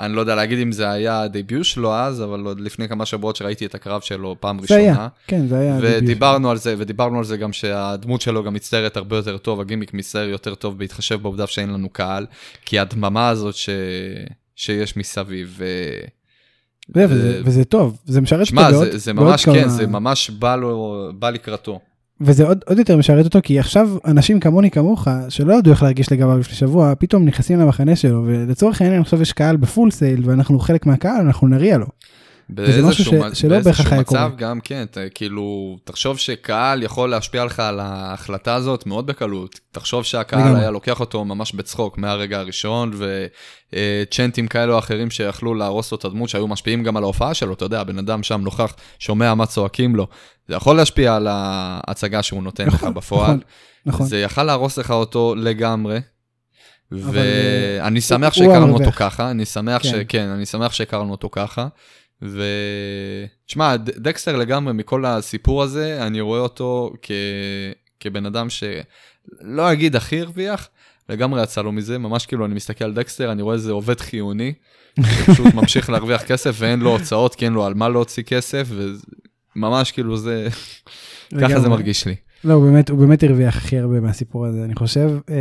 אני 0.00 0.14
לא 0.14 0.20
יודע 0.20 0.34
להגיד 0.34 0.58
אם 0.58 0.72
זה 0.72 0.90
היה 0.90 1.22
הדביוט 1.22 1.64
שלו 1.64 1.94
אז, 1.94 2.22
אבל 2.22 2.40
עוד 2.40 2.60
לפני 2.60 2.88
כמה 2.88 3.06
שבועות 3.06 3.36
שראיתי 3.36 3.66
את 3.66 3.74
הקרב 3.74 4.00
שלו 4.00 4.36
פעם 4.40 4.60
ראשונה. 4.60 4.80
זה 4.80 4.86
היה, 4.86 5.08
כן, 5.26 5.46
זה 5.46 5.58
היה 5.58 5.76
הדביוט. 5.76 6.02
ודיברנו 6.02 6.50
על 6.50 6.56
זה, 6.56 6.74
ודיברנו 6.78 7.18
על 7.18 7.24
זה 7.24 7.36
גם 7.36 7.52
שהדמות 7.52 8.20
שלו 8.20 8.44
גם 8.44 8.54
מצטיירת 8.54 8.96
הרבה 8.96 9.16
יותר 9.16 9.38
טוב, 9.38 9.60
הגימיק 9.60 9.94
מצטייר 9.94 10.28
יותר 10.28 10.54
טוב 10.54 10.78
בהתחשב 10.78 11.22
בעובדה 11.22 11.46
שאין 11.46 11.70
לנו 11.70 11.88
קהל, 11.88 12.26
כי 12.64 12.78
הדממה 12.78 13.28
הזאת 13.28 13.54
ש... 13.54 13.70
שיש 14.58 14.96
מסביב. 14.96 15.54
ו... 15.58 15.64
וזה, 16.94 17.40
וזה 17.44 17.64
טוב, 17.64 17.98
זה 18.04 18.20
משרת 18.20 18.46
אותו 18.46 18.72
בעוד 18.72 18.90
זה, 18.90 18.98
זה 18.98 19.12
ממש, 19.12 19.44
כן, 19.44 19.60
כמה... 19.60 19.68
זה 19.68 19.86
ממש 19.86 20.30
בא, 20.30 20.56
לו, 20.56 21.08
בא 21.18 21.30
לקראתו. 21.30 21.80
וזה 22.20 22.46
עוד, 22.46 22.64
עוד 22.66 22.78
יותר 22.78 22.96
משרת 22.96 23.24
אותו, 23.24 23.38
כי 23.42 23.58
עכשיו 23.58 23.88
אנשים 24.04 24.40
כמוני 24.40 24.70
כמוך, 24.70 25.08
שלא 25.28 25.54
ידעו 25.54 25.72
איך 25.72 25.82
להרגיש 25.82 26.12
לגביו 26.12 26.38
לפני 26.38 26.54
שבוע, 26.54 26.94
פתאום 26.98 27.24
נכנסים 27.24 27.60
למחנה 27.60 27.96
שלו, 27.96 28.24
ולצורך 28.26 28.82
העניין 28.82 29.00
עכשיו 29.00 29.22
יש 29.22 29.32
קהל 29.32 29.56
בפול 29.56 29.90
סייל, 29.90 30.22
ואנחנו 30.24 30.58
חלק 30.58 30.86
מהקהל, 30.86 31.20
אנחנו 31.20 31.48
נריע 31.48 31.78
לו. 31.78 31.86
וזה 32.56 32.82
משהו 32.82 33.04
ש... 33.04 33.40
שלא 33.40 33.60
בהכרח 33.60 33.92
היה 33.92 34.04
קורה. 34.04 34.26
מצב 34.28 34.36
גם 34.36 34.60
כן, 34.60 34.84
תה, 34.90 35.00
כאילו, 35.14 35.78
תחשוב 35.84 36.18
שקהל 36.18 36.82
יכול 36.82 37.10
להשפיע 37.10 37.44
לך 37.44 37.60
על 37.60 37.80
ההחלטה 37.80 38.54
הזאת 38.54 38.86
מאוד 38.86 39.06
בקלות. 39.06 39.60
תחשוב 39.72 40.04
שהקהל 40.04 40.56
היה 40.56 40.70
לוקח 40.70 41.00
אותו 41.00 41.24
ממש 41.24 41.52
בצחוק 41.52 41.98
מהרגע 41.98 42.38
הראשון, 42.38 42.92
וצ'נטים 43.72 44.46
כאלו 44.46 44.74
או 44.74 44.78
אחרים 44.78 45.10
שיכלו 45.10 45.54
להרוס 45.54 45.92
לו 45.92 45.98
את 45.98 46.04
הדמות, 46.04 46.28
שהיו 46.28 46.46
משפיעים 46.48 46.82
גם 46.82 46.96
על 46.96 47.02
ההופעה 47.02 47.34
שלו, 47.34 47.54
אתה 47.54 47.64
יודע, 47.64 47.84
בן 47.84 47.98
אדם 47.98 48.22
שם 48.22 48.40
נוכח, 48.40 48.74
שומע 48.98 49.34
מה 49.34 49.46
צועקים 49.46 49.96
לו. 49.96 50.06
זה 50.48 50.54
יכול 50.54 50.76
להשפיע 50.76 51.16
על 51.16 51.26
ההצגה 51.30 52.22
שהוא 52.22 52.42
נותן 52.42 52.66
נכון, 52.66 52.88
לך 52.88 52.96
בפועל. 52.96 53.30
נכון, 53.30 53.40
נכון. 53.86 54.06
זה 54.06 54.20
יכל 54.20 54.42
להרוס 54.42 54.78
לך 54.78 54.90
אותו 54.90 55.34
לגמרי. 55.34 56.00
ואני 56.92 58.00
שמח 58.00 58.34
שהכרנו 58.34 58.74
אותו 58.74 58.92
ככה, 58.92 59.30
אני 59.30 59.44
שמח 59.44 59.82
כן. 59.82 59.88
שכן, 59.88 60.28
אני 60.28 60.46
שמח 60.46 60.72
שהכרנו 60.72 61.10
אותו 61.10 61.28
ככה. 61.32 61.68
ותשמע, 62.22 63.76
דקסטר 63.76 64.36
לגמרי 64.36 64.72
מכל 64.72 65.04
הסיפור 65.04 65.62
הזה, 65.62 66.06
אני 66.06 66.20
רואה 66.20 66.40
אותו 66.40 66.92
כ... 67.02 67.10
כבן 68.00 68.26
אדם 68.26 68.50
שלא 68.50 69.72
אגיד 69.72 69.96
הכי 69.96 70.20
הרוויח, 70.20 70.68
לגמרי 71.08 71.42
יצא 71.42 71.62
לו 71.62 71.72
מזה, 71.72 71.98
ממש 71.98 72.26
כאילו 72.26 72.44
אני 72.44 72.54
מסתכל 72.54 72.84
על 72.84 72.94
דקסטר, 72.94 73.32
אני 73.32 73.42
רואה 73.42 73.54
איזה 73.54 73.72
עובד 73.72 74.00
חיוני, 74.00 74.52
שפשוט 75.00 75.54
ממשיך 75.54 75.90
להרוויח 75.90 76.22
כסף 76.22 76.56
ואין 76.58 76.80
לו 76.80 76.90
הוצאות, 76.90 77.34
כי 77.34 77.44
אין 77.44 77.52
לו 77.52 77.64
על 77.64 77.74
מה 77.74 77.88
להוציא 77.88 78.22
כסף, 78.22 78.68
וממש 79.56 79.92
כאילו 79.92 80.16
זה, 80.16 80.48
ככה 81.40 81.60
זה 81.60 81.68
מרגיש 81.68 82.06
לי. 82.06 82.14
לא, 82.44 82.54
הוא 82.54 82.64
באמת, 82.64 82.90
הוא 82.90 82.98
באמת 82.98 83.22
הרוויח 83.22 83.56
הכי 83.56 83.78
הרבה 83.78 84.00
מהסיפור 84.00 84.46
הזה. 84.46 84.64
אני 84.64 84.74
חושב 84.74 85.10
אה, 85.30 85.34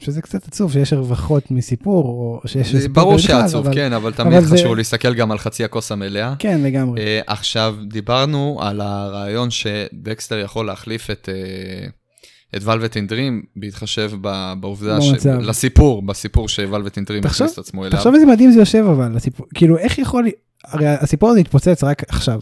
שזה 0.00 0.22
קצת 0.22 0.48
עצוב 0.48 0.72
שיש 0.72 0.92
הרווחות 0.92 1.50
מסיפור, 1.50 2.04
או 2.04 2.48
שיש 2.48 2.76
סיפור 2.76 3.04
ברור 3.04 3.18
שעצוב, 3.18 3.66
אבל, 3.66 3.74
כן, 3.74 3.92
אבל 3.92 4.12
תמיד 4.12 4.32
אבל 4.32 4.46
חשוב 4.46 4.70
זה... 4.70 4.74
להסתכל 4.74 5.14
גם 5.14 5.30
על 5.30 5.38
חצי 5.38 5.64
הכוס 5.64 5.92
המלאה. 5.92 6.34
כן, 6.38 6.60
לגמרי. 6.60 7.00
Uh, 7.00 7.24
עכשיו, 7.26 7.76
דיברנו 7.88 8.58
על 8.62 8.80
הרעיון 8.80 9.48
שדקסטר 9.50 10.38
יכול 10.38 10.66
להחליף 10.66 11.10
את, 11.10 11.28
uh, 11.28 12.56
את 12.56 12.60
ולווטין 12.64 13.06
דרים, 13.06 13.42
בהתחשב 13.56 14.10
בעובדה, 14.60 15.00
ש... 15.00 15.26
לסיפור, 15.26 16.02
בסיפור 16.02 16.48
שוולווטין 16.48 17.04
דרים 17.04 17.22
הכניס 17.26 17.52
את 17.52 17.58
עצמו 17.58 17.84
אליו. 17.84 17.98
תחשוב 17.98 18.14
איזה 18.14 18.26
מדהים 18.26 18.50
זה 18.50 18.60
יושב 18.60 18.84
אבל, 18.90 19.16
הסיפור, 19.16 19.46
כאילו 19.54 19.78
איך 19.78 19.98
יכול, 19.98 20.28
הרי 20.64 20.88
הסיפור 20.88 21.30
הזה 21.30 21.40
התפוצץ 21.40 21.84
רק 21.84 22.02
עכשיו, 22.08 22.40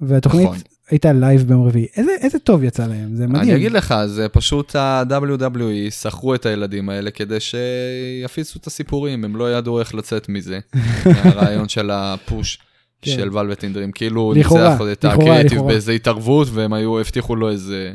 והתוכנית 0.00 0.44
נכון. 0.44 0.58
הייתה 0.90 1.12
live 1.12 1.42
ביום 1.42 1.66
רביעי, 1.66 1.86
איזה, 1.96 2.10
איזה 2.20 2.38
טוב 2.38 2.64
יצא 2.64 2.86
להם, 2.86 3.14
זה 3.14 3.26
מדהים. 3.26 3.42
אני 3.42 3.56
אגיד 3.56 3.72
לך, 3.72 3.94
זה 4.06 4.28
פשוט 4.28 4.76
ה-WWE 4.76 5.90
שכרו 5.90 6.34
את 6.34 6.46
הילדים 6.46 6.88
האלה 6.88 7.10
כדי 7.10 7.38
שיפיצו 7.40 8.58
את 8.58 8.66
הסיפורים, 8.66 9.24
הם 9.24 9.36
לא 9.36 9.52
ידעו 9.52 9.80
איך 9.80 9.94
לצאת 9.94 10.28
מזה, 10.28 10.58
הרעיון 11.24 11.68
של 11.68 11.90
ה 11.90 12.01
push. 12.01 12.58
כן. 13.02 13.10
של 13.10 13.36
ולווטין 13.36 13.72
דרים, 13.72 13.92
כאילו 13.92 14.32
ניצח 14.34 14.80
את 14.92 15.04
הקריאטיב 15.04 15.62
באיזה 15.62 15.92
התערבות 15.92 16.48
והם 16.52 16.72
היו, 16.72 17.00
הבטיחו 17.00 17.36
לו 17.36 17.50
איזה 17.50 17.92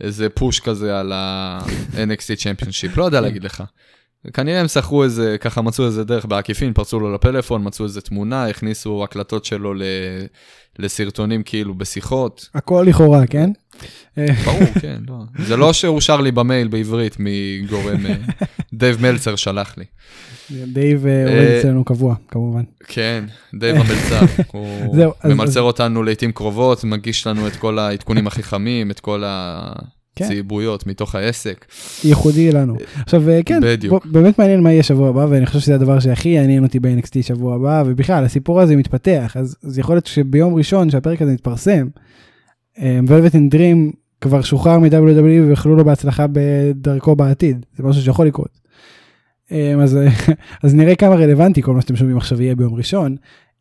איזה 0.00 0.28
push 0.28 0.60
כזה 0.60 1.00
על 1.00 1.12
ה-NXT 1.12 2.36
championship, 2.42 2.96
לא 2.96 3.04
יודע 3.04 3.18
כן. 3.18 3.24
להגיד 3.24 3.44
לך. 3.44 3.62
כנראה 4.32 4.60
הם 4.60 4.68
שכרו 4.68 5.04
איזה, 5.04 5.36
ככה 5.40 5.62
מצאו 5.62 5.86
איזה 5.86 6.04
דרך 6.04 6.26
בעקיפין, 6.26 6.72
פרצו 6.72 7.00
לו 7.00 7.14
לפלאפון, 7.14 7.66
מצאו 7.66 7.84
איזה 7.84 8.00
תמונה, 8.00 8.46
הכניסו 8.46 9.04
הקלטות 9.04 9.44
שלו 9.44 9.74
ל... 9.74 9.82
לסרטונים 10.78 11.42
כאילו 11.42 11.74
בשיחות. 11.74 12.48
הכל 12.54 12.84
לכאורה, 12.88 13.26
כן? 13.26 13.50
ברור, 14.16 14.66
כן, 14.80 15.02
לא. 15.08 15.16
זה 15.38 15.56
לא 15.56 15.72
שאושר 15.72 16.20
לי 16.20 16.32
במייל 16.32 16.68
בעברית 16.68 17.16
מגורם, 17.18 18.06
אה, 18.06 18.14
דייב 18.72 19.02
מלצר 19.02 19.36
שלח 19.36 19.74
לי. 19.78 19.84
דייב 20.50 21.06
אה, 21.06 21.22
עובד 21.24 21.36
אה, 21.36 21.60
אצלנו 21.60 21.84
קבוע, 21.84 22.14
כמובן. 22.28 22.62
כן, 22.88 23.24
דייב 23.54 23.76
המלצר. 23.76 24.20
הוא 24.52 25.06
ממלצר 25.24 25.60
אותנו 25.60 26.02
לעיתים 26.02 26.32
קרובות, 26.32 26.84
מגיש 26.84 27.26
לנו 27.26 27.46
את 27.46 27.56
כל 27.56 27.78
העדכונים 27.78 28.26
הכי 28.26 28.42
חמים, 28.42 28.90
את 28.90 29.00
כל 29.00 29.22
הצעיבויות 30.16 30.86
מתוך 30.86 31.14
העסק. 31.14 31.64
ייחודי 32.04 32.52
לנו. 32.52 32.76
עכשיו, 33.02 33.22
כן, 33.46 33.60
באמת 34.04 34.38
מעניין 34.38 34.60
מה 34.60 34.72
יהיה 34.72 34.82
שבוע 34.82 35.08
הבא, 35.08 35.26
ואני 35.30 35.46
חושב 35.46 35.60
שזה 35.60 35.74
הדבר 35.74 36.00
שהכי 36.00 36.28
יעניין 36.28 36.64
אותי 36.64 36.80
ב-NXT 36.80 37.22
שבוע 37.22 37.54
הבא, 37.54 37.82
ובכלל, 37.86 38.24
הסיפור 38.24 38.60
הזה 38.60 38.76
מתפתח, 38.76 39.36
אז 39.36 39.78
יכול 39.78 39.94
להיות 39.94 40.06
שביום 40.06 40.54
ראשון 40.54 40.90
שהפרק 40.90 41.22
הזה 41.22 41.32
מתפרסם, 41.32 41.88
ולווטין 42.82 43.48
דרים 43.48 43.92
כבר 44.20 44.42
שוחרר 44.42 44.78
מ-WWE 44.78 45.48
ויכלו 45.48 45.76
לו 45.76 45.84
בהצלחה 45.84 46.26
בדרכו 46.32 47.16
בעתיד, 47.16 47.66
זה 47.76 47.82
משהו 47.82 48.02
שיכול 48.02 48.26
לקרות. 48.26 48.60
אמ, 49.50 49.80
אז, 49.80 49.98
אז 50.62 50.74
נראה 50.74 50.94
כמה 50.94 51.14
רלוונטי 51.14 51.62
כל 51.62 51.74
מה 51.74 51.80
שאתם 51.80 51.96
שומעים 51.96 52.16
עכשיו 52.16 52.42
יהיה 52.42 52.54
ביום 52.54 52.74
ראשון. 52.74 53.16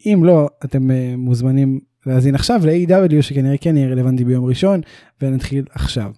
אם 0.05 0.23
לא, 0.23 0.49
אתם 0.65 0.91
אה, 0.91 1.13
מוזמנים 1.17 1.79
להאזין 2.05 2.35
עכשיו 2.35 2.61
ל-AW 2.63 3.21
שכנראה 3.21 3.57
כן 3.57 3.77
יהיה 3.77 3.89
רלוונטי 3.89 4.25
ביום 4.25 4.45
ראשון, 4.45 4.81
ונתחיל 5.21 5.65
עכשיו. 5.71 6.11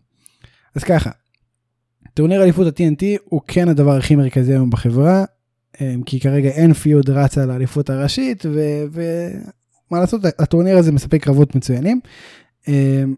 אז 0.76 0.84
ככה, 0.84 1.10
טורניר 2.14 2.44
אליפות 2.44 2.68
ה-TNT 2.68 3.04
הוא 3.24 3.42
כן 3.48 3.70
הדבר 3.70 3.98
הכי 3.98 4.16
מרכזי 4.16 4.52
היום 4.52 4.70
בחברה, 4.70 5.24
אמ, 5.82 6.04
כי 6.06 6.20
כרגע 6.20 6.50
אין 6.50 6.74
פיוד 6.74 7.10
רצה 7.10 7.46
לאליפות 7.46 7.90
הראשית, 7.90 8.46
ומה 8.92 10.00
לעשות, 10.00 10.22
הטורניר 10.40 10.78
הזה 10.78 10.92
מספק 10.92 11.24
קרבות 11.24 11.56
מצוינים. 11.56 12.00
אמ, 12.68 13.16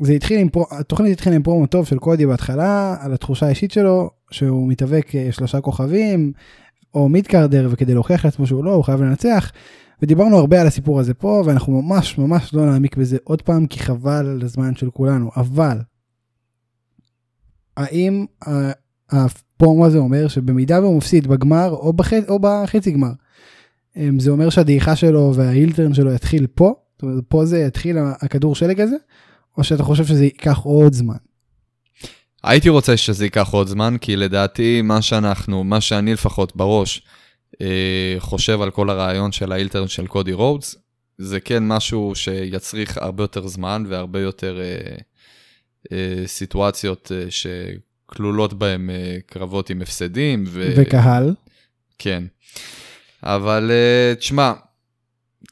זה 0.00 0.12
התחיל 0.12 0.40
עם, 0.40 0.48
התוכנית 0.70 1.12
התחילה 1.12 1.36
עם 1.36 1.42
פרומו 1.42 1.66
טוב 1.66 1.86
של 1.86 1.98
קודי 1.98 2.26
בהתחלה, 2.26 2.96
על 3.00 3.12
התחושה 3.12 3.46
האישית 3.46 3.70
שלו, 3.70 4.10
שהוא 4.30 4.68
מתאבק 4.68 5.14
אה, 5.14 5.28
שלושה 5.32 5.60
כוכבים, 5.60 6.32
או 6.94 7.08
מידקרדר, 7.08 7.68
וכדי 7.70 7.94
להוכיח 7.94 8.24
לעצמו 8.24 8.46
שהוא 8.46 8.64
לא, 8.64 8.74
הוא 8.74 8.84
חייב 8.84 9.02
לנצח. 9.02 9.52
ודיברנו 10.02 10.36
הרבה 10.36 10.60
על 10.60 10.66
הסיפור 10.66 11.00
הזה 11.00 11.14
פה, 11.14 11.42
ואנחנו 11.46 11.82
ממש 11.82 12.18
ממש 12.18 12.54
לא 12.54 12.66
נעמיק 12.66 12.96
בזה 12.96 13.16
עוד 13.24 13.42
פעם, 13.42 13.66
כי 13.66 13.78
חבל 13.78 14.26
על 14.26 14.40
הזמן 14.42 14.76
של 14.76 14.90
כולנו. 14.90 15.30
אבל, 15.36 15.78
האם 17.80 18.26
הפרומו 19.10 19.86
הזה 19.86 19.98
אומר 19.98 20.28
שבמידה 20.28 20.80
והוא 20.80 20.96
מפסיד 20.96 21.26
בגמר 21.26 21.70
או, 21.70 21.92
בח... 21.92 22.12
או 22.28 22.38
בחצי 22.38 22.90
גמר, 22.90 23.12
אמ, 23.96 24.20
זה 24.20 24.30
אומר 24.30 24.50
שהדעיכה 24.50 24.96
שלו 24.96 25.32
וההילטרן 25.34 25.94
שלו 25.94 26.12
יתחיל 26.12 26.46
פה? 26.54 26.74
זאת 26.92 27.02
אומרת, 27.02 27.24
פה 27.28 27.44
זה 27.44 27.58
יתחיל 27.58 27.96
הכדור 27.98 28.54
שלג 28.54 28.80
הזה? 28.80 28.96
או 29.58 29.64
שאתה 29.64 29.82
חושב 29.82 30.04
שזה 30.04 30.24
ייקח 30.24 30.58
עוד 30.58 30.92
זמן? 30.92 31.16
הייתי 32.42 32.68
רוצה 32.68 32.96
שזה 32.96 33.24
ייקח 33.24 33.48
עוד 33.48 33.68
זמן, 33.68 33.96
כי 34.00 34.16
לדעתי 34.16 34.82
מה 34.82 35.02
שאנחנו, 35.02 35.64
מה 35.64 35.80
שאני 35.80 36.12
לפחות 36.12 36.56
בראש 36.56 37.02
אה, 37.60 38.14
חושב 38.18 38.60
על 38.60 38.70
כל 38.70 38.90
הרעיון 38.90 39.32
של 39.32 39.52
האילטרנט 39.52 39.88
של 39.88 40.06
קודי 40.06 40.32
רודס, 40.32 40.76
זה 41.18 41.40
כן 41.40 41.68
משהו 41.68 42.12
שיצריך 42.14 42.98
הרבה 42.98 43.24
יותר 43.24 43.46
זמן 43.46 43.84
והרבה 43.88 44.20
יותר 44.20 44.60
אה, 44.60 44.64
אה, 44.64 44.96
סיטואציות 46.26 47.12
אה, 47.14 47.26
שכלולות 47.30 48.54
בהם 48.54 48.90
אה, 48.90 49.18
קרבות 49.26 49.70
עם 49.70 49.82
הפסדים. 49.82 50.44
ו... 50.46 50.72
וקהל. 50.76 51.34
כן. 51.98 52.24
אבל 53.22 53.70
אה, 53.70 54.14
תשמע, 54.14 54.52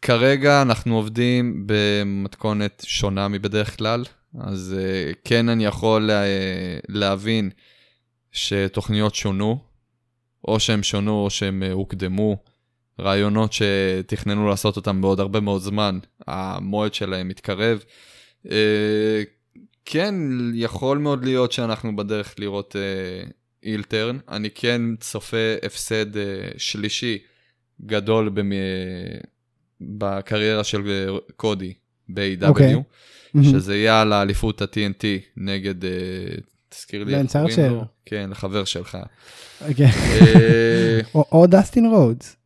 כרגע 0.03 0.63
אנחנו 0.63 0.97
עובדים 0.97 1.67
במתכונת 1.67 2.85
שונה 2.87 3.29
מבדרך 3.29 3.79
כלל, 3.79 4.05
אז 4.41 4.77
כן 5.25 5.49
אני 5.49 5.65
יכול 5.65 6.03
לה, 6.03 6.23
להבין 6.89 7.51
שתוכניות 8.33 9.15
שונו, 9.15 9.59
או 10.49 10.61
שהם 10.61 10.83
שונו 10.83 11.25
או 11.25 11.31
שהם 11.31 11.63
uh, 11.67 11.73
הוקדמו, 11.73 12.37
רעיונות 13.01 13.53
שתכננו 13.53 14.49
לעשות 14.49 14.77
אותם 14.77 15.01
בעוד 15.01 15.21
הרבה 15.21 15.41
מאוד 15.41 15.63
זמן, 15.63 15.99
המועד 16.27 16.95
שלהם 16.95 17.29
מתקרב. 17.29 17.85
כן, 19.91 20.15
יכול 20.55 20.99
מאוד 20.99 21.25
להיות 21.25 21.53
שאנחנו 21.53 21.97
בדרך 21.97 22.35
לראות 22.39 22.77
אילטרן, 23.65 24.17
uh, 24.17 24.33
אני 24.33 24.51
כן 24.55 24.83
צופה 25.01 25.55
הפסד 25.63 26.17
uh, 26.17 26.19
שלישי 26.57 27.19
גדול 27.87 28.29
במ... 28.29 28.53
בקריירה 29.81 30.65
של 30.65 30.89
אה, 30.89 31.19
קודי 31.37 31.73
ב-AEW, 32.09 32.43
okay. 32.43 32.47
אוקיי. 32.47 32.75
שזה 33.43 33.77
יהיה 33.77 34.01
על 34.01 34.13
האליפות 34.13 34.63
ה-TNT 34.63 35.05
נגד, 35.37 35.85
אה, 35.85 35.87
תזכיר 36.69 37.05
לי, 37.05 37.13
לאנס 37.13 37.27
ארצ'ר. 37.27 37.83
כן, 38.05 38.31
לחבר 38.31 38.65
שלך. 38.65 38.99
אוקיי. 39.69 39.87
אה, 39.87 41.01
או 41.15 41.47
דסטין 41.47 41.87
רודס. 41.87 42.37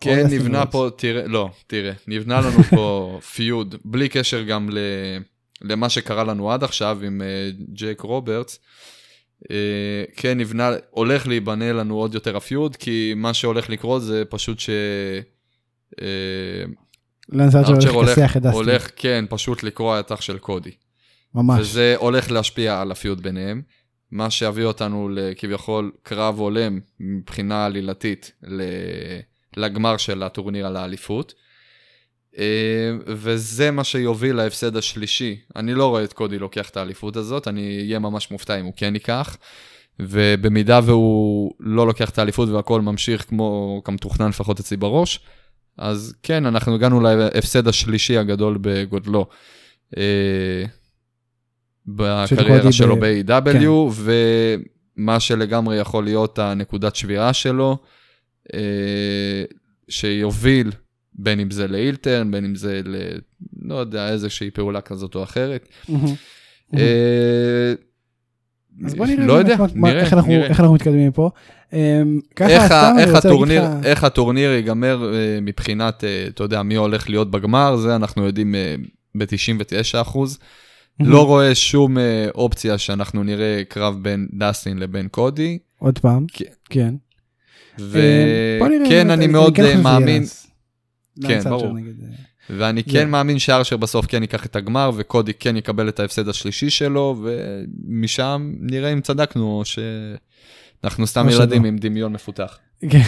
כן, 0.00 0.26
נבנה 0.30 0.66
פה, 0.66 0.88
תראה, 0.96 1.26
לא, 1.26 1.50
תראה, 1.66 1.92
נבנה 2.06 2.40
לנו 2.40 2.62
פה 2.62 3.18
feud, 3.34 3.74
בלי 3.84 4.08
קשר 4.08 4.42
גם 4.42 4.70
ל, 4.70 4.78
למה 5.62 5.88
שקרה 5.88 6.24
לנו 6.24 6.52
עד 6.52 6.64
עכשיו 6.64 6.98
עם 7.02 7.20
אה, 7.20 7.62
ג'ייק 7.72 8.00
רוברטס. 8.00 8.58
אה, 9.44 9.46
כן, 10.16 10.38
נבנה, 10.38 10.70
הולך 10.90 11.26
להיבנה 11.26 11.72
לנו 11.72 11.96
עוד 11.96 12.14
יותר 12.14 12.36
ה 12.36 12.43
feud, 12.43 12.76
כי 12.76 13.12
מה 13.16 13.34
שהולך 13.34 13.70
לקרות 13.70 14.02
זה 14.02 14.22
פשוט 14.28 14.58
ש... 14.58 14.70
לנס 17.32 17.54
ארצ'ר 17.54 17.90
הולך. 17.90 18.18
הולך, 18.52 18.90
כן, 18.96 19.24
פשוט 19.28 19.62
לקרוע 19.62 20.00
את 20.00 20.12
אח 20.12 20.20
של 20.20 20.38
קודי. 20.38 20.70
ממש. 21.34 21.60
וזה 21.60 21.94
הולך 21.98 22.30
להשפיע 22.30 22.80
על 22.80 22.90
הפיוט 22.90 23.20
ביניהם, 23.20 23.62
מה 24.10 24.30
שיביא 24.30 24.64
אותנו 24.64 25.08
לכביכול 25.08 25.92
קרב 26.02 26.38
הולם 26.38 26.80
מבחינה 27.00 27.66
עלילתית 27.66 28.32
לגמר 29.56 29.96
של 29.96 30.22
הטורניר 30.22 30.66
על 30.66 30.76
האליפות. 30.76 31.34
אה, 32.40 32.96
וזה 33.06 33.70
מה 33.70 33.84
שיוביל 33.84 34.36
להפסד 34.36 34.76
השלישי. 34.76 35.36
אני 35.56 35.74
לא 35.74 35.86
רואה 35.86 36.04
את 36.04 36.12
קודי 36.12 36.38
לוקח 36.38 36.68
את 36.68 36.76
האליפות 36.76 37.16
הזאת, 37.16 37.48
אני 37.48 37.78
אהיה 37.78 37.98
ממש 37.98 38.30
מופתע 38.30 38.60
אם 38.60 38.64
הוא 38.64 38.72
כן 38.76 38.94
ייקח. 38.94 39.36
ובמידה 40.02 40.80
והוא 40.84 41.52
לא 41.60 41.86
לוקח 41.86 42.10
את 42.10 42.18
האליפות 42.18 42.48
והכל 42.48 42.80
ממשיך 42.80 43.24
כמו 43.28 43.82
כמתוכנן 43.84 44.28
לפחות 44.28 44.60
אצלי 44.60 44.76
בראש, 44.76 45.20
אז 45.78 46.14
כן, 46.22 46.46
אנחנו 46.46 46.74
הגענו 46.74 47.00
להפסד 47.00 47.68
השלישי 47.68 48.16
הגדול 48.18 48.58
בגודלו. 48.60 49.26
אה, 49.96 50.64
בקריירה 51.86 52.72
שלו 52.72 52.96
ב-AW, 52.96 53.52
כן. 53.52 54.02
ומה 54.96 55.20
שלגמרי 55.20 55.76
יכול 55.76 56.04
להיות 56.04 56.38
הנקודת 56.38 56.96
שבירה 56.96 57.32
שלו, 57.32 57.78
אה, 58.54 59.44
שיוביל 59.88 60.70
בין 61.22 61.40
אם 61.40 61.50
זה 61.50 61.68
לאילטרן, 61.68 62.30
בין 62.30 62.44
אם 62.44 62.54
זה 62.54 62.80
ל... 62.84 62.96
לא 63.62 63.74
יודע, 63.74 64.08
איזושהי 64.08 64.50
פעולה 64.50 64.80
כזאת 64.80 65.14
או 65.14 65.22
אחרת. 65.22 65.68
אה, 66.76 67.74
אז 68.84 68.94
בוא 68.94 69.06
נראה, 69.06 69.26
לא 69.26 69.32
יודע, 69.32 69.56
נראה, 69.74 70.00
איך, 70.00 70.12
אנחנו, 70.12 70.32
נראה. 70.32 70.46
איך 70.46 70.60
אנחנו 70.60 70.74
מתקדמים 70.74 71.08
מפה. 71.08 71.30
אמ, 71.72 72.20
איך, 72.40 72.72
איך, 72.98 73.14
הטורניר, 73.14 73.64
לך... 73.64 73.70
איך 73.84 74.04
הטורניר 74.04 74.50
ייגמר 74.50 75.14
אה, 75.14 75.38
מבחינת, 75.42 76.04
אה, 76.04 76.24
אתה 76.28 76.42
יודע, 76.42 76.62
מי 76.62 76.74
הולך 76.74 77.10
להיות 77.10 77.30
בגמר, 77.30 77.76
זה 77.76 77.96
אנחנו 77.96 78.26
יודעים 78.26 78.54
אה, 78.54 78.74
ב-99 79.14 80.00
אחוז. 80.00 80.38
לא 81.00 81.26
רואה 81.26 81.54
שום 81.54 81.96
אופציה 82.34 82.78
שאנחנו 82.78 83.22
נראה 83.22 83.62
קרב 83.68 83.96
בין 84.02 84.28
דסטין 84.32 84.78
לבין 84.78 85.08
קודי. 85.08 85.58
עוד 85.78 85.98
פעם, 85.98 86.26
כן. 86.70 86.94
וכן, 87.78 89.10
אני 89.10 89.26
מאוד 89.26 89.58
מאמין. 89.82 90.24
כן, 91.22 91.40
ברור. 91.40 91.72
נגיד. 91.72 91.94
ואני 92.50 92.84
כן 92.84 93.02
yeah. 93.02 93.10
מאמין 93.10 93.38
שארשר 93.38 93.76
בסוף 93.76 94.06
כן 94.06 94.22
ייקח 94.22 94.46
את 94.46 94.56
הגמר, 94.56 94.90
וקודי 94.96 95.34
כן 95.34 95.56
יקבל 95.56 95.88
את 95.88 96.00
ההפסד 96.00 96.28
השלישי 96.28 96.70
שלו, 96.70 97.22
ומשם 97.22 98.52
נראה 98.60 98.92
אם 98.92 99.00
צדקנו, 99.00 99.58
או 99.58 99.62
שאנחנו 99.64 101.06
סתם 101.06 101.28
ילדים 101.28 101.64
עם 101.64 101.78
דמיון 101.78 102.12
מפותח. 102.12 102.58
כן. 102.90 103.00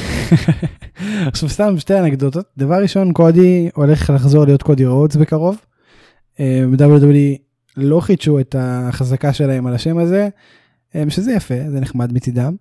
עכשיו 1.33 1.49
סתם 1.49 1.79
שתי 1.79 1.99
אנקדוטות. 1.99 2.47
דבר 2.59 2.83
ראשון, 2.83 3.13
קודי 3.13 3.69
הולך 3.75 4.11
לחזור 4.11 4.45
להיות 4.45 4.63
קודי 4.63 4.87
רודס 4.87 5.17
בקרוב. 5.17 5.57
אה, 6.41 6.65
WWE 6.79 7.39
לא 7.77 8.01
חידשו 8.01 8.41
את 8.41 8.57
החזקה 8.59 9.33
שלהם 9.33 9.67
על 9.67 9.75
השם 9.75 9.99
הזה, 9.99 10.29
אה, 10.95 11.05
שזה 11.09 11.33
יפה, 11.33 11.55
זה 11.69 11.81
נחמד 11.81 12.13
מצידם. 12.13 12.57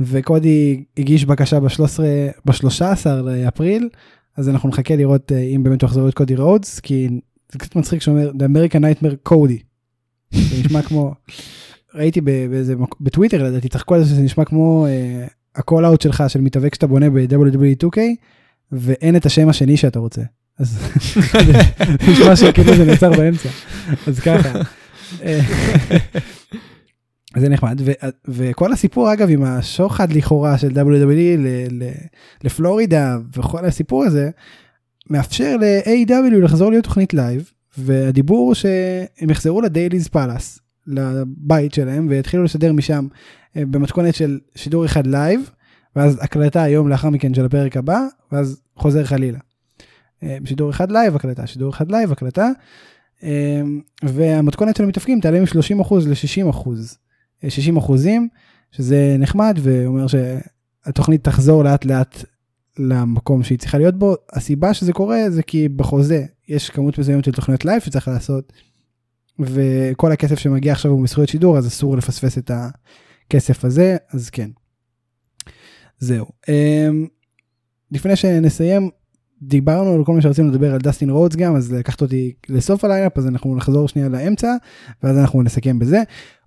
וקודי 0.00 0.84
הגיש 0.98 1.24
בקשה 1.24 1.60
ב-13 1.60 3.08
לאפריל, 3.24 3.88
אז 4.36 4.48
אנחנו 4.48 4.68
נחכה 4.68 4.96
לראות 4.96 5.32
אה, 5.32 5.40
אם 5.40 5.62
באמת 5.62 5.82
הוא 5.82 5.88
יחזור 5.88 6.02
להיות 6.02 6.14
קודי 6.14 6.36
רודס, 6.36 6.80
כי 6.80 7.08
זה 7.52 7.58
קצת 7.58 7.76
מצחיק 7.76 8.02
שאומר 8.02 8.30
The 8.30 8.42
American 8.42 8.80
Nightmare 8.80 9.32
Cody. 9.32 9.62
זה 10.50 10.64
נשמע 10.64 10.82
כמו, 10.82 11.14
ראיתי 11.94 12.20
באיזה, 12.20 12.74
בטוויטר 13.00 13.44
לדעתי, 13.44 13.68
צחקו 13.68 13.94
על 13.94 14.02
זה 14.04 14.10
שזה 14.10 14.22
נשמע 14.22 14.44
כמו 14.44 14.86
ה 15.54 15.60
call 15.60 15.86
out 15.86 16.00
שלך 16.00 16.24
של 16.28 16.40
מתאבק 16.40 16.74
שאתה 16.74 16.86
בונה 16.86 17.10
ב-WWE 17.10 17.84
2K, 17.84 17.98
ואין 18.72 19.16
את 19.16 19.26
השם 19.26 19.48
השני 19.48 19.76
שאתה 19.76 19.98
רוצה. 19.98 20.22
אז 20.58 20.78
נשמע 22.08 22.36
שכאילו 22.36 22.76
זה 22.76 22.84
נעצר 22.84 23.10
באמצע. 23.10 23.48
אז 24.06 24.20
ככה. 24.20 24.60
זה 27.36 27.48
נחמד 27.48 27.80
ו- 27.84 27.92
וכל 28.28 28.72
הסיפור 28.72 29.12
אגב 29.12 29.30
עם 29.30 29.42
השוחד 29.42 30.12
לכאורה 30.12 30.58
של 30.58 30.68
WWE 30.68 31.38
ל- 31.38 31.66
ל- 31.70 31.90
לפלורידה 32.44 33.18
וכל 33.36 33.64
הסיפור 33.64 34.04
הזה 34.04 34.30
מאפשר 35.10 35.56
ל-AEW 35.56 36.34
לחזור 36.42 36.70
להיות 36.70 36.84
תוכנית 36.84 37.14
live 37.14 37.50
והדיבור 37.78 38.54
שהם 38.54 39.30
יחזרו 39.30 39.60
ל 39.60 39.66
Daily's 39.66 40.08
Place 40.08 40.58
לבית 40.86 41.74
שלהם 41.74 42.06
ויתחילו 42.10 42.42
לשדר 42.44 42.72
משם 42.72 43.06
אה, 43.56 43.66
במתכונת 43.66 44.14
של 44.14 44.38
שידור 44.54 44.84
אחד 44.84 45.06
live 45.06 45.50
ואז 45.96 46.18
הקלטה 46.20 46.62
היום 46.62 46.88
לאחר 46.88 47.10
מכן 47.10 47.34
של 47.34 47.44
הפרק 47.44 47.76
הבא 47.76 48.00
ואז 48.32 48.60
חוזר 48.76 49.04
חלילה. 49.04 49.38
אה, 50.22 50.36
שידור 50.44 50.70
אחד 50.70 50.92
live 50.92 51.16
הקלטה 51.16 51.46
שידור 51.46 51.70
אחד 51.70 51.90
live 51.90 52.12
הקלטה 52.12 52.48
אה, 53.22 53.62
והמתכונת 54.02 54.76
של 54.76 54.84
המתארחים 54.84 55.20
תעלה 55.20 55.40
מ-30% 55.40 55.94
ל-60%. 55.94 56.68
60 57.48 57.76
אחוזים, 57.76 58.28
שזה 58.70 59.16
נחמד 59.18 59.58
ואומר 59.62 60.06
שהתוכנית 60.06 61.24
תחזור 61.24 61.64
לאט 61.64 61.84
לאט 61.84 62.24
למקום 62.78 63.42
שהיא 63.42 63.58
צריכה 63.58 63.78
להיות 63.78 63.98
בו. 63.98 64.14
הסיבה 64.32 64.74
שזה 64.74 64.92
קורה 64.92 65.30
זה 65.30 65.42
כי 65.42 65.68
בחוזה 65.68 66.24
יש 66.48 66.70
כמות 66.70 66.98
מסוימת 66.98 67.24
של 67.24 67.32
תוכניות 67.32 67.64
live 67.64 67.82
שצריך 67.82 68.08
לעשות, 68.08 68.52
וכל 69.38 70.12
הכסף 70.12 70.38
שמגיע 70.38 70.72
עכשיו 70.72 70.90
הוא 70.90 71.00
מזכויות 71.00 71.28
שידור, 71.28 71.58
אז 71.58 71.66
אסור 71.66 71.96
לפספס 71.96 72.38
את 72.38 72.50
הכסף 72.50 73.64
הזה, 73.64 73.96
אז 74.12 74.30
כן. 74.30 74.50
זהו. 75.98 76.26
אמ, 76.48 77.06
לפני 77.90 78.16
שנסיים, 78.16 78.90
דיברנו 79.42 79.94
על 79.94 80.04
כל 80.04 80.14
מה 80.14 80.22
שרצינו 80.22 80.48
לדבר 80.48 80.74
על 80.74 80.78
דסטין 80.78 81.10
רודס 81.10 81.36
גם, 81.36 81.56
אז 81.56 81.72
לקחת 81.72 82.00
אותו 82.00 82.32
לסוף 82.48 82.84
ה 82.84 82.88
lineup, 82.88 83.18
אז 83.18 83.26
אנחנו 83.26 83.56
נחזור 83.56 83.88
שנייה 83.88 84.08
לאמצע, 84.08 84.54
ואז 85.02 85.18
אנחנו 85.18 85.42
נסכם 85.42 85.78
בזה. 85.78 86.02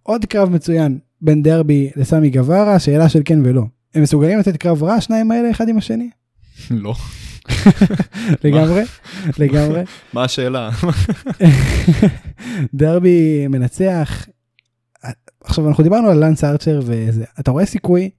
עוד 0.08 0.26
קרב 0.26 0.50
מצוין 0.50 1.00
בין 1.22 1.44
דרבי 1.44 1.92
לסמי 1.96 2.30
גווארה, 2.30 2.80
שאלה 2.80 3.10
של 3.10 3.22
כן 3.26 3.40
ולא. 3.46 3.64
הם 3.96 4.04
מסוגלים 4.04 4.40
לתת 4.40 4.58
קרב 4.58 4.84
רע, 4.84 4.94
השניים 4.94 5.32
האלה 5.32 5.52
אחד 5.52 5.70
עם 5.70 5.78
השני? 5.78 6.10
לא. 6.72 6.94
לגמרי, 8.44 8.84
לגמרי. 9.40 9.84
מה 10.14 10.24
השאלה? 10.26 10.70
דרבי 12.74 13.48
מנצח. 13.48 14.26
עכשיו 15.44 15.68
אנחנו 15.68 15.84
דיברנו 15.84 16.10
על 16.10 16.26
לנס 16.26 16.44
ארצ'ר 16.44 16.80
וזה, 16.84 17.24
אתה 17.40 17.52
רואה 17.52 17.66
סיכוי 17.66 18.10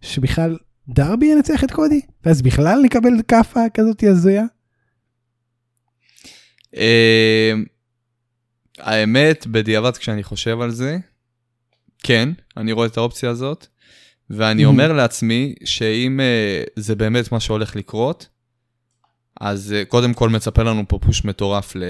שבכלל 0.00 0.56
דרבי 0.88 1.26
ינצח 1.26 1.64
את 1.64 1.70
קודי? 1.70 2.00
ואז 2.24 2.42
בכלל 2.42 2.80
נקבל 2.84 3.12
כאפה 3.28 3.60
כזאת 3.74 4.02
הזויה? 4.02 4.44
אה, 6.76 7.52
האמת, 8.78 9.46
בדיעבד 9.46 9.96
כשאני 9.96 10.22
חושב 10.22 10.60
על 10.60 10.70
זה, 10.70 10.98
כן, 12.02 12.28
אני 12.56 12.72
רואה 12.72 12.86
את 12.86 12.96
האופציה 12.96 13.30
הזאת, 13.30 13.66
ואני 14.30 14.64
mm-hmm. 14.64 14.66
אומר 14.66 14.92
לעצמי 14.92 15.54
שאם 15.64 16.20
uh, 16.20 16.70
זה 16.76 16.94
באמת 16.94 17.32
מה 17.32 17.40
שהולך 17.40 17.76
לקרות, 17.76 18.28
אז 19.40 19.74
uh, 19.74 19.88
קודם 19.88 20.14
כל 20.14 20.28
מצפה 20.28 20.62
לנו 20.62 20.82
פה 20.88 20.98
פוש 20.98 21.24
מטורף 21.24 21.76
ל... 21.76 21.82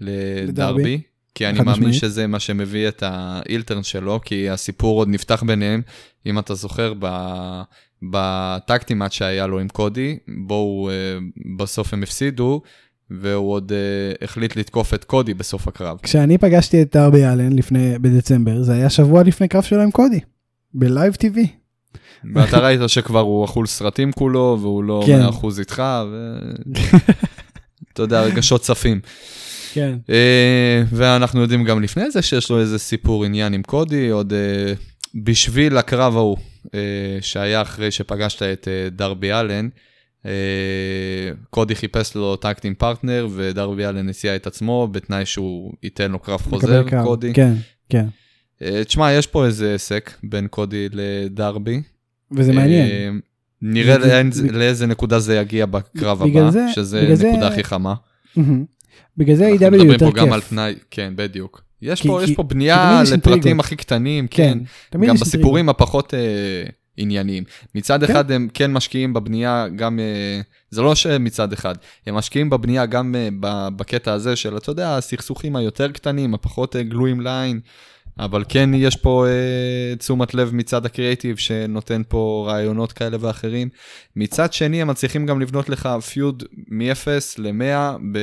לדרבי, 0.00 1.00
כי 1.34 1.46
אני 1.46 1.58
מאמין 1.58 1.72
משמעית. 1.72 1.94
שזה 1.94 2.26
מה 2.26 2.40
שמביא 2.40 2.88
את 2.88 3.02
האילטרן 3.06 3.82
שלו, 3.82 4.20
כי 4.24 4.50
הסיפור 4.50 4.98
עוד 4.98 5.08
נפתח 5.08 5.42
ביניהם, 5.42 5.82
אם 6.26 6.38
אתה 6.38 6.54
זוכר, 6.54 6.92
ב... 6.98 7.06
בטקטימט 8.02 9.12
שהיה 9.12 9.46
לו 9.46 9.58
עם 9.58 9.68
קודי, 9.68 10.18
בואו 10.46 10.90
uh, 10.90 11.40
בסוף 11.56 11.92
הם 11.92 12.02
הפסידו, 12.02 12.62
והוא 13.10 13.52
עוד 13.52 13.72
uh, 13.72 14.24
החליט 14.24 14.56
לתקוף 14.56 14.94
את 14.94 15.04
קודי 15.04 15.34
בסוף 15.34 15.68
הקרב. 15.68 15.98
כשאני 16.02 16.38
פגשתי 16.38 16.82
את 16.82 16.96
ארבי 16.96 17.24
אלן 17.24 17.52
לפני, 17.52 17.98
בדצמבר, 17.98 18.62
זה 18.62 18.72
היה 18.72 18.90
שבוע 18.90 19.22
לפני 19.22 19.48
קרב 19.48 19.62
שלו 19.62 19.82
עם 19.82 19.90
קודי, 19.90 20.20
בלייב 20.74 21.14
טיווי. 21.14 21.46
ואתה 22.34 22.58
ראית 22.58 22.80
שכבר 22.86 23.20
הוא 23.20 23.44
אכול 23.44 23.66
סרטים 23.66 24.12
כולו, 24.12 24.58
והוא 24.60 24.84
לא 24.84 25.02
כן. 25.06 25.20
100% 25.28 25.58
איתך, 25.58 25.82
ואתה 26.72 28.02
יודע, 28.02 28.22
רגשות 28.22 28.60
צפים. 28.60 29.00
כן. 29.72 29.94
Uh, 30.06 30.10
ואנחנו 30.92 31.40
יודעים 31.40 31.64
גם 31.64 31.82
לפני 31.82 32.10
זה 32.10 32.22
שיש 32.22 32.50
לו 32.50 32.60
איזה 32.60 32.78
סיפור 32.78 33.24
עניין 33.24 33.52
עם 33.52 33.62
קודי, 33.62 34.08
עוד 34.08 34.32
uh, 34.32 34.78
בשביל 35.24 35.78
הקרב 35.78 36.16
ההוא, 36.16 36.36
uh, 36.66 36.70
שהיה 37.20 37.62
אחרי 37.62 37.90
שפגשת 37.90 38.42
את 38.42 38.68
uh, 38.68 38.94
דרבי 38.96 39.32
אלן, 39.32 39.68
קודי 41.50 41.74
חיפש 41.74 42.14
לו 42.14 42.36
טקטים 42.36 42.74
פרטנר 42.74 43.28
ודרבי 43.34 43.86
אלן 43.86 44.08
הציע 44.08 44.36
את 44.36 44.46
עצמו 44.46 44.88
בתנאי 44.92 45.26
שהוא 45.26 45.72
ייתן 45.82 46.10
לו 46.10 46.18
קרב 46.18 46.40
חוזר, 46.40 46.84
קודי. 47.04 47.32
כן, 47.32 47.52
כן. 47.88 48.06
אה, 48.62 48.84
תשמע, 48.84 49.12
יש 49.12 49.26
פה 49.26 49.46
איזה 49.46 49.74
עסק 49.74 50.10
בין 50.22 50.48
קודי 50.48 50.88
לדרבי. 50.92 51.82
וזה 52.32 52.52
מעניין. 52.52 53.20
נראה 53.62 54.22
לאיזה 54.52 54.86
נקודה 54.86 55.18
זה 55.18 55.36
יגיע 55.36 55.66
בקרב 55.66 56.22
הבא, 56.22 56.50
שזה 56.74 57.08
נקודה 57.12 57.48
הכי 57.48 57.64
חמה. 57.64 57.94
בגלל 59.16 59.36
זה 59.36 59.48
AW 59.48 59.52
יותר 59.52 59.58
כיף. 59.58 59.62
אנחנו 59.62 59.84
מדברים 59.86 60.12
פה 60.12 60.20
גם 60.20 60.32
על 60.32 60.40
תנאי, 60.40 60.74
כן, 60.90 61.12
בדיוק. 61.16 61.62
יש 61.82 62.06
פה 62.36 62.42
בנייה 62.42 63.02
לפרטים 63.12 63.60
הכי 63.60 63.76
קטנים, 63.76 64.26
כן. 64.30 64.58
גם 65.06 65.14
בסיפורים 65.14 65.68
הפחות... 65.68 66.14
עניינים. 66.96 67.44
מצד 67.74 68.04
כן. 68.04 68.12
אחד 68.12 68.30
הם 68.30 68.48
כן 68.54 68.72
משקיעים 68.72 69.14
בבנייה, 69.14 69.66
גם, 69.76 69.98
אה, 70.00 70.40
זה 70.70 70.82
לא 70.82 70.94
שמצד 70.94 71.52
אחד, 71.52 71.74
הם 72.06 72.14
משקיעים 72.14 72.50
בבנייה 72.50 72.86
גם 72.86 73.14
אה, 73.14 73.28
בקטע 73.70 74.12
הזה 74.12 74.36
של, 74.36 74.56
אתה 74.56 74.70
יודע, 74.70 74.96
הסכסוכים 74.96 75.56
היותר 75.56 75.92
קטנים, 75.92 76.34
הפחות 76.34 76.76
אה, 76.76 76.82
גלויים 76.82 77.20
לעין, 77.20 77.60
אבל 78.18 78.44
כן 78.48 78.70
יש 78.74 78.96
פה 78.96 79.26
אה, 79.26 79.96
תשומת 79.96 80.34
לב 80.34 80.54
מצד 80.54 80.86
הקריאיטיב 80.86 81.36
שנותן 81.36 82.02
פה 82.08 82.46
רעיונות 82.48 82.92
כאלה 82.92 83.16
ואחרים. 83.20 83.68
מצד 84.16 84.52
שני, 84.52 84.82
הם 84.82 84.88
מצליחים 84.88 85.26
גם 85.26 85.40
לבנות 85.40 85.68
לך 85.68 85.88
פיוד 86.12 86.44
מ-0 86.68 87.08
ל-100, 87.38 87.98
ב... 88.12 88.18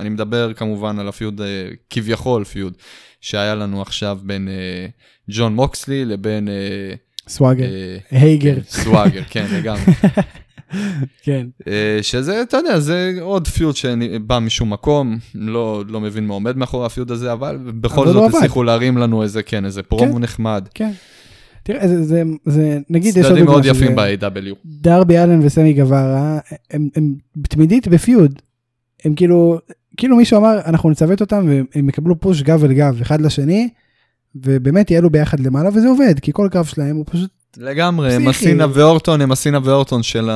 אני 0.00 0.08
מדבר 0.08 0.54
כמובן 0.54 0.98
על 0.98 1.08
הפיוד, 1.08 1.40
אה, 1.40 1.68
כביכול 1.90 2.44
פיוד, 2.44 2.76
שהיה 3.20 3.54
לנו 3.54 3.82
עכשיו 3.82 4.18
בין 4.22 4.48
אה, 4.48 4.86
ג'ון 5.30 5.54
מוקסלי 5.54 6.04
לבין... 6.04 6.48
אה, 6.48 6.94
סוואגר, 7.28 7.64
אה, 7.64 7.98
הייגר. 8.10 8.54
כן, 8.54 8.82
סוואגר, 8.82 9.22
כן, 9.30 9.46
לגמרי. 9.52 9.80
כן. 11.24 11.46
אה, 11.68 11.98
שזה, 12.02 12.42
אתה 12.42 12.56
יודע, 12.56 12.80
זה 12.80 13.14
עוד 13.20 13.48
פיוט 13.48 13.76
שבא 13.76 14.38
משום 14.38 14.72
מקום, 14.72 15.18
לא, 15.34 15.84
לא 15.88 16.00
מבין 16.00 16.26
מה 16.26 16.34
עומד 16.34 16.56
מאחורי 16.56 16.86
הפיוט 16.86 17.10
הזה, 17.10 17.32
אבל 17.32 17.58
בכל 17.80 18.06
זאת 18.06 18.14
לא 18.14 18.26
הצליחו 18.26 18.62
להרים 18.62 18.98
לנו 18.98 19.22
איזה, 19.22 19.42
כן, 19.42 19.64
איזה 19.64 19.82
פרומו 19.82 20.14
כן, 20.14 20.18
נחמד. 20.18 20.68
כן. 20.74 20.90
תראה, 21.62 21.88
זה, 21.88 22.02
זה, 22.02 22.22
זה 22.46 22.78
נגיד, 22.90 23.16
יש 23.16 23.24
עוד 23.24 23.32
צדדים 23.32 23.44
מאוד 23.44 23.64
יפים 23.64 23.96
ב-AW. 23.96 24.54
דרבי 24.64 25.18
אלן 25.18 25.40
וסמי 25.42 25.72
גווארה, 25.72 26.38
הם, 26.70 26.88
הם 26.96 27.14
תמידית 27.48 27.88
בפיוד. 27.88 28.42
הם 29.04 29.14
כאילו, 29.14 29.58
כאילו 29.96 30.16
מישהו 30.16 30.38
אמר, 30.38 30.60
אנחנו 30.66 30.90
נצוות 30.90 31.20
אותם 31.20 31.46
והם 31.48 31.88
יקבלו 31.88 32.20
פוש 32.20 32.42
גב 32.42 32.64
אל 32.64 32.72
גב, 32.72 32.98
אחד 33.02 33.20
לשני. 33.20 33.68
ובאמת 34.34 34.90
יעלו 34.90 35.10
ביחד 35.10 35.40
למעלה 35.40 35.68
וזה 35.68 35.88
עובד 35.88 36.18
כי 36.20 36.32
כל 36.32 36.48
קרב 36.52 36.64
שלהם 36.64 36.96
הוא 36.96 37.04
פשוט 37.08 37.30
לגמרי 37.56 38.14
הם 38.14 38.28
אסינה 38.28 38.66
ואורטון 38.74 39.20
הם 39.20 39.32
אסינה 39.32 39.58
ואורטון 39.64 40.02
של 40.02 40.30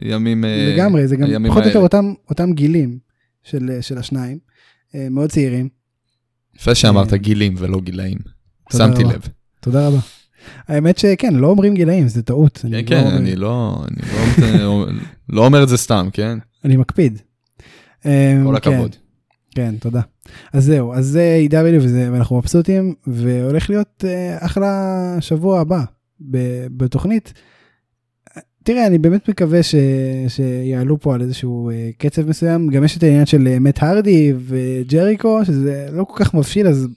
הימים 0.00 0.44
אה, 0.44 0.72
לגמרי 0.74 1.08
זה 1.08 1.16
גם 1.16 1.46
פחות 1.48 1.62
או 1.62 1.68
יותר 1.68 1.80
אותם 1.80 2.12
אותם 2.30 2.52
גילים 2.52 2.98
של 3.42 3.78
של 3.80 3.98
השניים 3.98 4.38
אה, 4.94 5.06
מאוד 5.10 5.30
צעירים. 5.30 5.68
יפה 6.56 6.74
שאמרת 6.74 7.12
אה, 7.12 7.18
גילים 7.18 7.54
ולא 7.58 7.80
גילאים 7.80 8.18
שמתי 8.72 9.04
לב. 9.04 9.28
תודה 9.60 9.88
רבה. 9.88 9.98
האמת 10.68 10.98
שכן, 10.98 11.34
לא 11.34 11.46
אומרים 11.46 11.74
גילאים, 11.74 12.08
זה 12.08 12.22
טעות. 12.22 12.64
כן, 12.70 12.86
כן, 12.86 13.04
לא 13.04 13.16
אני 13.16 13.36
לא, 13.36 13.84
אני 14.38 14.62
לא, 14.62 14.86
לא 15.28 15.46
אומר 15.46 15.62
את 15.62 15.68
זה 15.68 15.76
סתם, 15.76 16.08
כן? 16.12 16.38
אני 16.64 16.76
מקפיד. 16.76 17.18
כל 18.02 18.08
כן. 18.10 18.54
הכבוד. 18.54 18.94
כן, 18.94 18.98
תודה. 19.80 20.00
אז 20.52 20.64
זהו, 20.64 20.94
אז 20.94 21.06
זה 21.06 21.46
EW 21.50 21.80
וזה, 21.80 22.08
ואנחנו 22.12 22.38
מבסוטים, 22.38 22.94
והולך 23.06 23.70
להיות 23.70 24.04
uh, 24.04 24.44
אחלה 24.44 25.16
שבוע 25.20 25.60
הבא 25.60 25.80
בתוכנית. 26.76 27.32
תראה, 28.62 28.86
אני 28.86 28.98
באמת 28.98 29.28
מקווה 29.28 29.62
ש, 29.62 29.74
שיעלו 30.28 31.00
פה 31.00 31.14
על 31.14 31.20
איזשהו 31.20 31.70
uh, 31.70 31.96
קצב 31.98 32.28
מסוים. 32.28 32.68
גם 32.68 32.84
יש 32.84 32.96
את 32.96 33.02
העניין 33.02 33.26
של 33.26 33.48
uh, 33.56 33.60
מת 33.60 33.82
הרדי 33.82 34.32
וג'ריקו, 34.38 35.44
שזה 35.44 35.88
לא 35.92 36.04
כל 36.04 36.24
כך 36.24 36.34
מבשיל, 36.34 36.66
אז... 36.68 36.88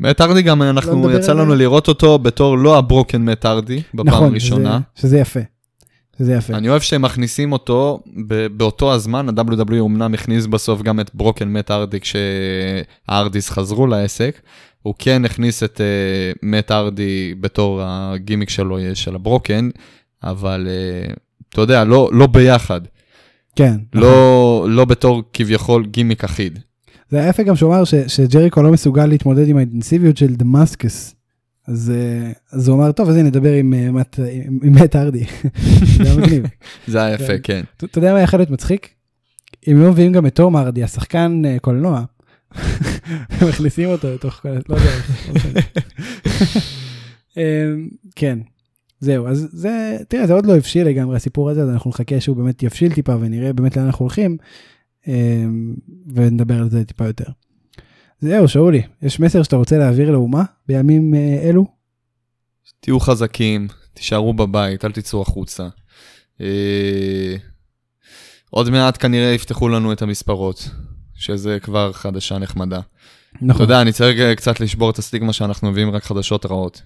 מת 0.00 0.20
הרדי 0.20 0.42
גם 0.42 0.62
אנחנו, 0.62 1.08
לא 1.08 1.16
יצא 1.16 1.32
לנו 1.32 1.54
לראות 1.54 1.88
אותו 1.88 2.18
בתור 2.18 2.58
לא 2.58 2.78
הברוקן 2.78 3.22
מת 3.22 3.44
הרדי, 3.44 3.82
בפעם 3.94 4.06
נכון, 4.06 4.28
הראשונה. 4.28 4.68
נכון, 4.68 4.82
שזה 4.94 5.18
יפה. 5.18 5.40
שזה 6.20 6.34
יפה. 6.34 6.54
אני 6.54 6.68
אוהב 6.68 6.80
שהם 6.80 7.02
מכניסים 7.02 7.52
אותו 7.52 8.00
באותו 8.56 8.94
הזמן, 8.94 9.28
ה-WWE 9.28 9.86
אמנם 9.86 10.14
הכניס 10.14 10.46
בסוף 10.46 10.82
גם 10.82 11.00
את 11.00 11.10
Broken 11.14 11.48
מאט 11.48 11.70
הארדי 11.70 11.98
כשההארדיס 12.00 13.50
חזרו 13.50 13.86
לעסק, 13.86 14.40
הוא 14.82 14.94
כן 14.98 15.24
הכניס 15.24 15.62
את 15.62 15.80
אה, 15.80 16.38
מאט 16.42 16.70
הארדי 16.70 17.34
בתור 17.40 17.80
הגימיק 17.82 18.50
שלו 18.50 18.78
של 18.94 19.14
ה 19.14 19.21
Broken, 19.21 19.68
אבל 20.22 20.68
אה, 20.68 21.12
אתה 21.48 21.60
יודע, 21.60 21.84
לא, 21.84 22.10
לא 22.12 22.26
ביחד. 22.26 22.80
כן. 23.56 23.76
לא. 23.94 24.66
לא 24.68 24.84
בתור 24.84 25.22
כביכול 25.32 25.86
גימיק 25.86 26.24
אחיד. 26.24 26.58
זה 27.10 27.18
היה 27.18 27.28
יפה 27.28 27.42
גם 27.42 27.56
שהוא 27.56 27.74
אמר 27.74 27.82
שג'ריקו 28.06 28.62
לא 28.62 28.70
מסוגל 28.70 29.06
להתמודד 29.06 29.48
עם 29.48 29.56
האינטנסיביות 29.56 30.16
של 30.16 30.34
דמאסקס. 30.34 31.14
אז, 31.70 31.92
אה, 31.94 32.32
אז 32.52 32.68
הוא 32.68 32.76
אמר, 32.76 32.92
טוב, 32.92 33.08
אז 33.08 33.16
הנה, 33.16 33.28
נדבר 33.28 33.52
עם, 33.52 33.74
עם 34.62 34.72
מת 34.74 34.96
ארדי. 34.96 35.24
זה 35.96 36.02
היה 36.04 36.16
מגניב. 36.16 36.44
זה 36.86 37.02
היה 37.02 37.14
יפה, 37.14 37.38
כן. 37.38 37.64
אתה 37.76 37.98
יודע 37.98 38.12
מה 38.12 38.20
יכול 38.20 38.38
להיות 38.38 38.50
מצחיק? 38.50 38.88
אם 39.68 39.82
לא 39.82 39.90
מביאים 39.90 40.12
גם 40.12 40.26
את 40.26 40.34
תום 40.34 40.56
ארדי, 40.56 40.84
השחקן 40.84 41.42
קולנוע, 41.60 42.04
מכניסים 43.48 43.88
אותו 43.88 44.14
לתוך 44.14 44.34
כל... 44.34 44.48
לא 44.48 44.74
יודע. 44.74 44.90
לא 45.28 45.60
אמ, 47.36 47.88
כן, 48.16 48.38
זהו, 49.00 49.28
אז 49.28 49.48
זה, 49.52 49.96
תראה, 50.08 50.26
זה 50.26 50.32
עוד 50.32 50.46
לא 50.46 50.56
הבשיל 50.56 50.86
לגמרי 50.86 51.16
הסיפור 51.16 51.50
הזה, 51.50 51.62
אז 51.62 51.68
אנחנו 51.68 51.90
נחכה 51.90 52.20
שהוא 52.20 52.36
באמת 52.36 52.62
יבשיל 52.62 52.92
טיפה 52.94 53.16
ונראה 53.20 53.52
באמת 53.52 53.76
לאן 53.76 53.86
אנחנו 53.86 54.02
הולכים, 54.02 54.36
אמ, 55.08 55.74
ונדבר 56.14 56.58
על 56.58 56.70
זה 56.70 56.84
טיפה 56.84 57.06
יותר. 57.06 57.30
זהו, 58.20 58.48
שאולי, 58.48 58.82
יש 59.02 59.20
מסר 59.20 59.42
שאתה 59.42 59.56
רוצה 59.56 59.78
להעביר 59.78 60.10
לאומה 60.10 60.42
בימים 60.68 61.14
אה, 61.14 61.40
אלו? 61.42 61.66
תהיו 62.80 63.00
חזקים, 63.00 63.68
תישארו 63.94 64.34
בבית, 64.34 64.84
אל 64.84 64.92
תצאו 64.92 65.22
החוצה. 65.22 65.68
אה, 66.40 67.36
עוד 68.50 68.70
מעט 68.70 69.02
כנראה 69.02 69.32
יפתחו 69.32 69.68
לנו 69.68 69.92
את 69.92 70.02
המספרות. 70.02 70.70
שזה 71.20 71.58
כבר 71.62 71.92
חדשה 71.92 72.38
נחמדה. 72.38 72.80
נכון. 73.34 73.50
אתה 73.50 73.62
יודע, 73.62 73.82
אני 73.82 73.92
צריך 73.92 74.36
קצת 74.36 74.60
לשבור 74.60 74.90
את 74.90 74.98
הסטיגמה 74.98 75.32
שאנחנו 75.32 75.70
מביאים 75.70 75.90
רק 75.90 76.04
חדשות 76.04 76.46
רעות. 76.46 76.82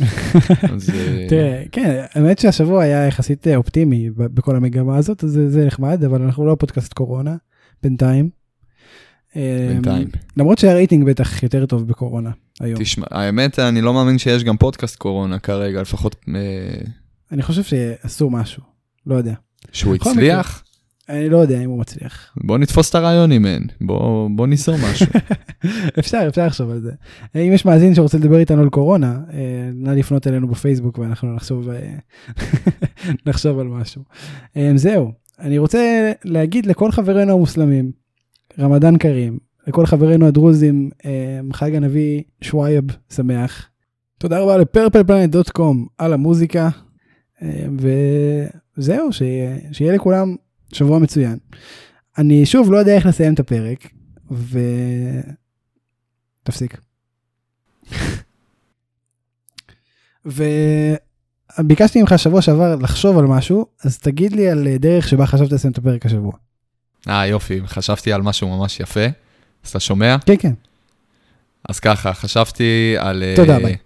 אז... 0.72 0.90
אה, 0.94 1.26
תראה, 1.28 1.62
כן, 1.72 2.04
האמת 2.14 2.38
שהשבוע 2.38 2.82
היה 2.82 3.06
יחסית 3.06 3.46
אה, 3.46 3.56
אופטימי 3.56 4.10
בכל 4.10 4.56
המגמה 4.56 4.96
הזאת, 4.96 5.24
אז 5.24 5.30
זה, 5.30 5.50
זה 5.50 5.66
נחמד, 5.66 6.04
אבל 6.04 6.22
אנחנו 6.22 6.46
לא 6.46 6.56
פודקאסט 6.58 6.92
קורונה, 6.92 7.36
בינתיים. 7.82 8.30
בינתיים. 9.68 10.02
אמ, 10.02 10.20
למרות 10.36 10.58
שהרייטינג 10.58 11.04
בטח 11.04 11.42
יותר 11.42 11.66
טוב 11.66 11.88
בקורונה 11.88 12.30
היום. 12.60 12.80
תשמע, 12.80 13.06
האמת, 13.10 13.58
אני 13.58 13.80
לא 13.80 13.94
מאמין 13.94 14.18
שיש 14.18 14.44
גם 14.44 14.56
פודקאסט 14.56 14.96
קורונה 14.96 15.38
כרגע, 15.38 15.80
לפחות... 15.80 16.16
אה, 16.28 16.40
אני 17.32 17.42
חושב 17.42 17.62
שעשו 17.62 18.30
משהו, 18.30 18.62
לא 19.06 19.14
יודע. 19.14 19.34
שהוא 19.72 19.94
הצליח? 19.94 20.62
אני 21.08 21.28
לא 21.28 21.36
יודע 21.36 21.60
אם 21.60 21.70
הוא 21.70 21.78
מצליח. 21.78 22.32
בוא 22.44 22.58
נתפוס 22.58 22.90
את 22.90 22.94
הרעיונים, 22.94 23.42
מן. 23.42 23.62
בוא, 23.80 24.30
בוא 24.30 24.46
ניסור 24.46 24.76
משהו. 24.76 25.06
אפשר, 25.98 26.24
אפשר 26.28 26.46
לחשוב 26.46 26.70
על 26.70 26.80
זה. 26.80 26.92
אם 27.34 27.50
יש 27.54 27.64
מאזין 27.64 27.94
שרוצה 27.94 28.18
לדבר 28.18 28.38
איתנו 28.38 28.62
על 28.62 28.68
קורונה, 28.68 29.20
אה, 29.32 29.70
נא 29.74 29.90
לפנות 29.90 30.26
אלינו 30.26 30.48
בפייסבוק 30.48 30.98
ואנחנו 30.98 31.34
נחשוב, 31.34 31.68
אה, 31.68 31.94
נחשוב 33.26 33.58
על 33.58 33.66
משהו. 33.66 34.02
אה, 34.56 34.72
זהו, 34.76 35.12
אני 35.38 35.58
רוצה 35.58 36.12
להגיד 36.24 36.66
לכל 36.66 36.92
חברינו 36.92 37.32
המוסלמים, 37.32 37.92
רמדאן 38.58 38.98
כרים, 38.98 39.38
לכל 39.66 39.86
חברינו 39.86 40.26
הדרוזים, 40.26 40.90
חג 41.52 41.74
הנביא 41.74 42.22
שווייב 42.40 42.84
שמח. 43.12 43.68
תודה 44.18 44.38
רבה 44.38 44.56
לפרפלפלנט.קום 44.56 45.86
על 45.98 46.12
המוזיקה, 46.12 46.68
וזהו, 48.78 49.12
שיהיה, 49.12 49.56
שיהיה 49.72 49.94
לכולם 49.94 50.36
שבוע 50.72 50.98
מצוין. 50.98 51.38
אני 52.18 52.46
שוב 52.46 52.72
לא 52.72 52.76
יודע 52.76 52.94
איך 52.94 53.06
לסיים 53.06 53.34
את 53.34 53.40
הפרק, 53.40 53.88
ו... 54.30 54.58
תפסיק. 56.42 56.80
וביקשתי 61.58 62.00
ממך 62.00 62.14
שבוע 62.16 62.42
שעבר 62.42 62.76
לחשוב 62.76 63.18
על 63.18 63.24
משהו, 63.24 63.66
אז 63.84 63.98
תגיד 63.98 64.32
לי 64.32 64.48
על 64.48 64.68
דרך 64.78 65.08
שבה 65.08 65.26
חשבת 65.26 65.52
לסיים 65.52 65.72
את 65.72 65.78
הפרק 65.78 66.06
השבוע. 66.06 66.32
אה 67.08 67.26
יופי, 67.26 67.60
חשבתי 67.66 68.12
על 68.12 68.22
משהו 68.22 68.58
ממש 68.58 68.80
יפה, 68.80 69.04
אז 69.64 69.70
אתה 69.70 69.80
שומע? 69.80 70.16
כן, 70.26 70.34
כן. 70.38 70.52
אז 71.68 71.80
ככה, 71.80 72.14
חשבתי 72.14 72.94
על... 72.98 73.22
תודה, 73.36 73.58
ביי. 73.58 73.76